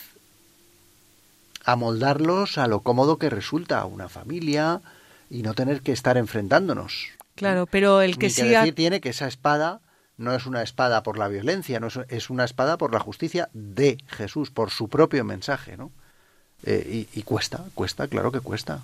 amoldarlos 1.63 2.57
a 2.57 2.67
lo 2.67 2.79
cómodo 2.81 3.17
que 3.17 3.29
resulta 3.29 3.85
una 3.85 4.09
familia 4.09 4.81
y 5.29 5.43
no 5.43 5.53
tener 5.53 5.81
que 5.81 5.91
estar 5.91 6.17
enfrentándonos. 6.17 7.07
Claro, 7.35 7.67
pero 7.67 8.01
el 8.01 8.17
que, 8.17 8.29
siga... 8.29 8.61
decir 8.61 8.75
tiene 8.75 9.01
que 9.01 9.09
esa 9.09 9.27
espada 9.27 9.81
no 10.17 10.33
es 10.35 10.45
una 10.45 10.63
espada 10.63 11.03
por 11.03 11.17
la 11.17 11.27
violencia, 11.27 11.79
no 11.79 11.87
es, 12.09 12.29
una 12.29 12.43
espada 12.43 12.77
por 12.77 12.91
la 12.91 12.99
justicia 12.99 13.49
de 13.53 13.97
Jesús, 14.07 14.49
por 14.49 14.71
su 14.71 14.89
propio 14.89 15.23
mensaje, 15.23 15.77
¿no? 15.77 15.91
Eh, 16.63 17.05
y, 17.13 17.21
cuesta, 17.21 17.63
cuesta, 17.75 18.07
claro 18.07 18.31
que 18.31 18.39
cuesta. 18.39 18.81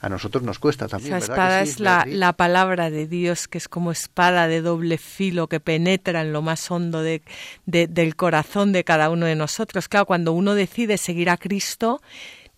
A 0.00 0.08
nosotros 0.08 0.42
nos 0.42 0.58
cuesta 0.58 0.88
también. 0.88 1.14
Esa 1.14 1.32
espada 1.32 1.62
es 1.62 1.78
la, 1.78 2.04
la, 2.08 2.32
palabra 2.32 2.90
de 2.90 3.06
Dios, 3.06 3.46
que 3.46 3.58
es 3.58 3.68
como 3.68 3.92
espada 3.92 4.48
de 4.48 4.60
doble 4.60 4.98
filo 4.98 5.46
que 5.46 5.60
penetra 5.60 6.22
en 6.22 6.32
lo 6.32 6.42
más 6.42 6.68
hondo 6.72 7.02
de, 7.02 7.22
del 7.66 8.16
corazón 8.16 8.72
de 8.72 8.82
cada 8.82 9.10
uno 9.10 9.26
de 9.26 9.36
nosotros. 9.36 9.88
Claro, 9.88 10.06
cuando 10.06 10.32
uno 10.32 10.56
decide 10.56 10.98
seguir 10.98 11.30
a 11.30 11.36
Cristo, 11.36 12.02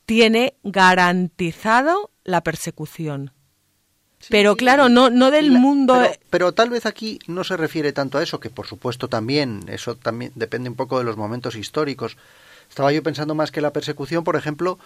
tiene 0.06 0.54
garantizado 0.62 2.10
la 2.24 2.42
persecución 2.42 3.33
pero 4.28 4.56
claro, 4.56 4.88
no, 4.88 5.10
no 5.10 5.30
del 5.30 5.50
mundo. 5.50 6.02
Pero, 6.30 6.52
tal 6.52 6.70
vez 6.70 6.86
aquí 6.86 7.18
no 7.26 7.44
se 7.44 7.56
refiere 7.56 7.92
tanto 7.92 8.18
a 8.18 8.22
eso, 8.22 8.40
que 8.40 8.50
por 8.50 8.66
supuesto 8.66 9.08
también, 9.08 9.64
eso 9.68 9.96
también 9.96 10.32
depende 10.34 10.70
un 10.70 10.76
poco 10.76 10.98
de 10.98 11.04
los 11.04 11.16
momentos 11.16 11.56
históricos. 11.56 12.16
Estaba 12.68 12.92
yo 12.92 13.02
pensando 13.02 13.34
más 13.34 13.50
que 13.50 13.60
la 13.60 13.72
persecución, 13.72 14.24
por 14.24 14.36
ejemplo, 14.36 14.78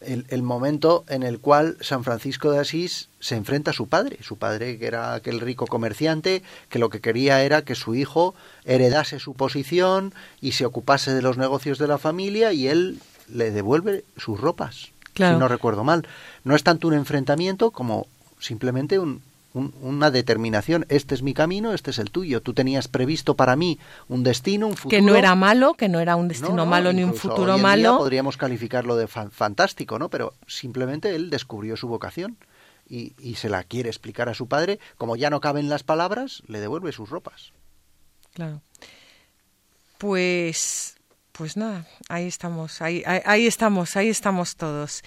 el, 0.00 0.42
momento 0.42 1.04
en 1.08 1.22
el 1.22 1.38
cual 1.38 1.76
San 1.80 2.04
Francisco 2.04 2.50
de 2.50 2.58
Asís 2.58 3.08
se 3.20 3.36
enfrenta 3.36 3.70
a 3.70 3.74
su 3.74 3.88
padre, 3.88 4.18
su 4.22 4.36
padre 4.36 4.78
que 4.78 4.86
era 4.86 5.14
aquel 5.14 5.40
rico 5.40 5.66
comerciante, 5.66 6.42
que 6.68 6.78
lo 6.78 6.90
que 6.90 7.00
quería 7.00 7.42
era 7.42 7.62
que 7.62 7.74
su 7.74 7.94
hijo 7.94 8.34
heredase 8.64 9.18
su 9.18 9.34
posición 9.34 10.12
y 10.40 10.52
se 10.52 10.66
ocupase 10.66 11.14
de 11.14 11.22
los 11.22 11.38
negocios 11.38 11.78
de 11.78 11.86
la 11.86 11.98
familia 11.98 12.52
y 12.52 12.68
él 12.68 12.98
le 13.28 13.50
devuelve 13.50 14.04
sus 14.16 14.40
ropas, 14.40 14.90
si 15.14 15.22
no 15.22 15.48
recuerdo 15.48 15.84
mal. 15.84 16.06
No 16.44 16.56
es 16.56 16.64
tanto 16.64 16.88
un 16.88 16.94
enfrentamiento 16.94 17.70
como 17.70 18.06
simplemente 18.42 18.98
un, 18.98 19.22
una 19.54 20.10
determinación, 20.10 20.86
este 20.88 21.14
es 21.14 21.22
mi 21.22 21.34
camino, 21.34 21.72
este 21.72 21.90
es 21.90 21.98
el 21.98 22.10
tuyo. 22.10 22.40
Tú 22.40 22.54
tenías 22.54 22.88
previsto 22.88 23.36
para 23.36 23.56
mí 23.56 23.78
un 24.08 24.22
destino, 24.22 24.66
un 24.66 24.76
futuro. 24.76 24.98
Que 24.98 25.02
no 25.02 25.14
era 25.14 25.34
malo, 25.34 25.74
que 25.74 25.88
no 25.88 26.00
era 26.00 26.16
un 26.16 26.28
destino 26.28 26.66
malo 26.66 26.92
ni 26.92 27.04
un 27.04 27.14
futuro 27.14 27.58
malo. 27.58 27.98
podríamos 27.98 28.36
calificarlo 28.36 28.96
de 28.96 29.06
fantástico, 29.06 29.98
¿no? 29.98 30.08
Pero 30.08 30.34
simplemente 30.46 31.14
él 31.14 31.30
descubrió 31.30 31.76
su 31.76 31.88
vocación 31.88 32.36
y, 32.88 33.14
y 33.18 33.34
se 33.34 33.48
la 33.48 33.62
quiere 33.62 33.88
explicar 33.88 34.28
a 34.28 34.34
su 34.34 34.48
padre. 34.48 34.78
Como 34.96 35.16
ya 35.16 35.30
no 35.30 35.40
caben 35.40 35.68
las 35.68 35.82
palabras, 35.82 36.42
le 36.46 36.60
devuelve 36.60 36.92
sus 36.92 37.10
ropas. 37.10 37.52
Claro. 38.34 38.62
Pues 39.98 40.96
pues 41.32 41.56
nada, 41.56 41.86
ahí 42.08 42.26
estamos, 42.26 42.82
ahí, 42.82 43.02
ahí, 43.06 43.46
estamos, 43.46 43.96
ahí 43.96 44.08
estamos 44.08 44.54
todos. 44.56 45.02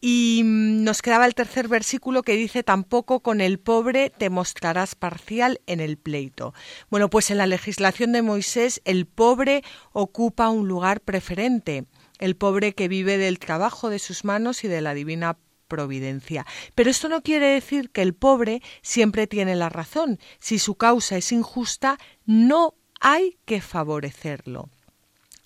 Y 0.00 0.42
mm, 0.44 0.84
nos 0.84 1.02
quedaba 1.02 1.26
el 1.26 1.34
tercer 1.34 1.68
versículo 1.68 2.22
que 2.22 2.36
dice, 2.36 2.62
tampoco 2.62 3.20
con 3.20 3.40
el 3.40 3.58
pobre 3.58 4.10
te 4.10 4.30
mostrarás 4.30 4.94
parcial 4.94 5.60
en 5.66 5.80
el 5.80 5.98
pleito. 5.98 6.54
Bueno, 6.90 7.10
pues 7.10 7.30
en 7.30 7.38
la 7.38 7.46
legislación 7.46 8.12
de 8.12 8.22
Moisés 8.22 8.80
el 8.84 9.06
pobre 9.06 9.62
ocupa 9.92 10.48
un 10.48 10.68
lugar 10.68 11.00
preferente, 11.00 11.84
el 12.18 12.36
pobre 12.36 12.74
que 12.74 12.88
vive 12.88 13.18
del 13.18 13.38
trabajo 13.38 13.90
de 13.90 13.98
sus 13.98 14.24
manos 14.24 14.64
y 14.64 14.68
de 14.68 14.80
la 14.80 14.94
divina 14.94 15.38
providencia. 15.68 16.46
Pero 16.74 16.90
esto 16.90 17.08
no 17.08 17.22
quiere 17.22 17.46
decir 17.46 17.90
que 17.90 18.02
el 18.02 18.14
pobre 18.14 18.62
siempre 18.82 19.26
tiene 19.26 19.54
la 19.54 19.68
razón. 19.68 20.18
Si 20.38 20.58
su 20.58 20.74
causa 20.74 21.16
es 21.16 21.30
injusta, 21.32 21.98
no 22.26 22.74
hay 23.00 23.38
que 23.46 23.60
favorecerlo. 23.60 24.68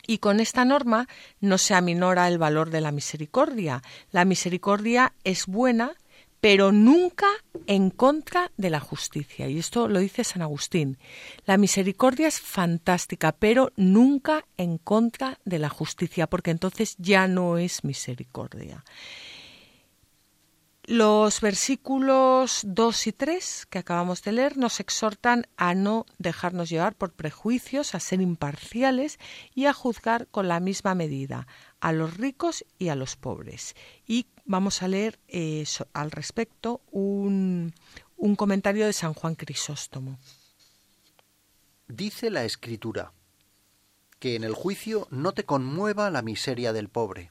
Y 0.06 0.18
con 0.18 0.40
esta 0.40 0.64
norma 0.64 1.08
no 1.40 1.58
se 1.58 1.74
aminora 1.74 2.28
el 2.28 2.38
valor 2.38 2.70
de 2.70 2.80
la 2.80 2.92
misericordia. 2.92 3.82
La 4.10 4.24
misericordia 4.24 5.14
es 5.24 5.46
buena, 5.46 5.96
pero 6.44 6.72
nunca 6.72 7.26
en 7.66 7.88
contra 7.88 8.50
de 8.58 8.68
la 8.68 8.80
justicia. 8.80 9.48
Y 9.48 9.58
esto 9.58 9.88
lo 9.88 9.98
dice 9.98 10.24
San 10.24 10.42
Agustín. 10.42 10.98
La 11.46 11.56
misericordia 11.56 12.28
es 12.28 12.38
fantástica, 12.38 13.32
pero 13.32 13.72
nunca 13.76 14.44
en 14.58 14.76
contra 14.76 15.38
de 15.46 15.58
la 15.58 15.70
justicia, 15.70 16.26
porque 16.26 16.50
entonces 16.50 16.96
ya 16.98 17.28
no 17.28 17.56
es 17.56 17.82
misericordia. 17.82 18.84
Los 20.86 21.40
versículos 21.40 22.60
2 22.66 23.06
y 23.06 23.12
3 23.12 23.66
que 23.70 23.78
acabamos 23.78 24.22
de 24.22 24.32
leer 24.32 24.58
nos 24.58 24.80
exhortan 24.80 25.46
a 25.56 25.74
no 25.74 26.04
dejarnos 26.18 26.68
llevar 26.68 26.94
por 26.94 27.12
prejuicios, 27.12 27.94
a 27.94 28.00
ser 28.00 28.20
imparciales 28.20 29.18
y 29.54 29.64
a 29.64 29.72
juzgar 29.72 30.26
con 30.28 30.46
la 30.46 30.60
misma 30.60 30.94
medida 30.94 31.46
a 31.80 31.92
los 31.92 32.18
ricos 32.18 32.66
y 32.78 32.88
a 32.88 32.96
los 32.96 33.16
pobres. 33.16 33.74
Y 34.06 34.26
vamos 34.44 34.82
a 34.82 34.88
leer 34.88 35.18
eh, 35.28 35.64
al 35.94 36.10
respecto 36.10 36.82
un, 36.90 37.72
un 38.18 38.36
comentario 38.36 38.84
de 38.84 38.92
San 38.92 39.14
Juan 39.14 39.36
Crisóstomo. 39.36 40.18
Dice 41.88 42.28
la 42.28 42.44
Escritura 42.44 43.14
que 44.18 44.36
en 44.36 44.44
el 44.44 44.52
juicio 44.52 45.08
no 45.10 45.32
te 45.32 45.44
conmueva 45.44 46.10
la 46.10 46.20
miseria 46.20 46.74
del 46.74 46.90
pobre. 46.90 47.30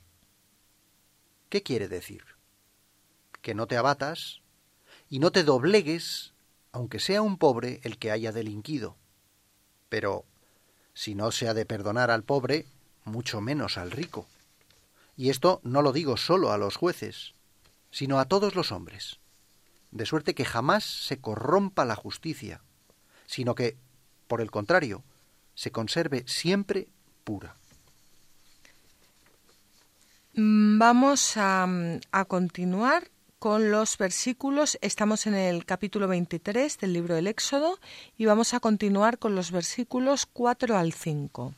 ¿Qué 1.49 1.61
quiere 1.61 1.87
decir? 1.87 2.23
Que 3.43 3.53
no 3.53 3.67
te 3.67 3.77
abatas 3.77 4.41
y 5.09 5.19
no 5.19 5.31
te 5.31 5.43
doblegues, 5.43 6.33
aunque 6.71 6.99
sea 6.99 7.21
un 7.21 7.37
pobre 7.37 7.81
el 7.83 7.99
que 7.99 8.09
haya 8.09 8.31
delinquido. 8.31 8.95
Pero 9.89 10.25
si 10.95 11.13
no 11.13 11.31
se 11.31 11.47
ha 11.47 11.53
de 11.53 11.65
perdonar 11.65 12.09
al 12.09 12.23
pobre, 12.23 12.65
mucho 13.03 13.41
menos 13.41 13.77
al 13.77 13.91
rico. 13.91 14.25
Y 15.15 15.29
esto 15.29 15.59
no 15.63 15.83
lo 15.83 15.91
digo 15.91 16.17
solo 16.17 16.51
a 16.51 16.57
los 16.57 16.77
jueces, 16.77 17.33
sino 17.91 18.17
a 18.17 18.25
todos 18.25 18.55
los 18.55 18.71
hombres, 18.71 19.19
de 19.91 20.07
suerte 20.07 20.33
que 20.33 20.45
jamás 20.45 20.83
se 20.83 21.19
corrompa 21.19 21.85
la 21.85 21.95
justicia, 21.95 22.61
sino 23.27 23.53
que, 23.53 23.77
por 24.27 24.41
el 24.41 24.49
contrario, 24.49 25.03
se 25.53 25.71
conserve 25.71 26.23
siempre 26.27 26.87
pura. 27.23 27.55
Mm, 30.33 30.79
vamos 30.79 31.37
a, 31.37 31.67
a 32.11 32.25
continuar 32.25 33.12
con 33.43 33.71
los 33.71 33.97
versículos. 33.97 34.77
Estamos 34.79 35.27
en 35.27 35.35
el 35.35 35.65
capítulo 35.65 36.07
23 36.07 36.77
del 36.77 36.93
libro 36.93 37.15
del 37.15 37.27
Éxodo 37.27 37.77
y 38.15 38.23
vamos 38.23 38.53
a 38.53 38.61
continuar 38.61 39.19
con 39.19 39.35
los 39.35 39.51
versículos 39.51 40.25
4 40.25 40.77
al 40.77 40.93
5. 40.93 41.53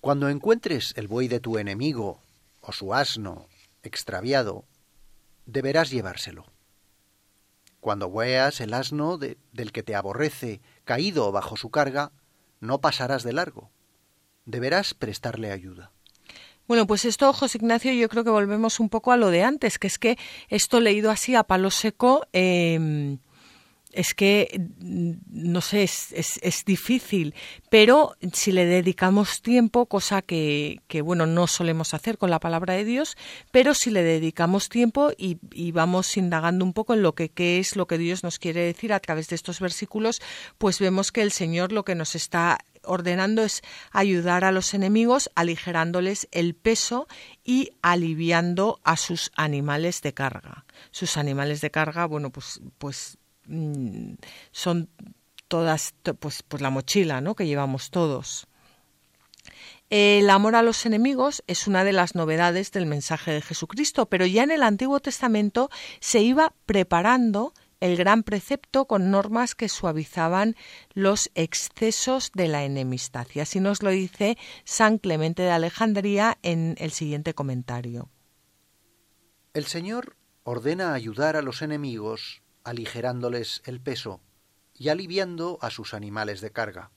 Cuando 0.00 0.30
encuentres 0.30 0.94
el 0.96 1.06
buey 1.06 1.28
de 1.28 1.38
tu 1.38 1.58
enemigo 1.58 2.18
o 2.62 2.72
su 2.72 2.94
asno 2.94 3.46
extraviado, 3.82 4.64
deberás 5.44 5.90
llevárselo. 5.90 6.46
Cuando 7.80 8.10
veas 8.10 8.62
el 8.62 8.72
asno 8.72 9.18
del 9.18 9.72
que 9.72 9.82
te 9.82 9.94
aborrece 9.94 10.62
caído 10.86 11.30
bajo 11.30 11.58
su 11.58 11.68
carga, 11.68 12.10
no 12.58 12.80
pasarás 12.80 13.22
de 13.22 13.34
largo. 13.34 13.68
Deberás 14.46 14.94
prestarle 14.94 15.52
ayuda. 15.52 15.92
Bueno, 16.68 16.86
pues 16.86 17.04
esto, 17.04 17.32
José 17.32 17.58
Ignacio, 17.58 17.92
yo 17.92 18.08
creo 18.08 18.24
que 18.24 18.30
volvemos 18.30 18.80
un 18.80 18.88
poco 18.88 19.12
a 19.12 19.16
lo 19.16 19.30
de 19.30 19.42
antes, 19.42 19.78
que 19.78 19.88
es 19.88 19.98
que 19.98 20.18
esto 20.48 20.80
leído 20.80 21.10
así 21.10 21.34
a 21.34 21.42
palo 21.42 21.70
seco, 21.70 22.26
em, 22.32 23.18
es 23.92 24.14
que, 24.14 24.60
no 24.80 25.60
sé, 25.60 25.82
es, 25.82 26.12
es, 26.12 26.64
difícil, 26.64 27.34
pero 27.68 28.14
si 28.32 28.50
le 28.50 28.64
dedicamos 28.64 29.42
tiempo, 29.42 29.86
cosa 29.86 30.22
que, 30.22 30.80
que, 30.88 31.02
bueno, 31.02 31.26
no 31.26 31.46
solemos 31.46 31.92
hacer 31.92 32.16
con 32.16 32.30
la 32.30 32.40
palabra 32.40 32.74
de 32.74 32.84
Dios, 32.84 33.16
pero 33.50 33.74
si 33.74 33.90
le 33.90 34.02
dedicamos 34.02 34.70
tiempo 34.70 35.10
y, 35.16 35.38
y 35.52 35.72
vamos 35.72 36.16
indagando 36.16 36.64
un 36.64 36.72
poco 36.72 36.94
en 36.94 37.02
lo 37.02 37.14
que 37.14 37.28
qué 37.28 37.58
es 37.58 37.76
lo 37.76 37.86
que 37.86 37.98
Dios 37.98 38.22
nos 38.22 38.38
quiere 38.38 38.62
decir 38.62 38.92
a 38.92 39.00
través 39.00 39.28
de 39.28 39.36
estos 39.36 39.60
versículos, 39.60 40.22
pues 40.56 40.78
vemos 40.78 41.12
que 41.12 41.22
el 41.22 41.32
Señor 41.32 41.72
lo 41.72 41.84
que 41.84 41.94
nos 41.94 42.14
está 42.14 42.58
ordenando 42.84 43.42
es 43.42 43.62
ayudar 43.90 44.44
a 44.44 44.52
los 44.52 44.74
enemigos, 44.74 45.30
aligerándoles 45.34 46.28
el 46.32 46.54
peso 46.54 47.08
y 47.44 47.72
aliviando 47.82 48.80
a 48.84 48.96
sus 48.96 49.30
animales 49.36 50.02
de 50.02 50.14
carga. 50.14 50.64
Sus 50.90 51.16
animales 51.16 51.60
de 51.60 51.70
carga, 51.70 52.06
bueno, 52.06 52.30
pues, 52.30 52.60
pues 52.78 53.18
mm, 53.46 54.14
son 54.50 54.88
todas, 55.48 55.94
pues, 56.18 56.42
pues 56.42 56.62
la 56.62 56.70
mochila, 56.70 57.20
¿no? 57.20 57.34
Que 57.34 57.46
llevamos 57.46 57.90
todos. 57.90 58.46
El 59.90 60.30
amor 60.30 60.56
a 60.56 60.62
los 60.62 60.86
enemigos 60.86 61.44
es 61.46 61.66
una 61.66 61.84
de 61.84 61.92
las 61.92 62.14
novedades 62.14 62.72
del 62.72 62.86
mensaje 62.86 63.30
de 63.30 63.42
Jesucristo, 63.42 64.06
pero 64.06 64.24
ya 64.24 64.42
en 64.42 64.50
el 64.50 64.62
Antiguo 64.62 65.00
Testamento 65.00 65.68
se 66.00 66.22
iba 66.22 66.54
preparando 66.64 67.52
el 67.82 67.96
gran 67.96 68.22
precepto 68.22 68.86
con 68.86 69.10
normas 69.10 69.56
que 69.56 69.68
suavizaban 69.68 70.54
los 70.94 71.32
excesos 71.34 72.30
de 72.32 72.46
la 72.46 72.62
enemistad. 72.62 73.26
Y 73.34 73.40
así 73.40 73.58
nos 73.58 73.82
lo 73.82 73.90
dice 73.90 74.38
San 74.64 74.98
Clemente 74.98 75.42
de 75.42 75.50
Alejandría 75.50 76.38
en 76.42 76.76
el 76.78 76.92
siguiente 76.92 77.34
comentario. 77.34 78.08
El 79.52 79.66
Señor 79.66 80.16
ordena 80.44 80.94
ayudar 80.94 81.34
a 81.34 81.42
los 81.42 81.60
enemigos 81.60 82.42
aligerándoles 82.62 83.62
el 83.64 83.80
peso 83.80 84.20
y 84.74 84.88
aliviando 84.88 85.58
a 85.60 85.70
sus 85.70 85.92
animales 85.92 86.40
de 86.40 86.52
carga. 86.52 86.92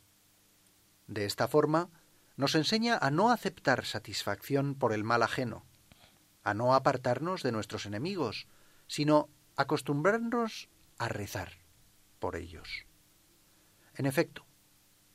De 1.08 1.26
esta 1.26 1.48
forma, 1.48 1.90
nos 2.38 2.54
enseña 2.54 2.96
a 2.96 3.10
no 3.10 3.32
aceptar 3.32 3.86
satisfacción 3.86 4.76
por 4.76 4.94
el 4.94 5.04
mal 5.04 5.24
ajeno, 5.24 5.66
a 6.44 6.54
no 6.54 6.76
apartarnos 6.76 7.42
de 7.42 7.52
nuestros 7.52 7.88
enemigos, 7.88 8.46
sino 8.86 9.30
acostumbrarnos 9.56 10.70
a 10.98 11.08
rezar 11.08 11.54
por 12.20 12.36
ellos. 12.36 12.86
En 13.96 14.06
efecto, 14.06 14.46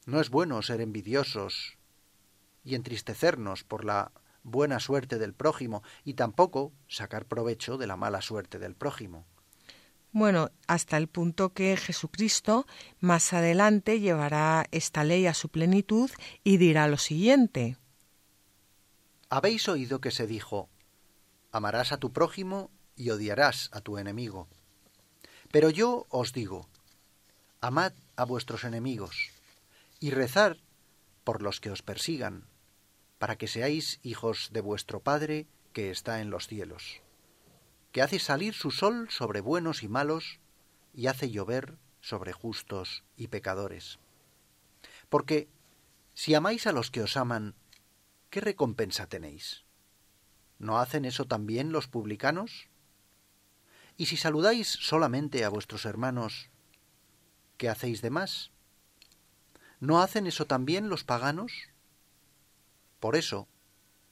no 0.06 0.20
es 0.20 0.30
bueno 0.30 0.62
ser 0.62 0.80
envidiosos 0.80 1.78
y 2.64 2.74
entristecernos 2.74 3.64
por 3.64 3.84
la 3.84 4.12
buena 4.42 4.80
suerte 4.80 5.18
del 5.18 5.34
prójimo 5.34 5.82
y 6.04 6.14
tampoco 6.14 6.72
sacar 6.88 7.26
provecho 7.26 7.76
de 7.78 7.86
la 7.86 7.96
mala 7.96 8.22
suerte 8.22 8.58
del 8.58 8.74
prójimo. 8.74 9.26
Bueno, 10.12 10.50
hasta 10.66 10.96
el 10.96 11.06
punto 11.06 11.52
que 11.52 11.76
Jesucristo 11.76 12.66
más 12.98 13.32
adelante 13.32 14.00
llevará 14.00 14.66
esta 14.72 15.04
ley 15.04 15.26
a 15.26 15.34
su 15.34 15.48
plenitud 15.48 16.10
y 16.42 16.56
dirá 16.56 16.88
lo 16.88 16.98
siguiente. 16.98 17.76
Habéis 19.28 19.68
oído 19.68 20.00
que 20.00 20.10
se 20.10 20.26
dijo, 20.26 20.68
amarás 21.52 21.92
a 21.92 21.98
tu 21.98 22.12
prójimo 22.12 22.70
y 22.96 23.10
odiarás 23.10 23.70
a 23.72 23.80
tu 23.80 23.98
enemigo. 23.98 24.48
Pero 25.50 25.68
yo 25.70 26.06
os 26.10 26.32
digo, 26.32 26.68
amad 27.60 27.92
a 28.14 28.24
vuestros 28.24 28.62
enemigos 28.62 29.30
y 29.98 30.10
rezad 30.10 30.56
por 31.24 31.42
los 31.42 31.60
que 31.60 31.70
os 31.70 31.82
persigan, 31.82 32.46
para 33.18 33.36
que 33.36 33.48
seáis 33.48 33.98
hijos 34.02 34.50
de 34.52 34.60
vuestro 34.60 35.00
Padre 35.00 35.46
que 35.72 35.90
está 35.90 36.20
en 36.20 36.30
los 36.30 36.46
cielos, 36.46 37.02
que 37.92 38.00
hace 38.00 38.18
salir 38.20 38.54
su 38.54 38.70
sol 38.70 39.10
sobre 39.10 39.40
buenos 39.40 39.82
y 39.82 39.88
malos 39.88 40.38
y 40.94 41.08
hace 41.08 41.30
llover 41.30 41.76
sobre 42.00 42.32
justos 42.32 43.02
y 43.16 43.26
pecadores. 43.26 43.98
Porque 45.08 45.48
si 46.14 46.34
amáis 46.34 46.68
a 46.68 46.72
los 46.72 46.90
que 46.92 47.02
os 47.02 47.16
aman, 47.16 47.54
¿qué 48.30 48.40
recompensa 48.40 49.08
tenéis? 49.08 49.64
¿No 50.58 50.78
hacen 50.78 51.04
eso 51.04 51.26
también 51.26 51.72
los 51.72 51.88
publicanos? 51.88 52.69
Y 54.00 54.06
si 54.06 54.16
saludáis 54.16 54.66
solamente 54.66 55.44
a 55.44 55.50
vuestros 55.50 55.84
hermanos, 55.84 56.48
¿qué 57.58 57.68
hacéis 57.68 58.00
de 58.00 58.08
más? 58.08 58.50
¿No 59.78 60.00
hacen 60.00 60.26
eso 60.26 60.46
también 60.46 60.88
los 60.88 61.04
paganos? 61.04 61.52
Por 62.98 63.14
eso, 63.14 63.46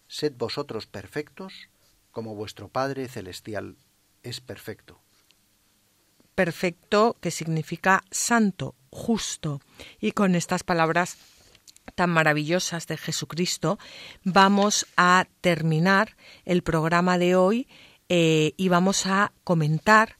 sed 0.07 0.34
vosotros 0.36 0.86
perfectos, 0.86 1.70
como 2.11 2.34
vuestro 2.34 2.68
Padre 2.68 3.09
Celestial 3.09 3.78
es 4.22 4.43
perfecto. 4.43 5.01
Perfecto, 6.34 7.16
que 7.22 7.30
significa 7.30 8.05
santo, 8.11 8.74
justo. 8.91 9.62
Y 10.03 10.12
con 10.12 10.34
estas 10.34 10.64
palabras 10.64 11.16
tan 11.95 12.11
maravillosas 12.11 12.86
de 12.89 12.99
Jesucristo, 12.99 13.78
vamos 14.22 14.86
a 14.99 15.26
terminar 15.41 16.14
el 16.45 16.62
programa 16.62 17.16
de 17.16 17.36
hoy 17.36 17.68
eh, 18.09 18.52
y 18.56 18.68
vamos 18.68 19.06
a 19.06 19.32
comentar 19.44 20.16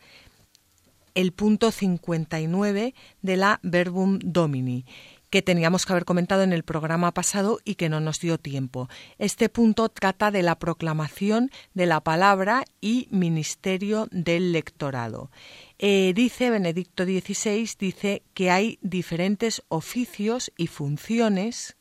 el 1.15 1.33
punto 1.33 1.71
59 1.71 2.95
de 3.23 3.37
la 3.37 3.61
Verbum 3.63 4.19
Domini 4.23 4.85
que 5.31 5.43
teníamos 5.43 5.85
que 5.85 5.93
haber 5.93 6.05
comentado 6.05 6.43
en 6.43 6.53
el 6.53 6.65
programa 6.65 7.13
pasado 7.13 7.59
y 7.65 7.75
que 7.75 7.89
no 7.89 8.01
nos 8.01 8.21
dio 8.21 8.39
tiempo. 8.39 8.89
Este 9.19 9.49
punto 9.49 9.89
trata 9.89 10.31
de 10.31 10.43
la 10.43 10.59
proclamación 10.59 11.51
de 11.75 11.87
la 11.87 12.01
palabra 12.01 12.65
y 12.81 13.09
ministerio 13.11 14.09
del 14.11 14.53
lectorado. 14.53 15.31
Eh, 15.79 16.13
dice 16.15 16.51
Benedicto 16.51 17.05
XVI, 17.05 17.71
dice 17.79 18.23
que 18.35 18.51
hay 18.51 18.79
diferentes 18.83 19.63
oficios 19.69 20.51
y 20.57 20.67
funciones 20.67 21.77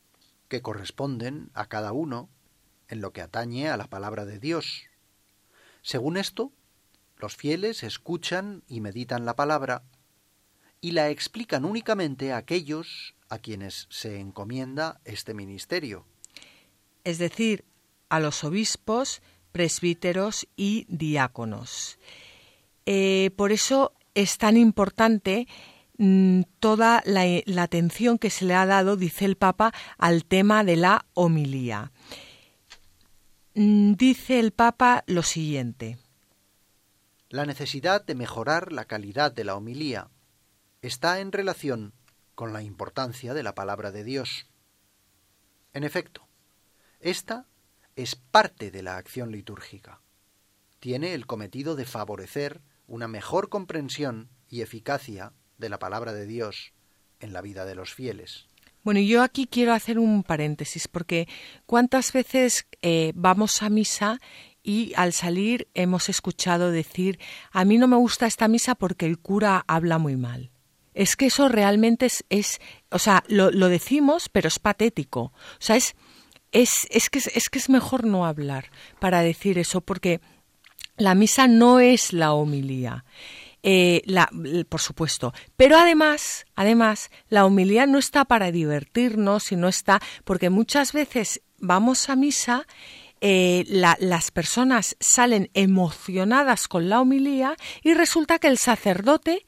que 0.48 0.62
corresponden 0.62 1.50
a 1.54 1.66
cada 1.66 1.92
uno 1.92 2.28
en 2.88 3.00
lo 3.00 3.12
que 3.12 3.20
atañe 3.20 3.68
a 3.68 3.76
la 3.76 3.86
palabra 3.86 4.24
de 4.24 4.38
Dios. 4.38 4.87
Según 5.82 6.16
esto, 6.16 6.52
los 7.16 7.36
fieles 7.36 7.82
escuchan 7.82 8.62
y 8.68 8.80
meditan 8.80 9.24
la 9.24 9.36
palabra 9.36 9.82
y 10.80 10.92
la 10.92 11.10
explican 11.10 11.64
únicamente 11.64 12.32
a 12.32 12.36
aquellos 12.38 13.14
a 13.28 13.38
quienes 13.38 13.86
se 13.90 14.20
encomienda 14.20 15.00
este 15.04 15.34
ministerio. 15.34 16.06
Es 17.04 17.18
decir, 17.18 17.64
a 18.08 18.20
los 18.20 18.44
obispos, 18.44 19.22
presbíteros 19.52 20.46
y 20.56 20.86
diáconos. 20.88 21.98
Eh, 22.86 23.30
por 23.36 23.52
eso 23.52 23.92
es 24.14 24.38
tan 24.38 24.56
importante 24.56 25.46
mm, 25.98 26.42
toda 26.60 27.02
la, 27.04 27.24
la, 27.44 27.62
atención 27.62 28.18
que 28.18 28.30
se 28.30 28.44
le 28.44 28.54
ha 28.54 28.66
dado, 28.66 28.96
dice 28.96 29.24
el 29.24 29.36
Papa, 29.36 29.72
al 29.98 30.24
tema 30.24 30.64
de 30.64 30.76
la 30.76 31.06
homilía. 31.14 31.92
Mm, 33.60 33.94
dice 33.94 34.38
el 34.38 34.52
Papa 34.52 35.02
lo 35.08 35.24
siguiente. 35.24 35.98
La 37.28 37.44
necesidad 37.44 38.04
de 38.04 38.14
mejorar 38.14 38.70
la 38.70 38.84
calidad 38.84 39.32
de 39.32 39.42
la 39.42 39.56
homilía 39.56 40.10
está 40.80 41.18
en 41.18 41.32
relación 41.32 41.92
con 42.36 42.52
la 42.52 42.62
importancia 42.62 43.34
de 43.34 43.42
la 43.42 43.56
palabra 43.56 43.90
de 43.90 44.04
Dios. 44.04 44.46
En 45.72 45.82
efecto, 45.82 46.28
esta 47.00 47.46
es 47.96 48.14
parte 48.14 48.70
de 48.70 48.84
la 48.84 48.96
acción 48.96 49.32
litúrgica. 49.32 50.02
Tiene 50.78 51.14
el 51.14 51.26
cometido 51.26 51.74
de 51.74 51.84
favorecer 51.84 52.60
una 52.86 53.08
mejor 53.08 53.48
comprensión 53.48 54.28
y 54.48 54.60
eficacia 54.60 55.32
de 55.56 55.68
la 55.68 55.80
palabra 55.80 56.12
de 56.12 56.26
Dios 56.26 56.74
en 57.18 57.32
la 57.32 57.42
vida 57.42 57.64
de 57.64 57.74
los 57.74 57.92
fieles. 57.92 58.47
Bueno, 58.88 59.00
yo 59.00 59.22
aquí 59.22 59.46
quiero 59.46 59.74
hacer 59.74 59.98
un 59.98 60.22
paréntesis 60.22 60.88
porque 60.88 61.28
cuántas 61.66 62.10
veces 62.10 62.66
eh, 62.80 63.12
vamos 63.14 63.62
a 63.62 63.68
misa 63.68 64.18
y 64.62 64.94
al 64.96 65.12
salir 65.12 65.68
hemos 65.74 66.08
escuchado 66.08 66.70
decir 66.70 67.18
a 67.52 67.66
mí 67.66 67.76
no 67.76 67.86
me 67.86 67.96
gusta 67.96 68.26
esta 68.26 68.48
misa 68.48 68.76
porque 68.76 69.04
el 69.04 69.18
cura 69.18 69.62
habla 69.68 69.98
muy 69.98 70.16
mal 70.16 70.50
es 70.94 71.16
que 71.16 71.26
eso 71.26 71.50
realmente 71.50 72.06
es, 72.06 72.24
es 72.30 72.62
o 72.90 72.98
sea, 72.98 73.24
lo, 73.28 73.50
decimos, 73.68 74.30
pero 74.30 74.48
es 74.48 74.58
patético. 74.58 75.20
O 75.20 75.32
sea, 75.58 75.76
es, 75.76 75.94
es, 76.52 76.86
es, 76.88 77.10
que, 77.10 77.18
es 77.18 77.50
que 77.50 77.58
es 77.58 77.68
mejor 77.68 78.06
no 78.06 78.24
hablar 78.24 78.70
para 79.00 79.20
decir 79.20 79.58
eso, 79.58 79.82
porque 79.82 80.22
la 80.96 81.14
misa 81.14 81.46
no 81.46 81.78
es 81.78 82.14
la 82.14 82.32
homilía. 82.32 83.04
Eh, 83.62 84.02
la, 84.04 84.30
por 84.68 84.80
supuesto. 84.80 85.32
Pero 85.56 85.76
además, 85.76 86.46
además, 86.54 87.10
la 87.28 87.44
homilía 87.44 87.86
no 87.86 87.98
está 87.98 88.24
para 88.24 88.52
divertirnos, 88.52 89.44
sino 89.44 89.68
está 89.68 90.00
porque 90.24 90.48
muchas 90.48 90.92
veces 90.92 91.42
vamos 91.58 92.08
a 92.08 92.14
misa 92.14 92.66
eh, 93.20 93.64
la, 93.66 93.96
las 93.98 94.30
personas 94.30 94.96
salen 95.00 95.50
emocionadas 95.54 96.68
con 96.68 96.88
la 96.88 97.00
homilía 97.00 97.56
y 97.82 97.94
resulta 97.94 98.38
que 98.38 98.46
el 98.46 98.58
sacerdote 98.58 99.44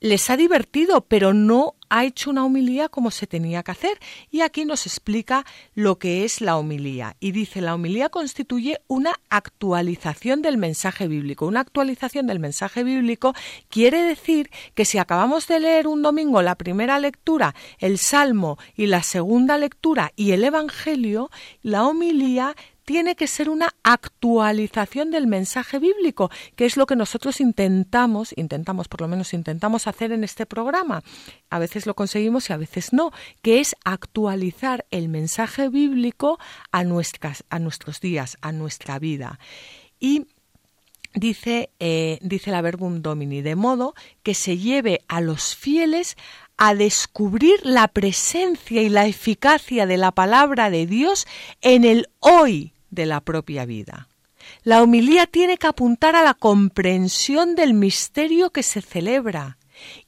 les 0.00 0.28
ha 0.30 0.36
divertido, 0.36 1.02
pero 1.02 1.32
no 1.32 1.76
ha 1.94 2.04
hecho 2.04 2.30
una 2.30 2.44
homilía 2.44 2.88
como 2.88 3.12
se 3.12 3.28
tenía 3.28 3.62
que 3.62 3.70
hacer. 3.70 4.00
Y 4.32 4.40
aquí 4.40 4.64
nos 4.64 4.84
explica 4.84 5.46
lo 5.76 5.96
que 6.00 6.24
es 6.24 6.40
la 6.40 6.56
homilía. 6.56 7.14
Y 7.20 7.30
dice, 7.30 7.60
la 7.60 7.72
homilía 7.72 8.08
constituye 8.08 8.80
una 8.88 9.14
actualización 9.28 10.42
del 10.42 10.58
mensaje 10.58 11.06
bíblico. 11.06 11.46
Una 11.46 11.60
actualización 11.60 12.26
del 12.26 12.40
mensaje 12.40 12.82
bíblico 12.82 13.32
quiere 13.68 14.02
decir 14.02 14.50
que 14.74 14.84
si 14.84 14.98
acabamos 14.98 15.46
de 15.46 15.60
leer 15.60 15.86
un 15.86 16.02
domingo 16.02 16.42
la 16.42 16.56
primera 16.56 16.98
lectura, 16.98 17.54
el 17.78 17.98
Salmo 17.98 18.58
y 18.74 18.86
la 18.86 19.04
segunda 19.04 19.56
lectura 19.56 20.10
y 20.16 20.32
el 20.32 20.42
Evangelio, 20.42 21.30
la 21.62 21.84
homilía 21.84 22.56
tiene 22.84 23.16
que 23.16 23.26
ser 23.26 23.48
una 23.48 23.74
actualización 23.82 25.10
del 25.10 25.26
mensaje 25.26 25.78
bíblico, 25.78 26.30
que 26.56 26.66
es 26.66 26.76
lo 26.76 26.86
que 26.86 26.96
nosotros 26.96 27.40
intentamos, 27.40 28.34
intentamos, 28.36 28.88
por 28.88 29.00
lo 29.00 29.08
menos 29.08 29.32
intentamos 29.34 29.86
hacer 29.86 30.12
en 30.12 30.24
este 30.24 30.46
programa. 30.46 31.02
A 31.50 31.58
veces 31.58 31.86
lo 31.86 31.94
conseguimos 31.94 32.50
y 32.50 32.52
a 32.52 32.56
veces 32.58 32.92
no, 32.92 33.12
que 33.42 33.60
es 33.60 33.74
actualizar 33.84 34.84
el 34.90 35.08
mensaje 35.08 35.68
bíblico 35.68 36.38
a, 36.70 36.84
nuestros 36.84 38.00
días, 38.00 38.36
a 38.40 38.52
nuestra 38.52 38.98
vida. 38.98 39.38
Y 39.98 40.26
dice, 41.14 41.70
eh, 41.80 42.18
dice 42.20 42.50
la 42.50 42.60
Verbum 42.60 43.00
Domini, 43.00 43.40
de 43.40 43.56
modo 43.56 43.94
que 44.22 44.34
se 44.34 44.58
lleve 44.58 45.00
a 45.08 45.20
los 45.20 45.54
fieles 45.56 46.16
a 46.56 46.74
descubrir 46.74 47.64
la 47.64 47.88
presencia 47.88 48.82
y 48.82 48.88
la 48.88 49.06
eficacia 49.06 49.86
de 49.86 49.96
la 49.96 50.12
palabra 50.12 50.70
de 50.70 50.86
Dios 50.86 51.26
en 51.62 51.84
el 51.84 52.08
hoy 52.20 52.73
de 52.94 53.06
la 53.06 53.20
propia 53.20 53.64
vida. 53.64 54.08
La 54.62 54.82
homilía 54.82 55.26
tiene 55.26 55.56
que 55.58 55.66
apuntar 55.66 56.16
a 56.16 56.22
la 56.22 56.34
comprensión 56.34 57.54
del 57.54 57.74
misterio 57.74 58.50
que 58.50 58.62
se 58.62 58.82
celebra, 58.82 59.58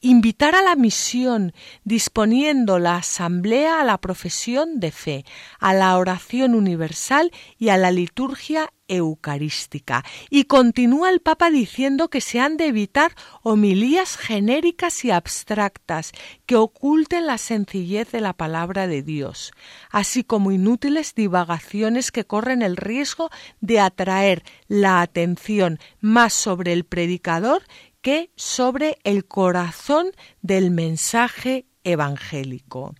invitar 0.00 0.54
a 0.54 0.62
la 0.62 0.76
misión, 0.76 1.52
disponiendo 1.84 2.78
la 2.78 2.96
asamblea 2.96 3.80
a 3.80 3.84
la 3.84 3.98
profesión 3.98 4.80
de 4.80 4.92
fe, 4.92 5.24
a 5.58 5.74
la 5.74 5.96
oración 5.96 6.54
universal 6.54 7.32
y 7.58 7.70
a 7.70 7.76
la 7.76 7.90
liturgia 7.90 8.70
eucarística. 8.88 10.04
Y 10.30 10.44
continúa 10.44 11.10
el 11.10 11.20
Papa 11.20 11.50
diciendo 11.50 12.08
que 12.08 12.20
se 12.20 12.40
han 12.40 12.56
de 12.56 12.66
evitar 12.66 13.12
homilías 13.42 14.16
genéricas 14.16 15.04
y 15.04 15.10
abstractas 15.10 16.12
que 16.46 16.56
oculten 16.56 17.26
la 17.26 17.38
sencillez 17.38 18.10
de 18.12 18.20
la 18.20 18.32
palabra 18.32 18.86
de 18.86 19.02
Dios, 19.02 19.52
así 19.90 20.24
como 20.24 20.52
inútiles 20.52 21.14
divagaciones 21.14 22.12
que 22.12 22.24
corren 22.24 22.62
el 22.62 22.76
riesgo 22.76 23.30
de 23.60 23.80
atraer 23.80 24.44
la 24.68 25.00
atención 25.00 25.78
más 26.00 26.32
sobre 26.32 26.72
el 26.72 26.84
predicador 26.84 27.62
que 28.06 28.30
sobre 28.36 28.98
el 29.02 29.24
corazón 29.24 30.12
del 30.40 30.70
mensaje 30.70 31.66
evangélico. 31.82 32.94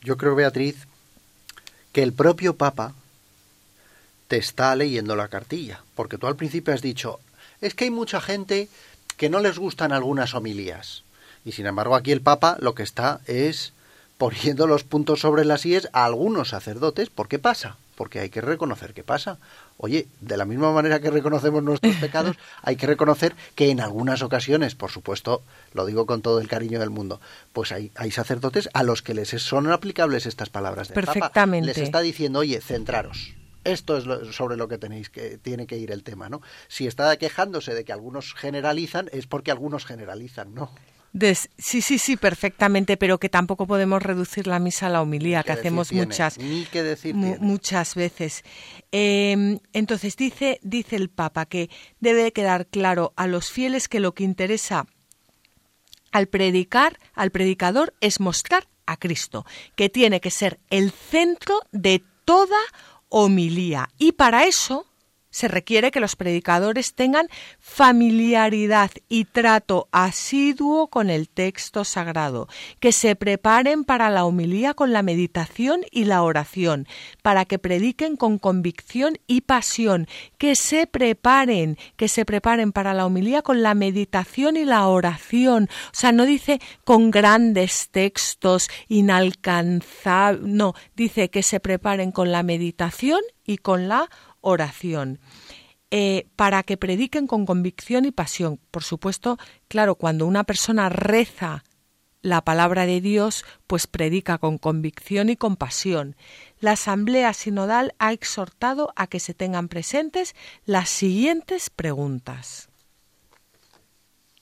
Yo 0.00 0.16
creo, 0.16 0.34
Beatriz, 0.34 0.86
que 1.92 2.02
el 2.02 2.14
propio 2.14 2.56
Papa 2.56 2.94
te 4.28 4.38
está 4.38 4.74
leyendo 4.74 5.16
la 5.16 5.28
cartilla, 5.28 5.84
porque 5.94 6.16
tú 6.16 6.26
al 6.26 6.36
principio 6.36 6.72
has 6.72 6.80
dicho, 6.80 7.20
es 7.60 7.74
que 7.74 7.84
hay 7.84 7.90
mucha 7.90 8.22
gente 8.22 8.70
que 9.18 9.28
no 9.28 9.40
les 9.40 9.58
gustan 9.58 9.92
algunas 9.92 10.34
homilías. 10.34 11.02
Y 11.44 11.52
sin 11.52 11.66
embargo 11.66 11.94
aquí 11.94 12.12
el 12.12 12.22
Papa 12.22 12.56
lo 12.60 12.74
que 12.74 12.84
está 12.84 13.20
es 13.26 13.74
poniendo 14.16 14.66
los 14.66 14.82
puntos 14.82 15.20
sobre 15.20 15.44
las 15.44 15.66
IES 15.66 15.90
a 15.92 16.06
algunos 16.06 16.48
sacerdotes. 16.48 17.10
¿Por 17.10 17.28
qué 17.28 17.38
pasa? 17.38 17.76
Porque 17.96 18.18
hay 18.18 18.30
que 18.30 18.40
reconocer 18.40 18.94
qué 18.94 19.04
pasa. 19.04 19.36
Oye, 19.78 20.08
de 20.20 20.36
la 20.36 20.44
misma 20.44 20.72
manera 20.72 21.00
que 21.00 21.10
reconocemos 21.10 21.62
nuestros 21.62 21.96
pecados, 22.00 22.36
hay 22.62 22.76
que 22.76 22.86
reconocer 22.86 23.34
que 23.54 23.70
en 23.70 23.80
algunas 23.80 24.22
ocasiones, 24.22 24.74
por 24.74 24.90
supuesto, 24.90 25.42
lo 25.72 25.84
digo 25.84 26.06
con 26.06 26.22
todo 26.22 26.40
el 26.40 26.48
cariño 26.48 26.80
del 26.80 26.90
mundo, 26.90 27.20
pues 27.52 27.72
hay, 27.72 27.92
hay 27.94 28.10
sacerdotes 28.10 28.68
a 28.72 28.82
los 28.82 29.02
que 29.02 29.14
les 29.14 29.28
son 29.28 29.70
aplicables 29.70 30.26
estas 30.26 30.48
palabras. 30.48 30.88
Perfectamente. 30.88 31.66
Les 31.66 31.78
está 31.78 32.00
diciendo, 32.00 32.38
oye, 32.38 32.60
centraros 32.60 33.34
Esto 33.64 33.98
es 33.98 34.34
sobre 34.34 34.56
lo 34.56 34.68
que 34.68 34.78
tenéis 34.78 35.10
que 35.10 35.38
tiene 35.38 35.66
que 35.66 35.76
ir 35.76 35.90
el 35.90 36.02
tema, 36.02 36.28
¿no? 36.28 36.40
Si 36.68 36.86
está 36.86 37.14
quejándose 37.16 37.74
de 37.74 37.84
que 37.84 37.92
algunos 37.92 38.34
generalizan, 38.34 39.08
es 39.12 39.26
porque 39.26 39.50
algunos 39.50 39.84
generalizan, 39.84 40.54
¿no? 40.54 40.70
Sí, 41.58 41.80
sí, 41.80 41.98
sí, 41.98 42.16
perfectamente, 42.16 42.96
pero 42.96 43.18
que 43.18 43.28
tampoco 43.28 43.66
podemos 43.66 44.02
reducir 44.02 44.46
la 44.46 44.58
misa 44.58 44.86
a 44.86 44.90
la 44.90 45.02
homilía, 45.02 45.42
que 45.42 45.52
hacemos 45.52 45.92
muchas, 45.92 46.38
muchas 47.40 47.94
veces. 47.94 48.44
Em, 48.92 49.58
entonces 49.72 50.16
dice, 50.16 50.58
dice 50.62 50.96
el 50.96 51.08
Papa 51.08 51.46
que 51.46 51.70
debe 52.00 52.32
quedar 52.32 52.66
claro 52.66 53.12
a 53.16 53.26
los 53.26 53.50
fieles 53.50 53.88
que 53.88 54.00
lo 54.00 54.12
que 54.12 54.24
interesa 54.24 54.86
al 56.12 56.28
predicar, 56.28 56.98
al 57.14 57.30
predicador, 57.30 57.94
es 58.00 58.20
mostrar 58.20 58.68
a 58.86 58.96
Cristo, 58.96 59.44
que 59.74 59.88
tiene 59.88 60.20
que 60.20 60.30
ser 60.30 60.60
el 60.70 60.90
centro 60.90 61.60
de 61.72 62.02
toda 62.24 62.58
homilía. 63.08 63.90
Y 63.98 64.12
para 64.12 64.44
eso 64.44 64.86
se 65.36 65.48
requiere 65.48 65.90
que 65.90 66.00
los 66.00 66.16
predicadores 66.16 66.94
tengan 66.94 67.28
familiaridad 67.60 68.90
y 69.06 69.26
trato 69.26 69.86
asiduo 69.92 70.86
con 70.86 71.10
el 71.10 71.28
texto 71.28 71.84
sagrado, 71.84 72.48
que 72.80 72.90
se 72.90 73.16
preparen 73.16 73.84
para 73.84 74.08
la 74.08 74.24
homilía 74.24 74.72
con 74.72 74.94
la 74.94 75.02
meditación 75.02 75.82
y 75.90 76.04
la 76.04 76.22
oración, 76.22 76.88
para 77.20 77.44
que 77.44 77.58
prediquen 77.58 78.16
con 78.16 78.38
convicción 78.38 79.18
y 79.26 79.42
pasión, 79.42 80.08
que 80.38 80.54
se 80.54 80.86
preparen, 80.86 81.76
que 81.96 82.08
se 82.08 82.24
preparen 82.24 82.72
para 82.72 82.94
la 82.94 83.04
homilía 83.04 83.42
con 83.42 83.62
la 83.62 83.74
meditación 83.74 84.56
y 84.56 84.64
la 84.64 84.86
oración. 84.86 85.68
O 85.88 85.94
sea, 85.94 86.12
no 86.12 86.24
dice 86.24 86.62
con 86.82 87.10
grandes 87.10 87.90
textos 87.90 88.70
inalcanzables, 88.88 90.40
no, 90.40 90.72
dice 90.94 91.28
que 91.28 91.42
se 91.42 91.60
preparen 91.60 92.10
con 92.10 92.32
la 92.32 92.42
meditación 92.42 93.20
y 93.44 93.58
con 93.58 93.88
la 93.88 94.08
oración. 94.46 95.18
Eh, 95.90 96.26
para 96.34 96.62
que 96.64 96.76
prediquen 96.76 97.26
con 97.26 97.46
convicción 97.46 98.04
y 98.06 98.10
pasión. 98.10 98.58
Por 98.70 98.82
supuesto, 98.82 99.38
claro, 99.68 99.94
cuando 99.94 100.26
una 100.26 100.44
persona 100.44 100.88
reza 100.88 101.62
la 102.22 102.42
palabra 102.42 102.86
de 102.86 103.00
Dios, 103.00 103.44
pues 103.68 103.86
predica 103.86 104.38
con 104.38 104.58
convicción 104.58 105.28
y 105.28 105.36
con 105.36 105.54
pasión. 105.54 106.16
La 106.58 106.72
Asamblea 106.72 107.32
Sinodal 107.32 107.94
ha 107.98 108.12
exhortado 108.12 108.92
a 108.96 109.06
que 109.06 109.20
se 109.20 109.32
tengan 109.32 109.68
presentes 109.68 110.34
las 110.64 110.88
siguientes 110.88 111.70
preguntas. 111.70 112.68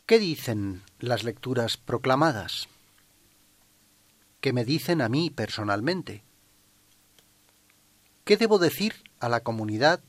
¿Qué 0.06 0.18
dicen 0.18 0.82
las 0.98 1.24
lecturas 1.24 1.76
proclamadas? 1.76 2.68
¿Qué 4.40 4.52
me 4.52 4.64
dicen 4.64 5.02
a 5.02 5.08
mí 5.08 5.30
personalmente? 5.30 6.22
¿Qué 8.24 8.38
debo 8.38 8.58
decir 8.58 8.94
a 9.20 9.28
la 9.28 9.40
comunidad 9.40 10.00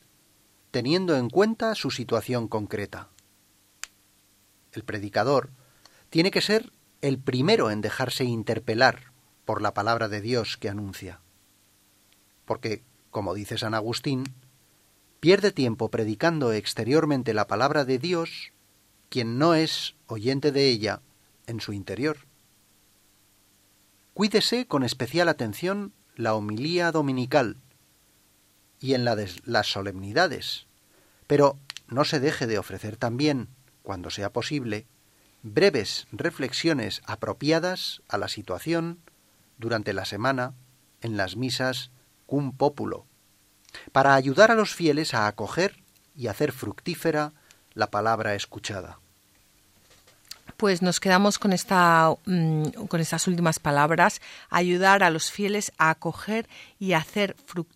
teniendo 0.71 1.17
en 1.17 1.29
cuenta 1.29 1.75
su 1.75 1.91
situación 1.91 2.47
concreta? 2.47 3.09
El 4.71 4.85
predicador 4.85 5.49
tiene 6.09 6.31
que 6.31 6.39
ser 6.39 6.71
el 7.01 7.19
primero 7.19 7.71
en 7.71 7.81
dejarse 7.81 8.23
interpelar 8.23 9.11
por 9.43 9.61
la 9.61 9.73
palabra 9.73 10.07
de 10.07 10.21
Dios 10.21 10.55
que 10.55 10.69
anuncia. 10.69 11.19
Porque, 12.45 12.83
como 13.11 13.33
dice 13.33 13.57
San 13.57 13.73
Agustín, 13.73 14.23
pierde 15.19 15.51
tiempo 15.51 15.89
predicando 15.89 16.53
exteriormente 16.53 17.33
la 17.33 17.47
palabra 17.47 17.83
de 17.83 17.99
Dios 17.99 18.53
quien 19.09 19.37
no 19.37 19.55
es 19.55 19.95
oyente 20.07 20.53
de 20.53 20.69
ella 20.69 21.01
en 21.47 21.59
su 21.59 21.73
interior. 21.73 22.19
Cuídese 24.13 24.67
con 24.67 24.83
especial 24.83 25.27
atención 25.27 25.93
la 26.15 26.33
homilía 26.33 26.93
dominical, 26.93 27.57
y 28.79 28.93
en 28.93 29.05
las 29.05 29.67
solemnidades, 29.67 30.67
pero 31.27 31.57
no 31.87 32.05
se 32.05 32.19
deje 32.19 32.47
de 32.47 32.57
ofrecer 32.57 32.97
también, 32.97 33.49
cuando 33.83 34.09
sea 34.09 34.31
posible, 34.31 34.85
breves 35.43 36.07
reflexiones 36.11 37.01
apropiadas 37.05 38.01
a 38.07 38.17
la 38.17 38.27
situación 38.27 38.99
durante 39.57 39.93
la 39.93 40.05
semana 40.05 40.53
en 41.01 41.17
las 41.17 41.35
misas 41.35 41.91
cum 42.25 42.51
populo, 42.51 43.05
para 43.91 44.15
ayudar 44.15 44.51
a 44.51 44.55
los 44.55 44.73
fieles 44.73 45.13
a 45.13 45.27
acoger 45.27 45.83
y 46.15 46.27
hacer 46.27 46.51
fructífera 46.51 47.33
la 47.73 47.91
palabra 47.91 48.35
escuchada. 48.35 48.99
Pues 50.57 50.81
nos 50.81 50.99
quedamos 50.99 51.37
con, 51.37 51.51
esta, 51.51 52.15
mm, 52.25 52.85
con 52.87 53.01
estas 53.01 53.27
últimas 53.27 53.59
palabras, 53.59 54.21
ayudar 54.49 55.03
a 55.03 55.09
los 55.09 55.29
fieles 55.29 55.73
a 55.77 55.89
acoger 55.89 56.47
y 56.79 56.93
hacer 56.93 57.35
fructífera 57.45 57.74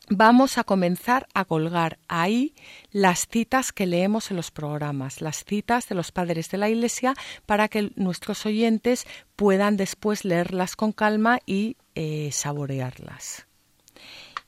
vamos 0.08 0.58
a 0.58 0.64
comenzar 0.64 1.26
a 1.34 1.44
colgar 1.44 1.98
ahí 2.08 2.54
las 2.90 3.26
citas 3.26 3.72
que 3.72 3.86
leemos 3.86 4.30
en 4.30 4.36
los 4.36 4.50
programas, 4.50 5.20
las 5.20 5.44
citas 5.44 5.88
de 5.88 5.94
los 5.94 6.12
padres 6.12 6.50
de 6.50 6.58
la 6.58 6.68
Iglesia, 6.68 7.14
para 7.46 7.68
que 7.68 7.92
nuestros 7.96 8.46
oyentes 8.46 9.06
puedan 9.36 9.76
después 9.76 10.24
leerlas 10.24 10.76
con 10.76 10.92
calma 10.92 11.38
y 11.46 11.76
eh, 11.94 12.30
saborearlas. 12.32 13.46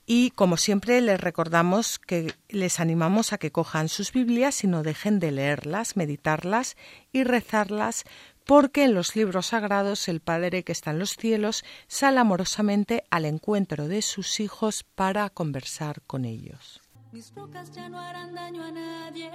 Y 0.09 0.31
como 0.31 0.55
siempre 0.55 1.01
les 1.01 1.19
recordamos 1.19 1.99
que 1.99 2.33
les 2.47 2.79
animamos 2.79 3.33
a 3.33 3.37
que 3.37 3.51
cojan 3.51 3.89
sus 3.89 4.13
Biblias 4.13 4.63
y 4.63 4.67
no 4.67 4.81
dejen 4.81 5.19
de 5.19 5.31
leerlas, 5.31 5.97
meditarlas 5.97 6.77
y 7.11 7.25
rezarlas 7.25 8.05
porque 8.47 8.85
en 8.85 8.95
los 8.95 9.15
libros 9.15 9.47
sagrados 9.47 10.07
el 10.07 10.21
Padre 10.21 10.63
que 10.63 10.71
está 10.71 10.91
en 10.91 10.99
los 10.99 11.17
cielos 11.17 11.65
sale 11.87 12.19
amorosamente 12.19 13.03
al 13.11 13.25
encuentro 13.25 13.89
de 13.89 14.01
sus 14.01 14.39
hijos 14.39 14.83
para 14.95 15.29
conversar 15.29 16.01
con 16.07 16.23
ellos. 16.23 16.81
Mis 17.11 17.35
rocas 17.35 17.71
ya 17.73 17.89
no 17.89 17.99
harán 17.99 18.33
daño 18.33 18.63
a 18.63 18.71
nadie, 18.71 19.29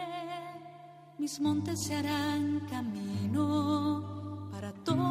mis 1.19 1.39
montes 1.41 1.85
se 1.85 1.95
harán 1.95 2.61
camino 2.71 4.49
para 4.51 4.73
todos. 4.73 5.03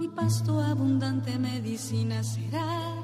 Mi 0.00 0.08
pasto 0.08 0.60
abundante 0.60 1.38
medicina 1.38 2.24
será 2.24 2.96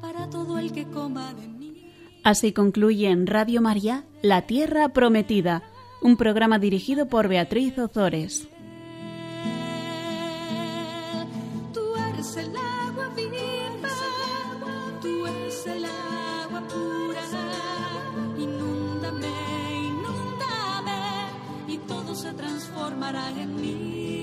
para 0.00 0.30
todo 0.30 0.58
el 0.58 0.72
que 0.72 0.86
coma 0.86 1.34
de 1.34 1.48
mí. 1.48 1.90
Así 2.22 2.52
concluye 2.52 3.10
en 3.10 3.26
Radio 3.26 3.60
María 3.60 4.04
La 4.22 4.42
Tierra 4.42 4.90
Prometida 4.90 5.64
un 6.04 6.16
programa 6.18 6.58
dirigido 6.58 7.06
por 7.06 7.28
Beatriz 7.28 7.78
Ozores. 7.78 8.46
Tú 11.72 11.96
eres 12.10 12.36
el 12.36 12.54
agua 12.54 13.08
viva, 13.16 13.88
tú 15.00 15.26
eres 15.26 15.66
el 15.66 15.86
agua 15.86 16.60
pura, 16.68 17.22
inúndame, 18.36 19.32
inúndame, 19.88 21.00
y 21.68 21.78
todo 21.78 22.14
se 22.14 22.34
transformará 22.34 23.30
en 23.30 23.56
mí. 23.56 24.20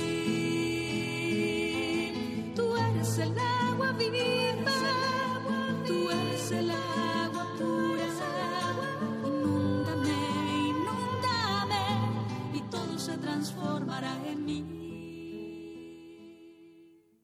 Tú 2.55 2.77
eres 2.77 3.17
el 3.17 3.35
agua 3.39 3.91
viva, 3.93 4.71
tú 5.87 6.11
eres 6.11 6.51
el 6.51 6.69
agua 6.69 7.00
transformará 13.41 14.13
en 14.27 14.45
mí. 14.45 14.50